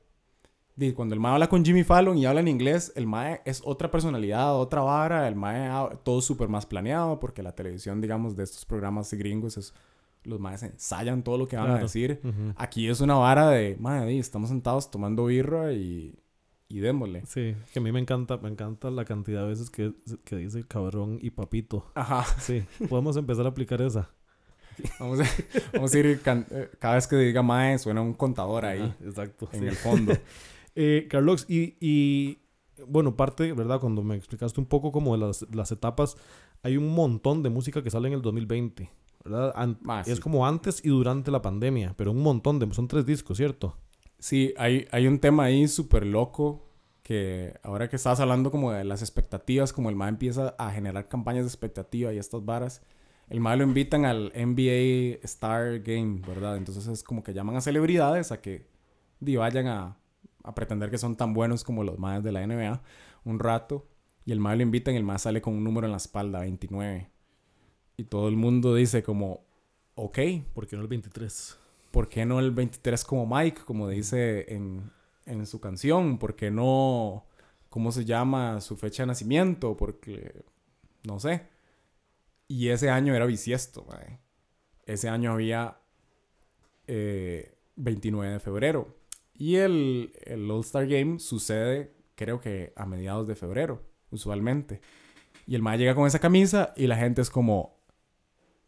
cuando 0.96 1.14
el 1.14 1.22
mae 1.22 1.34
habla 1.34 1.48
con 1.48 1.64
Jimmy 1.64 1.84
Fallon 1.84 2.18
y 2.18 2.26
habla 2.26 2.42
en 2.42 2.48
inglés, 2.48 2.92
el 2.96 3.06
mae 3.06 3.42
es 3.46 3.62
otra 3.64 3.92
personalidad, 3.92 4.56
otra 4.56 4.82
vara, 4.82 5.28
el 5.28 5.36
mae 5.36 5.70
todo 6.04 6.22
súper 6.22 6.50
más 6.50 6.66
planeado 6.66 7.20
porque 7.20 7.44
la 7.44 7.54
televisión, 7.54 8.02
digamos, 8.02 8.36
de 8.36 8.44
estos 8.44 8.66
programas 8.66 9.14
gringos 9.14 9.58
es 9.58 9.74
los 10.24 10.40
maes 10.40 10.64
ensayan 10.64 11.24
todo 11.24 11.38
lo 11.38 11.48
que 11.48 11.56
van 11.58 11.72
a 11.72 11.78
decir. 11.80 12.22
Aquí 12.56 12.88
es 12.88 13.02
una 13.02 13.16
vara 13.16 13.50
de, 13.50 13.78
madre, 13.80 14.18
estamos 14.18 14.50
sentados 14.50 14.92
tomando 14.92 15.26
birra 15.26 15.74
y, 15.74 16.20
y 16.68 16.80
démosle. 16.80 17.26
Sí, 17.26 17.56
que 17.74 17.80
a 17.80 17.82
mí 17.82 17.92
me 17.92 18.00
encanta, 18.00 18.38
me 18.38 18.50
encanta 18.50 18.90
la 18.92 19.06
cantidad 19.06 19.42
de 19.42 19.48
veces 19.48 19.70
que, 19.70 19.94
que 20.24 20.36
dice 20.36 20.64
cabrón 20.68 21.20
y 21.22 21.32
papito. 21.32 21.92
Ajá. 21.96 22.24
Sí, 22.40 22.64
podemos 22.90 23.18
empezar 23.18 23.46
a 23.46 23.50
aplicar 23.50 23.82
esa. 23.82 24.10
Vamos 25.00 25.20
a, 25.20 25.26
vamos 25.74 25.94
a 25.94 26.00
ir, 26.00 26.06
eh, 26.06 26.70
cada 26.80 26.96
vez 26.96 27.08
que 27.08 27.16
diga 27.18 27.42
mae, 27.42 27.78
suena 27.78 28.02
un 28.02 28.14
contador 28.14 28.66
ahí. 28.66 28.94
exacto. 29.04 29.50
En 29.52 29.68
el 29.68 29.76
fondo. 29.76 30.14
eh, 30.76 31.08
Carlos, 31.10 31.46
y, 31.50 31.76
y 31.80 32.40
bueno, 32.88 33.16
parte, 33.16 33.54
¿verdad? 33.54 33.80
Cuando 33.80 34.04
me 34.04 34.16
explicaste 34.16 34.60
un 34.60 34.66
poco 34.66 34.92
como 34.92 35.18
de 35.18 35.26
las, 35.26 35.46
las 35.52 35.72
etapas, 35.72 36.16
hay 36.64 36.78
un 36.78 36.88
montón 36.90 37.44
de 37.44 37.50
música 37.50 37.84
que 37.84 37.90
sale 37.90 38.08
en 38.08 38.14
el 38.14 38.22
2020. 38.22 38.90
¿Verdad? 39.24 39.54
Ah, 39.56 40.04
es 40.06 40.20
como 40.20 40.46
antes 40.46 40.84
y 40.84 40.90
durante 40.90 41.32
la 41.32 41.42
pandemia, 41.42 41.94
pero 41.98 42.12
un 42.12 42.22
montón 42.22 42.60
de... 42.60 42.72
Son 42.74 42.88
tres 42.88 43.06
discos, 43.06 43.38
¿cierto? 43.38 43.78
Sí, 44.20 44.54
hay, 44.58 44.88
hay 44.92 45.08
un 45.08 45.20
tema 45.20 45.46
ahí 45.46 45.68
súper 45.68 46.06
loco 46.06 46.68
que 47.04 47.60
ahora 47.64 47.90
que 47.90 47.96
estabas 47.96 48.20
hablando 48.20 48.52
como 48.52 48.72
de 48.72 48.84
las 48.84 49.02
expectativas, 49.02 49.74
como 49.74 49.90
el 49.90 49.96
MA 49.96 50.10
empieza 50.10 50.56
a 50.58 50.72
generar 50.72 51.08
campañas 51.08 51.44
de 51.44 51.50
expectativa 51.50 52.14
y 52.14 52.18
estas 52.18 52.46
varas, 52.46 52.82
el 53.30 53.40
MA 53.40 53.56
lo 53.56 53.64
invitan 53.64 54.06
al 54.06 54.32
NBA 54.36 55.20
Star 55.24 55.80
Game, 55.80 56.22
¿verdad? 56.28 56.58
Entonces 56.58 56.88
es 56.88 57.04
como 57.04 57.24
que 57.24 57.34
llaman 57.34 57.56
a 57.56 57.62
celebridades 57.62 58.32
a 58.32 58.42
que 58.42 58.68
vayan 59.20 59.68
a, 59.68 59.98
a 60.44 60.56
pretender 60.56 60.92
que 60.92 60.98
son 60.98 61.16
tan 61.16 61.34
buenos 61.34 61.64
como 61.64 61.84
los 61.84 61.98
MAs 61.98 62.24
de 62.24 62.32
la 62.32 62.46
NBA 62.46 62.82
un 63.26 63.40
rato. 63.40 63.88
Y 64.26 64.32
el 64.32 64.40
MA 64.40 64.56
lo 64.56 64.62
invitan 64.62 64.94
y 64.94 64.98
el 64.98 65.04
MA 65.04 65.18
sale 65.18 65.42
con 65.42 65.56
un 65.56 65.64
número 65.64 65.88
en 65.88 65.92
la 65.92 65.98
espalda, 65.98 66.42
29. 66.42 67.11
Y 67.98 68.06
todo 68.06 68.28
el 68.28 68.36
mundo 68.36 68.76
dice 68.76 69.04
como, 69.04 69.44
ok. 69.96 70.20
¿Por 70.54 70.68
qué 70.68 70.76
no 70.76 70.82
el 70.82 70.88
23? 70.88 71.58
¿Por 71.92 72.10
qué 72.10 72.26
no 72.26 72.40
el 72.40 72.52
23 72.52 73.04
como 73.04 73.28
Mike, 73.28 73.62
como 73.66 73.90
dice 73.90 74.54
en, 74.54 74.92
en 75.26 75.46
su 75.46 75.60
canción? 75.60 76.18
¿Por 76.18 76.36
qué 76.36 76.50
no, 76.52 77.26
cómo 77.70 77.92
se 77.92 78.06
llama 78.06 78.62
su 78.62 78.78
fecha 78.78 79.04
de 79.04 79.08
nacimiento? 79.08 79.76
Porque, 79.76 80.44
no 81.04 81.20
sé. 81.20 81.48
Y 82.48 82.70
ese 82.70 82.90
año 82.90 83.16
era 83.16 83.26
bisiesto, 83.26 83.86
Ese 84.86 85.10
año 85.10 85.32
había 85.32 85.78
29 86.88 88.30
eh, 88.30 88.34
de 88.34 88.40
febrero. 88.40 88.98
Y 89.34 89.56
el, 89.56 90.14
el 90.24 90.50
All-Star 90.50 90.88
Game 90.88 91.20
sucede, 91.20 91.94
creo 92.16 92.40
que 92.40 92.74
a 92.76 92.86
mediados 92.86 93.28
de 93.28 93.36
febrero, 93.36 93.82
usualmente. 94.12 94.82
Y 95.48 95.56
el 95.56 95.62
mae 95.62 95.78
llega 95.78 95.96
con 95.96 96.08
esa 96.08 96.20
camisa 96.20 96.74
y 96.76 96.88
la 96.88 96.98
gente 96.98 97.22
es 97.22 97.30
como, 97.30 97.81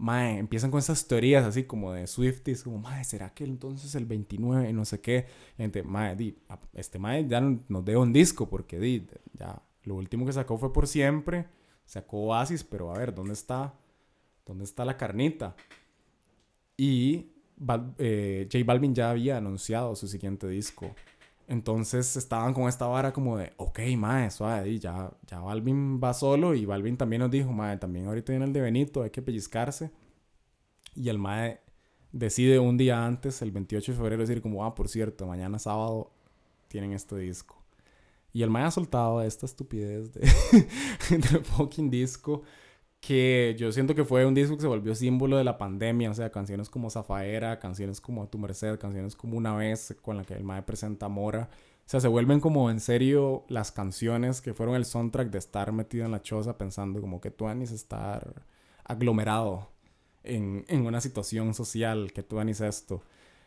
Mae, 0.04 0.38
empiezan 0.38 0.70
con 0.70 0.80
esas 0.80 1.08
teorías 1.08 1.45
así 1.45 1.64
como 1.64 1.93
de 1.93 2.08
Swifties, 2.08 2.64
como, 2.64 2.78
Mae, 2.78 3.06
¿será 3.06 3.34
que 3.34 3.45
entonces 3.45 3.95
el 3.95 4.06
29 4.06 4.74
no 4.74 4.84
sé 4.84 4.99
qué? 4.99 5.28
Gente, 5.56 5.82
Mae, 5.82 6.18
di, 6.18 6.38
este 6.74 6.99
Mae 6.99 7.26
ya 7.26 7.39
nos 7.39 7.86
dio 7.86 8.01
un 8.01 8.12
disco 8.12 8.49
porque 8.49 8.80
di, 8.80 9.08
ya 9.32 9.62
Lo 9.84 9.95
último 9.95 10.26
que 10.26 10.34
sacó 10.34 10.58
fue 10.58 10.74
Por 10.74 10.88
Siempre. 10.88 11.47
Sacó 11.86 12.18
Oasis, 12.18 12.66
pero 12.66 12.93
a 12.93 12.97
ver, 12.97 13.16
¿dónde 13.16 13.32
está? 13.32 13.76
¿Dónde 14.45 14.66
está 14.66 14.84
la 14.84 14.97
carnita? 14.97 15.56
Y 16.76 17.32
eh, 17.97 18.49
J 18.51 18.66
Balvin 18.66 18.93
ya 18.93 19.10
había 19.10 19.38
anunciado 19.38 19.95
su 19.95 20.10
siguiente 20.10 20.49
disco. 20.49 20.93
Entonces 21.48 22.16
estaban 22.16 22.54
con 22.54 22.70
esta 22.70 22.86
vara 22.88 23.12
como 23.12 23.38
de, 23.38 23.54
ok, 23.58 23.80
mae, 23.98 24.32
suave, 24.32 24.80
ya, 24.80 25.12
ya 25.28 25.39
Balvin 25.39 26.00
va 26.02 26.14
solo 26.14 26.56
y 26.56 26.66
Balvin 26.66 26.98
también 26.98 27.22
nos 27.22 27.32
dijo, 27.32 27.52
mae, 27.52 27.78
también 27.78 28.08
ahorita 28.08 28.32
viene 28.32 28.46
el 28.46 28.54
de 28.54 28.62
Benito, 28.62 29.04
hay 29.04 29.10
que 29.10 29.22
pellizcarse. 29.22 29.91
Y 30.96 31.10
el 31.10 31.18
mae 31.20 31.60
decide 32.12 32.60
un 32.60 32.78
día 32.78 33.06
antes, 33.06 33.41
el 33.41 33.52
28 33.52 33.91
de 33.91 33.98
febrero, 33.98 34.22
decir 34.22 34.41
como, 34.41 34.64
ah, 34.66 34.76
por 34.76 34.88
cierto, 34.88 35.28
mañana 35.28 35.60
sábado 35.60 36.12
tienen 36.70 36.94
este 36.94 37.18
disco. 37.18 37.62
Y 38.32 38.41
el 38.44 38.50
mae 38.50 38.64
ha 38.64 38.72
soltado 38.72 39.22
esta 39.22 39.46
estupidez 39.46 40.14
de, 40.14 40.22
de 41.10 41.39
fucking 41.39 41.89
disco 41.89 42.44
que 43.06 43.54
yo 43.60 43.70
siento 43.74 43.95
que 43.95 44.06
fue 44.06 44.26
un 44.26 44.34
disco 44.34 44.56
que 44.56 44.62
se 44.62 44.68
volvió 44.68 44.95
símbolo 44.95 45.36
de 45.36 45.43
la 45.43 45.58
pandemia, 45.58 46.10
o 46.10 46.14
sea, 46.14 46.32
canciones 46.32 46.70
como 46.70 46.89
Zafaera, 46.89 47.60
canciones 47.60 47.99
como 47.99 48.24
A 48.24 48.28
Tu 48.28 48.38
Merced, 48.38 48.80
canciones 48.80 49.18
como 49.18 49.36
Una 49.36 49.54
Vez, 49.58 49.93
con 50.01 50.16
la 50.16 50.24
que 50.24 50.36
el 50.36 50.45
Mae 50.45 50.62
presenta 50.64 51.10
Mora. 51.10 51.49
O 51.86 51.89
sea, 51.89 51.99
se 51.99 52.08
vuelven 52.08 52.39
como 52.39 52.72
en 52.72 52.80
serio 52.80 53.43
las 53.49 53.74
canciones 53.74 54.39
que 54.39 54.54
fueron 54.54 54.76
el 54.76 54.86
soundtrack 54.86 55.30
de 55.32 55.38
estar 55.38 55.74
metido 55.74 56.06
en 56.06 56.12
la 56.12 56.22
choza 56.22 56.58
pensando 56.58 57.01
como 57.01 57.20
que 57.20 57.30
tú 57.30 57.49
anís 57.49 57.72
estar 57.72 58.45
aglomerado 58.86 59.68
en, 60.24 60.64
en 60.70 60.86
una 60.86 61.01
situación 61.01 61.54
social, 61.54 62.14
que 62.14 62.24
tú 62.24 62.39
anís 62.39 62.62
esto. 62.62 63.04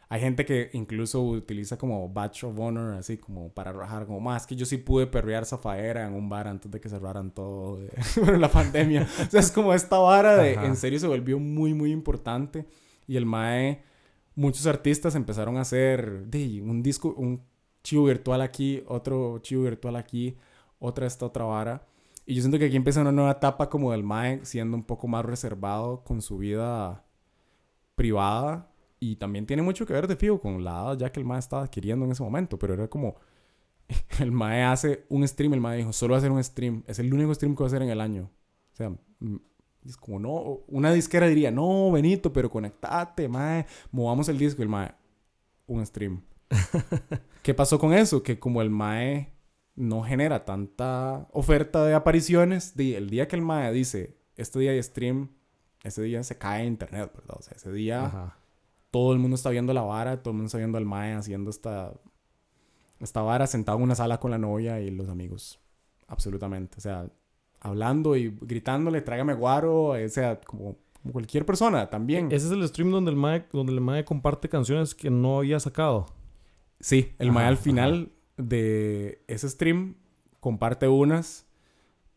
Hay 0.08 0.20
gente 0.20 0.44
que 0.44 0.70
incluso 0.72 1.20
utiliza 1.20 1.76
como 1.76 2.08
Batch 2.08 2.44
of 2.44 2.58
Honor, 2.58 2.94
así 2.94 3.18
como 3.18 3.52
para 3.52 3.72
rajar, 3.72 4.06
como 4.06 4.20
más 4.20 4.46
que 4.46 4.54
yo 4.54 4.64
sí 4.64 4.76
pude 4.76 5.08
perrear 5.08 5.44
zafaera 5.44 6.06
en 6.06 6.14
un 6.14 6.28
bar 6.28 6.46
antes 6.46 6.70
de 6.70 6.80
que 6.80 6.88
cerraran 6.88 7.32
todo 7.32 7.78
de, 7.78 7.90
la 8.38 8.48
pandemia. 8.48 9.02
o 9.26 9.30
sea, 9.30 9.40
es 9.40 9.50
como 9.50 9.74
esta 9.74 9.98
vara 9.98 10.36
de, 10.36 10.54
en 10.54 10.76
serio, 10.76 11.00
se 11.00 11.08
volvió 11.08 11.40
muy, 11.40 11.74
muy 11.74 11.90
importante. 11.90 12.66
Y 13.08 13.16
el 13.16 13.26
MAE, 13.26 13.82
muchos 14.36 14.66
artistas 14.66 15.16
empezaron 15.16 15.56
a 15.56 15.62
hacer 15.62 16.26
de, 16.26 16.62
un 16.62 16.84
disco, 16.84 17.12
un 17.16 17.42
chivo 17.82 18.04
virtual 18.04 18.42
aquí, 18.42 18.84
otro 18.86 19.40
chivo 19.40 19.64
virtual 19.64 19.96
aquí, 19.96 20.36
otra 20.78 21.08
esta 21.08 21.26
otra 21.26 21.44
vara. 21.44 21.84
Y 22.24 22.34
yo 22.36 22.42
siento 22.42 22.60
que 22.60 22.66
aquí 22.66 22.76
empieza 22.76 23.00
una 23.00 23.12
nueva 23.12 23.32
etapa 23.32 23.68
como 23.68 23.90
del 23.90 24.04
MAE, 24.04 24.44
siendo 24.44 24.76
un 24.76 24.84
poco 24.84 25.08
más 25.08 25.24
reservado 25.24 26.04
con 26.04 26.22
su 26.22 26.38
vida 26.38 27.04
privada 27.96 28.68
y 28.98 29.16
también 29.16 29.46
tiene 29.46 29.62
mucho 29.62 29.86
que 29.86 29.92
ver 29.92 30.06
de 30.06 30.16
fijo 30.16 30.40
con 30.40 30.64
la 30.64 30.70
edad 30.70 30.98
ya 30.98 31.12
que 31.12 31.20
el 31.20 31.26
MAE 31.26 31.38
estaba 31.38 31.62
adquiriendo 31.62 32.04
en 32.04 32.12
ese 32.12 32.22
momento. 32.22 32.58
Pero 32.58 32.74
era 32.74 32.88
como. 32.88 33.16
El 34.18 34.32
MAE 34.32 34.64
hace 34.64 35.04
un 35.08 35.26
stream. 35.26 35.54
El 35.54 35.60
MAE 35.60 35.78
dijo: 35.78 35.92
Solo 35.92 36.12
va 36.12 36.16
a 36.16 36.18
hacer 36.18 36.30
un 36.30 36.42
stream. 36.42 36.82
Es 36.86 36.98
el 36.98 37.12
único 37.12 37.32
stream 37.34 37.54
que 37.54 37.60
va 37.60 37.66
a 37.66 37.68
hacer 37.68 37.82
en 37.82 37.90
el 37.90 38.00
año. 38.00 38.30
O 38.72 38.76
sea, 38.76 38.90
mm, 38.90 39.36
es 39.84 39.96
como 39.96 40.18
no. 40.18 40.64
Una 40.66 40.92
disquera 40.92 41.26
diría: 41.26 41.50
No, 41.50 41.92
Benito, 41.92 42.32
pero 42.32 42.50
conectate, 42.50 43.28
MAE. 43.28 43.66
Movamos 43.92 44.28
el 44.28 44.38
disco. 44.38 44.62
El 44.62 44.68
MAE: 44.68 44.94
Un 45.66 45.84
stream. 45.84 46.22
¿Qué 47.42 47.54
pasó 47.54 47.78
con 47.78 47.92
eso? 47.92 48.22
Que 48.22 48.38
como 48.38 48.62
el 48.62 48.70
MAE 48.70 49.32
no 49.74 50.02
genera 50.02 50.44
tanta 50.44 51.28
oferta 51.32 51.84
de 51.84 51.94
apariciones, 51.94 52.72
el 52.76 53.10
día 53.10 53.28
que 53.28 53.36
el 53.36 53.42
MAE 53.42 53.72
dice: 53.72 54.16
Este 54.36 54.58
día 54.58 54.72
hay 54.72 54.82
stream. 54.82 55.30
Ese 55.84 56.02
día 56.02 56.24
se 56.24 56.36
cae 56.38 56.66
internet, 56.66 57.12
¿verdad? 57.14 57.36
O 57.38 57.42
sea, 57.42 57.52
ese 57.54 57.70
día 57.70 58.34
todo 58.96 59.12
el 59.12 59.18
mundo 59.18 59.34
está 59.34 59.50
viendo 59.50 59.74
la 59.74 59.82
vara, 59.82 60.22
todo 60.22 60.30
el 60.30 60.36
mundo 60.36 60.46
está 60.46 60.56
viendo 60.56 60.78
al 60.78 60.86
mae 60.86 61.12
haciendo 61.12 61.50
esta, 61.50 61.92
esta 62.98 63.20
vara 63.20 63.46
sentado 63.46 63.76
en 63.76 63.84
una 63.84 63.94
sala 63.94 64.18
con 64.18 64.30
la 64.30 64.38
novia 64.38 64.80
y 64.80 64.90
los 64.90 65.10
amigos. 65.10 65.60
Absolutamente. 66.08 66.78
O 66.78 66.80
sea, 66.80 67.06
hablando 67.60 68.16
y 68.16 68.34
gritándole, 68.40 69.02
tráigame 69.02 69.34
guaro, 69.34 69.88
o 69.88 70.08
sea, 70.08 70.40
como, 70.40 70.78
cualquier 71.12 71.44
persona 71.44 71.90
también. 71.90 72.32
Ese 72.32 72.46
es 72.46 72.52
el 72.52 72.66
stream 72.66 72.90
donde 72.90 73.10
el 73.10 73.18
mae, 73.18 73.44
donde 73.52 73.74
el 73.74 73.82
mae 73.82 74.02
comparte 74.06 74.48
canciones 74.48 74.94
que 74.94 75.10
no 75.10 75.40
había 75.40 75.60
sacado. 75.60 76.06
Sí, 76.80 77.12
el 77.18 77.32
mae 77.32 77.44
al 77.44 77.58
final 77.58 78.12
de 78.38 79.22
ese 79.26 79.50
stream 79.50 79.96
comparte 80.40 80.88
unas 80.88 81.45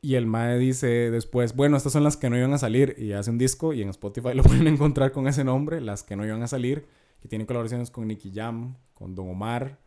y 0.01 0.15
el 0.15 0.25
Mae 0.25 0.57
dice 0.57 1.11
después, 1.11 1.55
bueno, 1.55 1.75
estas 1.75 1.93
son 1.93 2.03
las 2.03 2.15
que 2.15 2.29
no 2.29 2.37
iban 2.37 2.53
a 2.53 2.57
salir. 2.57 2.95
Y 2.97 3.11
hace 3.11 3.31
un 3.31 3.37
disco 3.37 3.73
y 3.73 3.81
en 3.81 3.89
Spotify 3.89 4.29
lo 4.33 4.43
pueden 4.43 4.67
encontrar 4.67 5.11
con 5.11 5.27
ese 5.27 5.43
nombre, 5.43 5.81
las 5.81 6.03
que 6.03 6.15
no 6.15 6.25
iban 6.25 6.41
a 6.41 6.47
salir. 6.47 6.87
Que 7.21 7.27
tienen 7.27 7.45
colaboraciones 7.45 7.91
con 7.91 8.07
Nicky 8.07 8.31
Jam, 8.33 8.77
con 8.93 9.13
Don 9.13 9.29
Omar, 9.29 9.77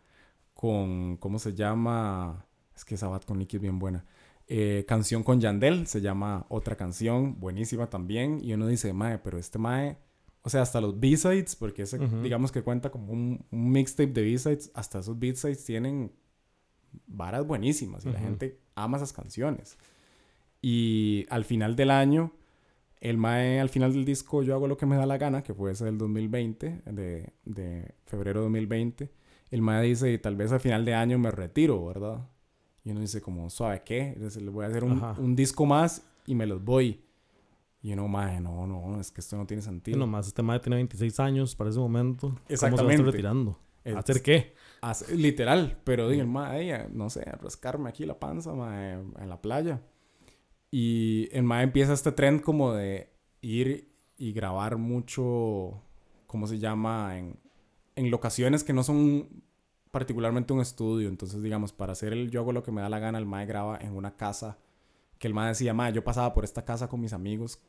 con, 0.53 1.17
¿cómo 1.17 1.39
se 1.39 1.55
llama? 1.55 2.47
Es 2.77 2.85
que 2.85 2.97
Sabat 2.97 3.25
con 3.25 3.39
Nicky 3.39 3.57
es 3.57 3.63
bien 3.63 3.79
buena. 3.79 4.05
Eh, 4.49 4.85
canción 4.87 5.23
con 5.23 5.41
Yandel, 5.41 5.87
se 5.87 6.03
llama 6.03 6.45
Otra 6.51 6.77
Canción, 6.77 7.41
buenísima 7.41 7.89
también. 7.89 8.39
Y 8.43 8.53
uno 8.53 8.67
dice, 8.67 8.93
Mae, 8.93 9.19
pero 9.19 9.39
este 9.39 9.59
Mae, 9.59 9.97
o 10.43 10.51
sea, 10.51 10.61
hasta 10.61 10.83
los 10.83 11.01
B-Sides, 11.01 11.57
porque 11.57 11.83
ese, 11.83 11.99
digamos 12.23 12.53
que 12.53 12.63
cuenta 12.63 12.91
como 12.91 13.15
un, 13.15 13.47
mixtape 13.51 14.13
de 14.13 14.23
B-Sides, 14.23 14.73
hasta 14.75 14.99
esos 14.99 15.19
B-Sides 15.19 15.65
tienen 15.65 16.13
varas 17.07 17.47
buenísimas 17.47 18.05
y 18.05 18.11
la 18.11 18.19
gente 18.19 18.61
ama 18.75 18.99
esas 18.99 19.15
canciones. 19.15 19.79
Y 20.63 21.27
al 21.29 21.45
final 21.45 21.75
del 21.75 21.91
año, 21.91 22.33
el 23.01 23.19
Mae, 23.19 23.59
al 23.59 23.69
final 23.69 23.93
del 23.93 24.05
disco, 24.05 24.45
yo 24.45 24.55
hago 24.55 24.69
lo 24.69 24.77
que 24.77 24.87
me 24.87 24.97
da 24.97 25.05
la 25.07 25.19
gana, 25.19 25.43
que 25.43 25.53
fue 25.53 25.73
ese 25.73 25.85
del 25.85 25.99
2020, 25.99 26.83
de, 26.87 27.33
de 27.45 27.95
febrero 28.07 28.41
de 28.41 28.45
2020. 28.45 29.11
El 29.51 29.61
Mae 29.61 29.83
dice, 29.83 30.17
tal 30.19 30.37
vez 30.37 30.53
al 30.53 30.61
final 30.61 30.85
de 30.85 30.95
año 30.95 31.19
me 31.19 31.33
retiro, 31.33 31.85
¿verdad? 31.85 32.29
Y 32.85 32.93
uno 32.93 33.01
dice, 33.01 33.21
como, 33.21 33.51
¿sabe 33.51 33.83
qué? 33.85 34.17
le 34.17 34.51
voy 34.51 34.65
a 34.65 34.69
hacer 34.69 34.85
un, 34.85 35.03
un, 35.19 35.35
disco 35.37 35.67
más 35.67 36.07
y 36.27 36.37
me 36.37 36.47
los 36.47 36.65
voy. 36.65 37.05
Y 37.83 37.93
uno, 37.93 38.07
Mae, 38.07 38.41
no, 38.41 38.65
no, 38.67 39.01
es 39.01 39.11
que 39.11 39.21
esto 39.21 39.37
no 39.37 39.47
tiene 39.47 39.63
sentido. 39.63 39.99
No, 39.99 40.07
más 40.07 40.29
este 40.29 40.43
Mae 40.43 40.61
tiene 40.61 40.77
26 40.77 41.19
años 41.19 41.57
para 41.57 41.71
ese 41.71 41.81
momento. 41.81 42.37
Exactamente. 42.49 42.59
¿Cómo 42.59 42.77
se 42.77 42.85
va 42.85 42.91
a 42.91 42.95
estar 42.95 43.07
retirando? 43.07 43.59
¿Hacer 43.97 44.23
qué? 44.23 44.55
literal, 45.17 45.81
pero 45.83 46.09
digo, 46.09 46.25
Mae, 46.25 46.89
no 46.93 47.11
sé, 47.11 47.25
rascarme 47.25 47.89
aquí 47.89 48.05
la 48.05 48.19
panza, 48.19 48.53
mae, 48.53 48.93
en 48.93 49.29
la 49.29 49.41
playa. 49.43 49.81
Y 50.73 51.29
en 51.31 51.45
Mae 51.47 51.63
empieza 51.63 51.93
este 51.93 52.11
trend 52.11 52.41
como 52.41 52.73
de 52.73 53.13
ir 53.43 53.95
y 54.17 54.33
grabar 54.33 54.79
mucho, 54.79 55.81
¿cómo 56.27 56.49
se 56.49 56.59
llama? 56.59 57.19
En, 57.19 57.39
en 57.95 58.11
locaciones 58.11 58.65
que 58.65 58.73
no 58.73 58.83
son 58.83 59.45
particularmente 59.93 60.53
un 60.53 60.61
estudio. 60.61 61.09
Entonces, 61.09 61.43
digamos, 61.43 61.73
para 61.73 61.93
hacer 61.93 62.13
el 62.13 62.31
yo 62.33 62.41
hago 62.41 62.53
lo 62.53 62.65
que 62.65 62.73
me 62.73 62.81
da 62.81 62.89
la 62.89 62.99
gana, 62.99 63.19
el 63.19 63.27
Mae 63.27 63.47
graba 63.47 63.79
en 63.81 63.95
una 63.95 64.17
casa 64.17 64.59
que 65.19 65.29
el 65.29 65.35
Mae 65.35 65.51
decía, 65.51 65.73
Mae, 65.73 65.93
yo 65.93 66.03
pasaba 66.03 66.35
por 66.35 66.43
esta 66.43 66.65
casa 66.65 66.89
con 66.89 67.01
mis 67.01 67.13
amigos 67.13 67.63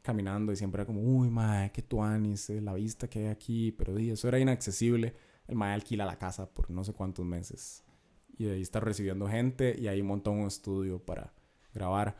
caminando 0.00 0.52
y 0.52 0.56
siempre 0.56 0.80
era 0.80 0.86
como, 0.86 1.02
uy, 1.02 1.28
Mae, 1.28 1.70
qué 1.72 1.82
tuanis, 1.82 2.48
eh, 2.50 2.60
la 2.62 2.72
vista 2.72 3.08
que 3.08 3.18
hay 3.18 3.26
aquí, 3.26 3.72
pero 3.72 3.94
di, 3.94 4.10
eso 4.10 4.28
era 4.28 4.38
inaccesible. 4.38 5.14
El 5.48 5.56
Mae 5.56 5.74
alquila 5.74 6.06
la 6.06 6.18
casa 6.18 6.48
por 6.48 6.70
no 6.70 6.84
sé 6.84 6.92
cuántos 6.94 7.26
meses 7.26 7.84
y 8.38 8.44
de 8.44 8.52
ahí 8.54 8.62
está 8.62 8.80
recibiendo 8.80 9.28
gente 9.28 9.76
y 9.78 9.88
ahí 9.88 10.02
montó 10.02 10.30
un 10.30 10.46
estudio 10.46 10.98
para 10.98 11.32
grabar. 11.72 12.16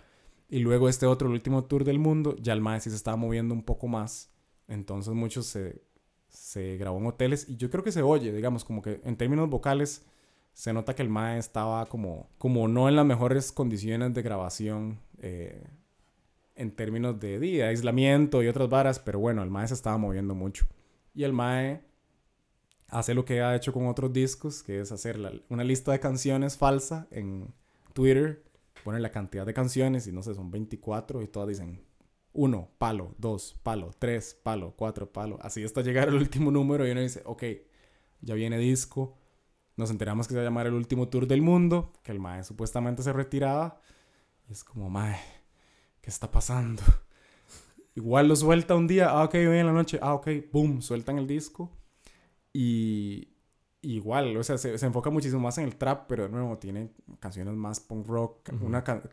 Y 0.49 0.61
luego 0.61 0.88
este 0.88 1.07
otro, 1.07 1.28
el 1.28 1.34
último 1.34 1.64
tour 1.64 1.84
del 1.84 1.99
mundo, 1.99 2.36
ya 2.40 2.53
el 2.53 2.61
Mae 2.61 2.80
sí 2.80 2.90
se 2.90 2.97
estaba 2.97 3.16
moviendo 3.16 3.55
un 3.55 3.62
poco 3.62 3.88
más. 3.88 4.30
Entonces 4.68 5.14
muchos 5.14 5.47
se, 5.47 5.82
se 6.28 6.76
grabó 6.76 6.99
en 6.99 7.07
hoteles 7.07 7.49
y 7.49 7.57
yo 7.57 7.70
creo 7.70 7.84
que 7.84 7.92
se 7.92 8.03
oye, 8.03 8.32
digamos, 8.32 8.64
como 8.64 8.82
que 8.82 9.01
en 9.05 9.16
términos 9.16 9.49
vocales 9.49 10.05
se 10.53 10.72
nota 10.72 10.95
que 10.95 11.03
el 11.03 11.09
Mae 11.09 11.38
estaba 11.38 11.86
como, 11.86 12.30
como 12.38 12.68
no 12.68 12.88
en 12.88 12.97
las 12.97 13.05
mejores 13.05 13.53
condiciones 13.53 14.14
de 14.14 14.22
grabación 14.22 15.01
eh, 15.18 15.66
en 16.55 16.70
términos 16.70 17.18
de, 17.18 17.40
de, 17.40 17.64
aislamiento 17.64 18.42
y 18.42 18.49
otras 18.49 18.68
varas, 18.68 19.01
pero 19.01 19.18
bueno, 19.18 19.42
el 19.42 19.51
Mae 19.51 19.66
se 19.66 19.74
estaba 19.74 19.99
moviendo 19.99 20.34
mucho. 20.34 20.66
Y 21.12 21.24
el 21.24 21.32
Mae 21.32 21.82
hace 22.88 23.14
lo 23.14 23.24
que 23.24 23.42
ha 23.42 23.57
hecho 23.57 23.72
con 23.72 23.88
otros 23.88 24.12
discos, 24.12 24.62
que 24.62 24.80
es 24.80 24.92
hacer 24.92 25.18
una 25.49 25.64
lista 25.64 25.90
de 25.90 25.99
canciones 25.99 26.57
falsa 26.57 27.09
en 27.11 27.53
Twitter 27.92 28.43
ponen 28.83 29.03
la 29.03 29.11
cantidad 29.11 29.47
de 29.47 29.55
canciones 29.55 30.07
y 30.07 30.12
no 30.12 30.22
sé, 30.22 30.35
son 30.35 30.51
24 30.51 31.22
y 31.22 31.29
todas 31.29 31.49
dicen 31.49 31.85
1, 32.33 32.70
palo, 32.79 33.14
2, 33.18 33.61
palo, 33.62 33.91
3, 33.99 34.41
palo, 34.43 34.75
4, 34.77 35.12
palo. 35.12 35.39
Así 35.41 35.62
hasta 35.62 35.83
llegar 35.83 36.09
al 36.09 36.16
último 36.16 36.51
número 36.51 36.87
y 36.87 36.91
uno 36.91 37.01
dice, 37.01 37.22
ok, 37.25 37.45
ya 38.20 38.35
viene 38.35 38.59
disco. 38.59 39.16
Nos 39.77 39.91
enteramos 39.91 40.27
que 40.27 40.35
se 40.35 40.39
va 40.39 40.43
a 40.43 40.47
llamar 40.47 40.66
el 40.66 40.75
último 40.75 41.09
tour 41.09 41.27
del 41.27 41.43
mundo, 41.43 41.93
que 42.03 42.12
el 42.12 42.20
Mae 42.20 42.45
supuestamente 42.45 43.03
se 43.03 43.12
retiraba. 43.12 43.81
Y 44.49 44.53
es 44.53 44.64
como, 44.64 44.91
Mae, 44.91 45.18
¿qué 46.01 46.11
está 46.11 46.31
pasando? 46.31 46.83
Igual 47.95 48.29
lo 48.29 48.37
suelta 48.37 48.75
un 48.75 48.87
día, 48.87 49.11
ah, 49.11 49.25
ok, 49.25 49.35
hoy 49.35 49.59
en 49.59 49.66
la 49.66 49.72
noche, 49.72 49.99
ah, 50.03 50.14
ok, 50.14 50.29
boom, 50.53 50.83
sueltan 50.83 51.18
el 51.18 51.27
disco. 51.27 51.70
Y, 52.53 53.34
igual, 53.85 54.37
o 54.37 54.43
sea, 54.43 54.59
se, 54.59 54.74
enfoca 54.87 55.11
muchísimo 55.11 55.41
más 55.41 55.59
en 55.59 55.64
el 55.64 55.76
trap, 55.76 56.07
pero 56.09 56.24
de 56.24 56.28
nuevo 56.30 56.59
tiene 56.59 56.91
canciones 57.20 57.55
más 57.55 57.80
punk 57.80 58.07
rock, 58.07 58.51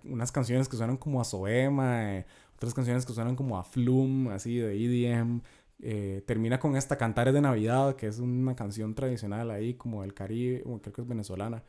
unas 0.04 0.32
canciones 0.32 0.68
que 0.68 0.78
suenan 0.78 0.98
como 0.98 1.22
a 1.22 1.24
Soema, 1.24 2.18
eh, 2.18 2.26
otras 2.56 2.74
canciones 2.74 3.06
que 3.06 3.14
suenan 3.14 3.36
como 3.36 3.58
a 3.58 3.64
Flume, 3.64 4.34
así 4.34 4.58
de 4.58 4.76
EDM. 4.76 5.42
Eh, 5.84 6.24
termina 6.28 6.60
con 6.60 6.76
esta 6.76 6.96
Cantares 6.98 7.34
de 7.34 7.42
Navidad, 7.42 7.96
que 7.96 8.08
es 8.08 8.20
una 8.20 8.56
canción 8.56 8.94
tradicional 8.94 9.50
ahí, 9.50 9.74
como 9.74 10.04
del 10.04 10.14
Caribe, 10.14 10.62
creo 10.62 10.94
que 10.94 11.02
es 11.02 11.08
venezolana. 11.08 11.64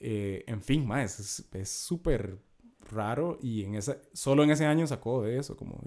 Eh, 0.00 0.44
en 0.46 0.62
fin, 0.62 0.86
más, 0.86 1.44
es 1.52 1.68
súper 1.68 2.38
raro 2.90 3.38
y 3.42 3.64
en 3.64 3.74
ese, 3.74 4.00
solo 4.12 4.44
en 4.44 4.50
ese 4.50 4.64
año 4.64 4.86
sacó 4.86 5.22
de 5.22 5.38
eso, 5.38 5.56
como, 5.56 5.80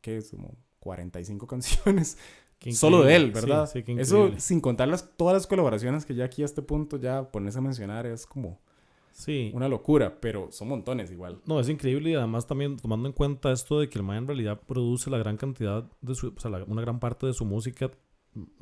¿qué 0.00 0.16
es? 0.18 0.30
Como 0.30 0.56
45 0.80 1.46
canciones. 1.46 2.18
Solo 2.70 3.02
de 3.02 3.16
él, 3.16 3.32
¿verdad? 3.32 3.68
eso 3.98 4.30
sin 4.38 4.60
contar 4.60 4.88
las, 4.88 5.16
todas 5.16 5.34
las 5.34 5.46
colaboraciones 5.46 6.06
que 6.06 6.14
ya 6.14 6.24
aquí 6.24 6.42
a 6.42 6.44
este 6.44 6.62
punto 6.62 6.96
ya 6.96 7.30
pones 7.30 7.56
a 7.56 7.60
mencionar 7.60 8.06
es 8.06 8.26
como 8.26 8.60
sí. 9.10 9.50
una 9.54 9.68
locura, 9.68 10.20
pero 10.20 10.52
son 10.52 10.68
montones 10.68 11.10
igual. 11.10 11.40
No, 11.46 11.58
es 11.58 11.68
increíble 11.68 12.10
y 12.10 12.14
además 12.14 12.46
también 12.46 12.76
tomando 12.76 13.08
en 13.08 13.14
cuenta 13.14 13.52
esto 13.52 13.80
de 13.80 13.88
que 13.88 13.98
el 13.98 14.04
man 14.04 14.18
en 14.18 14.26
realidad 14.26 14.60
produce 14.66 15.10
la 15.10 15.18
gran 15.18 15.36
cantidad 15.36 15.90
de 16.00 16.14
su, 16.14 16.32
o 16.36 16.40
sea, 16.40 16.50
una 16.66 16.82
gran 16.82 17.00
parte 17.00 17.26
de 17.26 17.32
su 17.32 17.44
música 17.44 17.90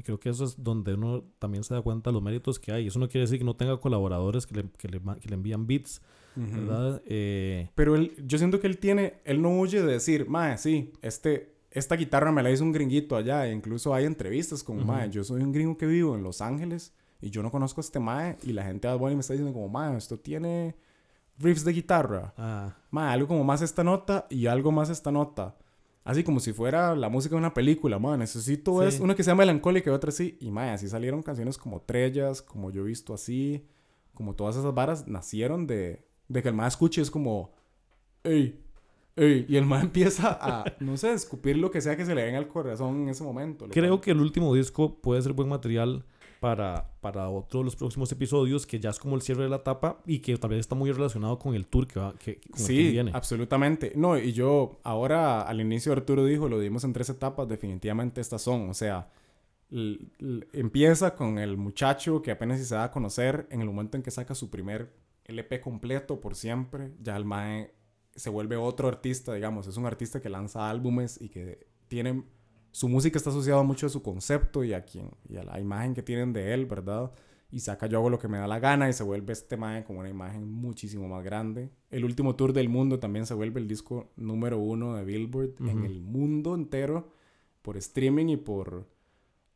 creo 0.02 0.18
que 0.18 0.28
eso 0.28 0.44
es 0.44 0.62
donde 0.62 0.94
uno 0.94 1.24
también 1.38 1.64
se 1.64 1.74
da 1.74 1.82
cuenta 1.82 2.10
de 2.10 2.14
los 2.14 2.22
méritos 2.22 2.58
que 2.58 2.72
hay. 2.72 2.86
Eso 2.88 2.98
no 2.98 3.08
quiere 3.08 3.22
decir 3.22 3.38
que 3.38 3.44
no 3.44 3.54
tenga 3.54 3.78
colaboradores 3.78 4.46
que 4.46 4.56
le, 4.56 4.64
que 4.76 4.88
le, 4.88 5.00
que 5.20 5.28
le 5.28 5.34
envían 5.34 5.66
beats, 5.66 6.02
¿verdad? 6.34 7.02
Eh, 7.06 7.70
Pero 7.74 7.94
él, 7.94 8.14
yo 8.24 8.38
siento 8.38 8.60
que 8.60 8.66
él 8.66 8.78
tiene, 8.78 9.14
él 9.24 9.42
no 9.42 9.58
huye 9.58 9.82
de 9.82 9.92
decir, 9.92 10.28
mae, 10.28 10.58
sí, 10.58 10.92
este, 11.02 11.54
esta 11.70 11.96
guitarra 11.96 12.32
me 12.32 12.42
la 12.42 12.50
hizo 12.50 12.64
un 12.64 12.72
gringuito 12.72 13.16
allá. 13.16 13.46
E 13.46 13.52
incluso 13.52 13.94
hay 13.94 14.04
entrevistas 14.04 14.62
con, 14.62 14.84
mae, 14.84 15.10
yo 15.10 15.24
soy 15.24 15.42
un 15.42 15.52
gringo 15.52 15.76
que 15.76 15.86
vivo 15.86 16.14
en 16.14 16.22
Los 16.22 16.40
Ángeles 16.40 16.92
y 17.20 17.30
yo 17.30 17.42
no 17.42 17.50
conozco 17.50 17.80
a 17.80 17.84
este 17.84 18.00
mae. 18.00 18.38
Y 18.42 18.52
la 18.52 18.64
gente 18.64 18.88
de 18.88 18.94
Adboni 18.94 19.14
me 19.14 19.20
está 19.20 19.34
diciendo 19.34 19.52
como, 19.52 19.68
mae, 19.68 19.96
esto 19.96 20.18
tiene 20.18 20.76
riffs 21.38 21.64
de 21.64 21.72
guitarra. 21.72 22.34
Ah. 22.36 22.76
Mae, 22.90 23.12
algo 23.12 23.28
como 23.28 23.44
más 23.44 23.62
esta 23.62 23.84
nota 23.84 24.26
y 24.30 24.46
algo 24.46 24.72
más 24.72 24.90
esta 24.90 25.12
nota. 25.12 25.56
Así 26.02 26.24
como 26.24 26.40
si 26.40 26.52
fuera 26.52 26.96
la 26.96 27.08
música 27.08 27.34
de 27.34 27.38
una 27.38 27.54
película, 27.54 27.98
mae. 27.98 28.18
Necesito 28.18 28.82
es 28.82 29.00
una 29.00 29.14
que 29.14 29.22
sea 29.22 29.34
melancólica 29.34 29.90
y 29.90 29.92
otra 29.92 30.08
así. 30.08 30.38
Y 30.40 30.50
mae, 30.50 30.70
así 30.70 30.88
salieron 30.88 31.22
canciones 31.22 31.56
como 31.56 31.82
Trellas, 31.82 32.42
como 32.42 32.70
Yo 32.70 32.82
he 32.82 32.86
visto 32.86 33.14
así. 33.14 33.66
Como 34.14 34.34
todas 34.34 34.56
esas 34.56 34.74
varas 34.74 35.06
nacieron 35.06 35.66
de, 35.66 36.04
de 36.28 36.42
que 36.42 36.48
el 36.48 36.54
mae 36.54 36.68
escuche 36.68 37.00
es 37.00 37.10
como, 37.10 37.52
ey, 38.24 38.32
ey. 38.32 38.69
Y 39.26 39.56
el 39.56 39.66
mae 39.66 39.82
empieza 39.82 40.38
a, 40.40 40.64
no 40.80 40.96
sé, 40.96 41.12
escupir 41.12 41.56
lo 41.56 41.70
que 41.70 41.80
sea 41.80 41.96
que 41.96 42.06
se 42.06 42.14
le 42.14 42.24
venga 42.24 42.38
al 42.38 42.48
corazón 42.48 43.02
en 43.02 43.08
ese 43.10 43.22
momento. 43.22 43.68
Creo 43.68 44.00
que 44.00 44.12
el 44.12 44.20
último 44.20 44.54
disco 44.54 44.94
puede 45.00 45.20
ser 45.22 45.32
buen 45.32 45.48
material 45.48 46.04
para, 46.40 46.90
para 47.02 47.28
otro 47.28 47.60
de 47.60 47.64
los 47.64 47.76
próximos 47.76 48.10
episodios, 48.10 48.66
que 48.66 48.80
ya 48.80 48.90
es 48.90 48.98
como 48.98 49.14
el 49.14 49.22
cierre 49.22 49.42
de 49.44 49.50
la 49.50 49.56
etapa 49.56 50.00
y 50.06 50.20
que 50.20 50.36
tal 50.38 50.50
vez 50.50 50.60
está 50.60 50.74
muy 50.74 50.90
relacionado 50.90 51.38
con 51.38 51.54
el 51.54 51.66
tour 51.66 51.86
que, 51.86 52.00
va, 52.00 52.14
que, 52.14 52.40
sí, 52.54 52.98
absolutamente. 53.12 53.92
No, 53.94 54.18
y 54.18 54.32
yo 54.32 54.80
ahora 54.82 55.42
al 55.42 55.60
inicio 55.60 55.92
Arturo 55.92 56.24
dijo, 56.24 56.48
lo 56.48 56.58
dimos 56.58 56.82
en 56.84 56.94
tres 56.94 57.10
etapas, 57.10 57.46
definitivamente 57.46 58.22
estas 58.22 58.40
son, 58.40 58.70
o 58.70 58.74
sea, 58.74 59.10
empieza 60.52 61.14
con 61.14 61.38
el 61.38 61.58
muchacho 61.58 62.22
que 62.22 62.30
apenas 62.30 62.66
se 62.66 62.74
da 62.74 62.84
a 62.84 62.90
conocer 62.90 63.46
en 63.50 63.60
el 63.60 63.66
momento 63.66 63.98
en 63.98 64.02
que 64.02 64.10
saca 64.10 64.34
su 64.34 64.50
primer 64.50 64.92
LP 65.26 65.60
completo 65.60 66.20
por 66.20 66.34
siempre, 66.34 66.92
ya 67.02 67.16
el 67.16 67.26
Mae 67.26 67.70
se 68.14 68.30
vuelve 68.30 68.56
otro 68.56 68.88
artista, 68.88 69.34
digamos, 69.34 69.66
es 69.66 69.76
un 69.76 69.86
artista 69.86 70.20
que 70.20 70.28
lanza 70.28 70.68
álbumes 70.68 71.20
y 71.20 71.28
que 71.28 71.66
tiene 71.88 72.24
su 72.72 72.88
música 72.88 73.18
está 73.18 73.30
asociada 73.30 73.62
mucho 73.62 73.86
a 73.86 73.90
su 73.90 74.02
concepto 74.02 74.62
y 74.64 74.72
a, 74.72 74.84
quien, 74.84 75.10
y 75.28 75.36
a 75.36 75.44
la 75.44 75.58
imagen 75.60 75.94
que 75.94 76.02
tienen 76.02 76.32
de 76.32 76.54
él, 76.54 76.66
¿verdad? 76.66 77.12
Y 77.50 77.60
saca 77.60 77.86
yo 77.86 77.98
hago 77.98 78.10
lo 78.10 78.18
que 78.20 78.28
me 78.28 78.38
da 78.38 78.46
la 78.46 78.60
gana 78.60 78.88
y 78.88 78.92
se 78.92 79.02
vuelve 79.02 79.32
este 79.32 79.56
imagen 79.56 79.82
como 79.82 80.00
una 80.00 80.08
imagen 80.08 80.48
muchísimo 80.48 81.08
más 81.08 81.24
grande. 81.24 81.70
El 81.90 82.04
último 82.04 82.36
tour 82.36 82.52
del 82.52 82.68
mundo 82.68 83.00
también 83.00 83.26
se 83.26 83.34
vuelve 83.34 83.60
el 83.60 83.66
disco 83.66 84.12
número 84.16 84.58
uno 84.58 84.94
de 84.94 85.04
Billboard 85.04 85.54
en 85.60 85.84
el 85.84 86.00
mundo 86.00 86.54
entero 86.54 87.12
por 87.62 87.76
streaming 87.76 88.28
y 88.28 88.36
por, 88.36 88.86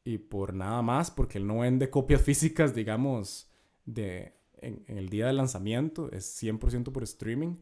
y 0.04 0.18
por 0.18 0.54
nada 0.54 0.82
más, 0.82 1.12
porque 1.12 1.38
él 1.38 1.46
no 1.46 1.60
vende 1.60 1.90
copias 1.90 2.20
físicas, 2.20 2.74
digamos, 2.74 3.48
de, 3.86 4.34
en, 4.60 4.84
el 4.88 5.08
día 5.08 5.28
del 5.28 5.36
lanzamiento, 5.36 6.10
es 6.10 6.42
100% 6.42 6.90
por 6.90 7.04
streaming. 7.04 7.56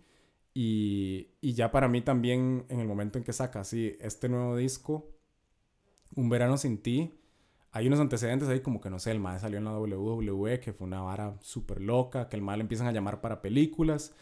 Y, 0.54 1.28
y 1.40 1.54
ya 1.54 1.70
para 1.72 1.88
mí 1.88 2.02
también, 2.02 2.66
en 2.68 2.80
el 2.80 2.86
momento 2.88 3.18
en 3.18 3.24
que 3.24 3.32
saca 3.32 3.60
así 3.60 3.96
este 4.00 4.28
nuevo 4.28 4.56
disco, 4.56 5.10
un 6.14 6.28
verano 6.28 6.56
sin 6.56 6.78
ti. 6.78 7.12
Hay 7.74 7.86
unos 7.86 8.00
antecedentes 8.00 8.50
ahí 8.50 8.60
como 8.60 8.82
que 8.82 8.90
no 8.90 8.98
sé, 8.98 9.12
el 9.12 9.18
mal 9.18 9.40
salió 9.40 9.56
en 9.56 9.64
la 9.64 9.78
WWE, 9.78 10.60
que 10.60 10.74
fue 10.74 10.86
una 10.86 11.00
vara 11.00 11.36
súper 11.40 11.80
loca, 11.80 12.28
que 12.28 12.36
el 12.36 12.42
mal 12.42 12.60
empiezan 12.60 12.86
a 12.86 12.92
llamar 12.92 13.22
para 13.22 13.40
películas, 13.40 14.14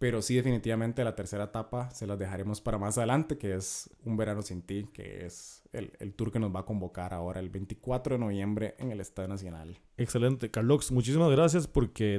pero 0.00 0.20
sí 0.20 0.34
definitivamente 0.34 1.04
la 1.04 1.14
tercera 1.14 1.44
etapa 1.44 1.92
se 1.92 2.08
las 2.08 2.18
dejaremos 2.18 2.60
para 2.60 2.76
más 2.76 2.98
adelante, 2.98 3.38
que 3.38 3.54
es 3.54 3.88
Un 4.04 4.16
verano 4.16 4.42
sin 4.42 4.62
ti, 4.62 4.88
que 4.92 5.24
es 5.24 5.62
el, 5.72 5.92
el 6.00 6.12
tour 6.14 6.32
que 6.32 6.40
nos 6.40 6.52
va 6.52 6.60
a 6.60 6.64
convocar 6.64 7.14
ahora 7.14 7.38
el 7.38 7.50
24 7.50 8.16
de 8.16 8.18
noviembre 8.18 8.74
en 8.78 8.90
el 8.90 9.00
Estadio 9.00 9.28
Nacional. 9.28 9.78
Excelente, 9.96 10.50
Carlos, 10.50 10.90
muchísimas 10.90 11.30
gracias 11.30 11.68
porque 11.68 12.18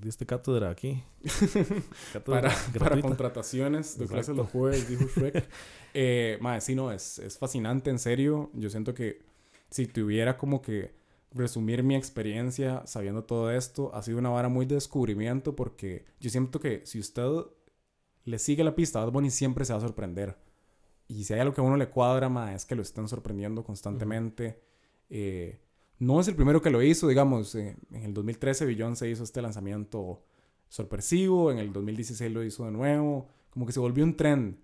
diste 0.00 0.26
cátedra 0.26 0.68
aquí. 0.68 1.02
para, 2.26 2.50
para, 2.78 3.00
contrataciones 3.00 3.98
de 3.98 4.06
clases 4.06 4.36
los 4.36 4.50
jueves, 4.50 4.88
dijo 4.88 5.04
Shrek. 5.04 5.48
Eh, 5.94 6.38
sí, 6.60 6.74
no, 6.74 6.92
es, 6.92 7.18
es 7.18 7.38
fascinante, 7.38 7.90
en 7.90 7.98
serio. 7.98 8.50
Yo 8.52 8.68
siento 8.68 8.94
que 8.94 9.27
si 9.70 9.86
tuviera 9.86 10.36
como 10.38 10.62
que 10.62 10.94
resumir 11.32 11.82
mi 11.82 11.94
experiencia 11.94 12.82
sabiendo 12.86 13.24
todo 13.24 13.50
esto, 13.50 13.94
ha 13.94 14.02
sido 14.02 14.18
una 14.18 14.30
vara 14.30 14.48
muy 14.48 14.66
de 14.66 14.76
descubrimiento 14.76 15.54
porque 15.54 16.06
yo 16.20 16.30
siento 16.30 16.60
que 16.60 16.82
si 16.86 16.98
usted 16.98 17.28
le 18.24 18.38
sigue 18.38 18.64
la 18.64 18.74
pista 18.74 19.00
a 19.00 19.04
Bad 19.04 19.12
Bunny 19.12 19.30
siempre 19.30 19.64
se 19.64 19.72
va 19.72 19.78
a 19.78 19.82
sorprender. 19.82 20.36
Y 21.06 21.24
si 21.24 21.32
hay 21.32 21.40
algo 21.40 21.54
que 21.54 21.60
a 21.60 21.64
uno 21.64 21.76
le 21.76 21.88
cuadra, 21.88 22.28
ma, 22.28 22.54
es 22.54 22.66
que 22.66 22.74
lo 22.74 22.82
están 22.82 23.08
sorprendiendo 23.08 23.64
constantemente. 23.64 24.60
Eh, 25.08 25.58
no 25.98 26.20
es 26.20 26.28
el 26.28 26.36
primero 26.36 26.60
que 26.60 26.70
lo 26.70 26.82
hizo, 26.82 27.08
digamos, 27.08 27.54
eh, 27.54 27.76
en 27.90 28.02
el 28.04 28.14
2013 28.14 28.66
Beyoncé 28.66 29.08
hizo 29.08 29.24
este 29.24 29.40
lanzamiento 29.40 30.22
sorpresivo, 30.68 31.50
en 31.50 31.58
el 31.58 31.72
2016 31.72 32.30
lo 32.30 32.44
hizo 32.44 32.66
de 32.66 32.72
nuevo, 32.72 33.28
como 33.50 33.64
que 33.64 33.72
se 33.72 33.80
volvió 33.80 34.04
un 34.04 34.16
trend. 34.16 34.58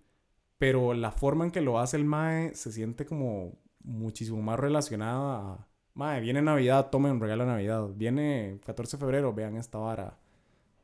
Pero 0.59 0.93
la 0.95 1.11
forma 1.11 1.45
en 1.47 1.51
que 1.51 1.63
lo 1.63 1.79
hace 1.79 1.97
el 1.97 2.05
Mae 2.05 2.55
se 2.55 2.73
siente 2.73 3.07
como 3.07 3.59
muchísimo 3.85 4.43
más 4.43 4.59
relacionada 4.59 5.53
a... 5.53 5.69
Mae, 5.95 6.21
viene 6.21 6.43
Navidad, 6.43 6.91
tomen 6.91 7.13
un 7.13 7.21
regalo 7.21 7.45
de 7.45 7.51
Navidad. 7.51 7.89
Viene 7.95 8.59
14 8.67 8.97
de 8.97 9.01
febrero, 9.01 9.33
vean 9.33 9.57
esta 9.57 9.79
vara. 9.79 10.19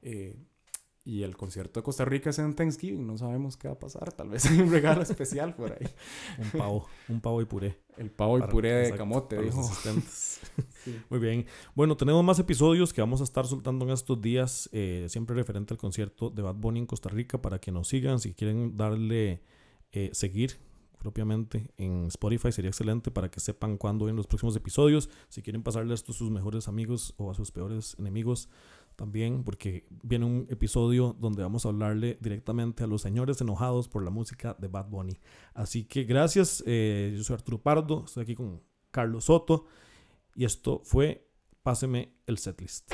Eh, 0.02 0.36
y 1.04 1.22
el 1.22 1.36
concierto 1.36 1.80
de 1.80 1.84
Costa 1.84 2.04
Rica 2.04 2.30
es 2.30 2.38
en 2.38 2.54
Thanksgiving. 2.54 3.06
No 3.06 3.18
sabemos 3.18 3.56
qué 3.56 3.66
va 3.66 3.74
a 3.74 3.78
pasar. 3.78 4.12
Tal 4.12 4.28
vez 4.28 4.46
hay 4.46 4.60
un 4.60 4.70
regalo 4.70 5.02
especial 5.02 5.54
por 5.54 5.72
ahí. 5.72 5.88
un 6.38 6.60
pavo. 6.60 6.86
Un 7.08 7.20
pavo 7.20 7.40
y 7.40 7.46
puré. 7.46 7.78
El 7.96 8.10
pavo 8.10 8.38
y 8.38 8.42
puré 8.42 8.72
de 8.72 8.94
camote, 8.94 9.40
dijo. 9.42 9.68
Muy 11.10 11.18
bien. 11.18 11.46
Bueno, 11.74 11.96
tenemos 11.96 12.22
más 12.22 12.38
episodios 12.38 12.92
que 12.92 13.00
vamos 13.00 13.20
a 13.20 13.24
estar 13.24 13.46
soltando 13.46 13.84
en 13.86 13.92
estos 13.92 14.20
días. 14.20 14.68
Eh, 14.72 15.06
siempre 15.08 15.34
referente 15.34 15.74
al 15.74 15.78
concierto 15.78 16.30
de 16.30 16.42
Bad 16.42 16.56
Bunny 16.56 16.80
en 16.80 16.86
Costa 16.86 17.08
Rica. 17.08 17.40
Para 17.40 17.58
que 17.58 17.72
nos 17.72 17.88
sigan. 17.88 18.20
Si 18.20 18.34
quieren 18.34 18.76
darle 18.76 19.42
eh, 19.92 20.10
seguir 20.12 20.58
propiamente 21.00 21.72
en 21.78 22.06
Spotify 22.06 22.52
sería 22.52 22.68
excelente 22.68 23.10
para 23.10 23.30
que 23.30 23.40
sepan 23.40 23.78
cuándo 23.78 24.08
en 24.08 24.16
los 24.16 24.26
próximos 24.26 24.54
episodios. 24.54 25.08
Si 25.28 25.42
quieren 25.42 25.62
pasarle 25.62 25.94
esto 25.94 26.12
a 26.12 26.14
sus 26.14 26.30
mejores 26.30 26.68
amigos 26.68 27.14
o 27.16 27.30
a 27.30 27.34
sus 27.34 27.50
peores 27.50 27.96
enemigos 27.98 28.48
también, 28.96 29.42
porque 29.44 29.86
viene 30.02 30.26
un 30.26 30.46
episodio 30.50 31.16
donde 31.18 31.42
vamos 31.42 31.64
a 31.64 31.70
hablarle 31.70 32.18
directamente 32.20 32.84
a 32.84 32.86
los 32.86 33.00
señores 33.00 33.40
enojados 33.40 33.88
por 33.88 34.04
la 34.04 34.10
música 34.10 34.54
de 34.58 34.68
Bad 34.68 34.90
Bunny. 34.90 35.18
Así 35.54 35.84
que 35.84 36.04
gracias, 36.04 36.62
eh, 36.66 37.14
yo 37.16 37.24
soy 37.24 37.34
Arturo 37.34 37.62
Pardo, 37.62 38.04
estoy 38.04 38.24
aquí 38.24 38.34
con 38.34 38.62
Carlos 38.90 39.24
Soto 39.24 39.64
y 40.34 40.44
esto 40.44 40.82
fue 40.84 41.26
Páseme 41.62 42.14
el 42.26 42.38
setlist. 42.38 42.92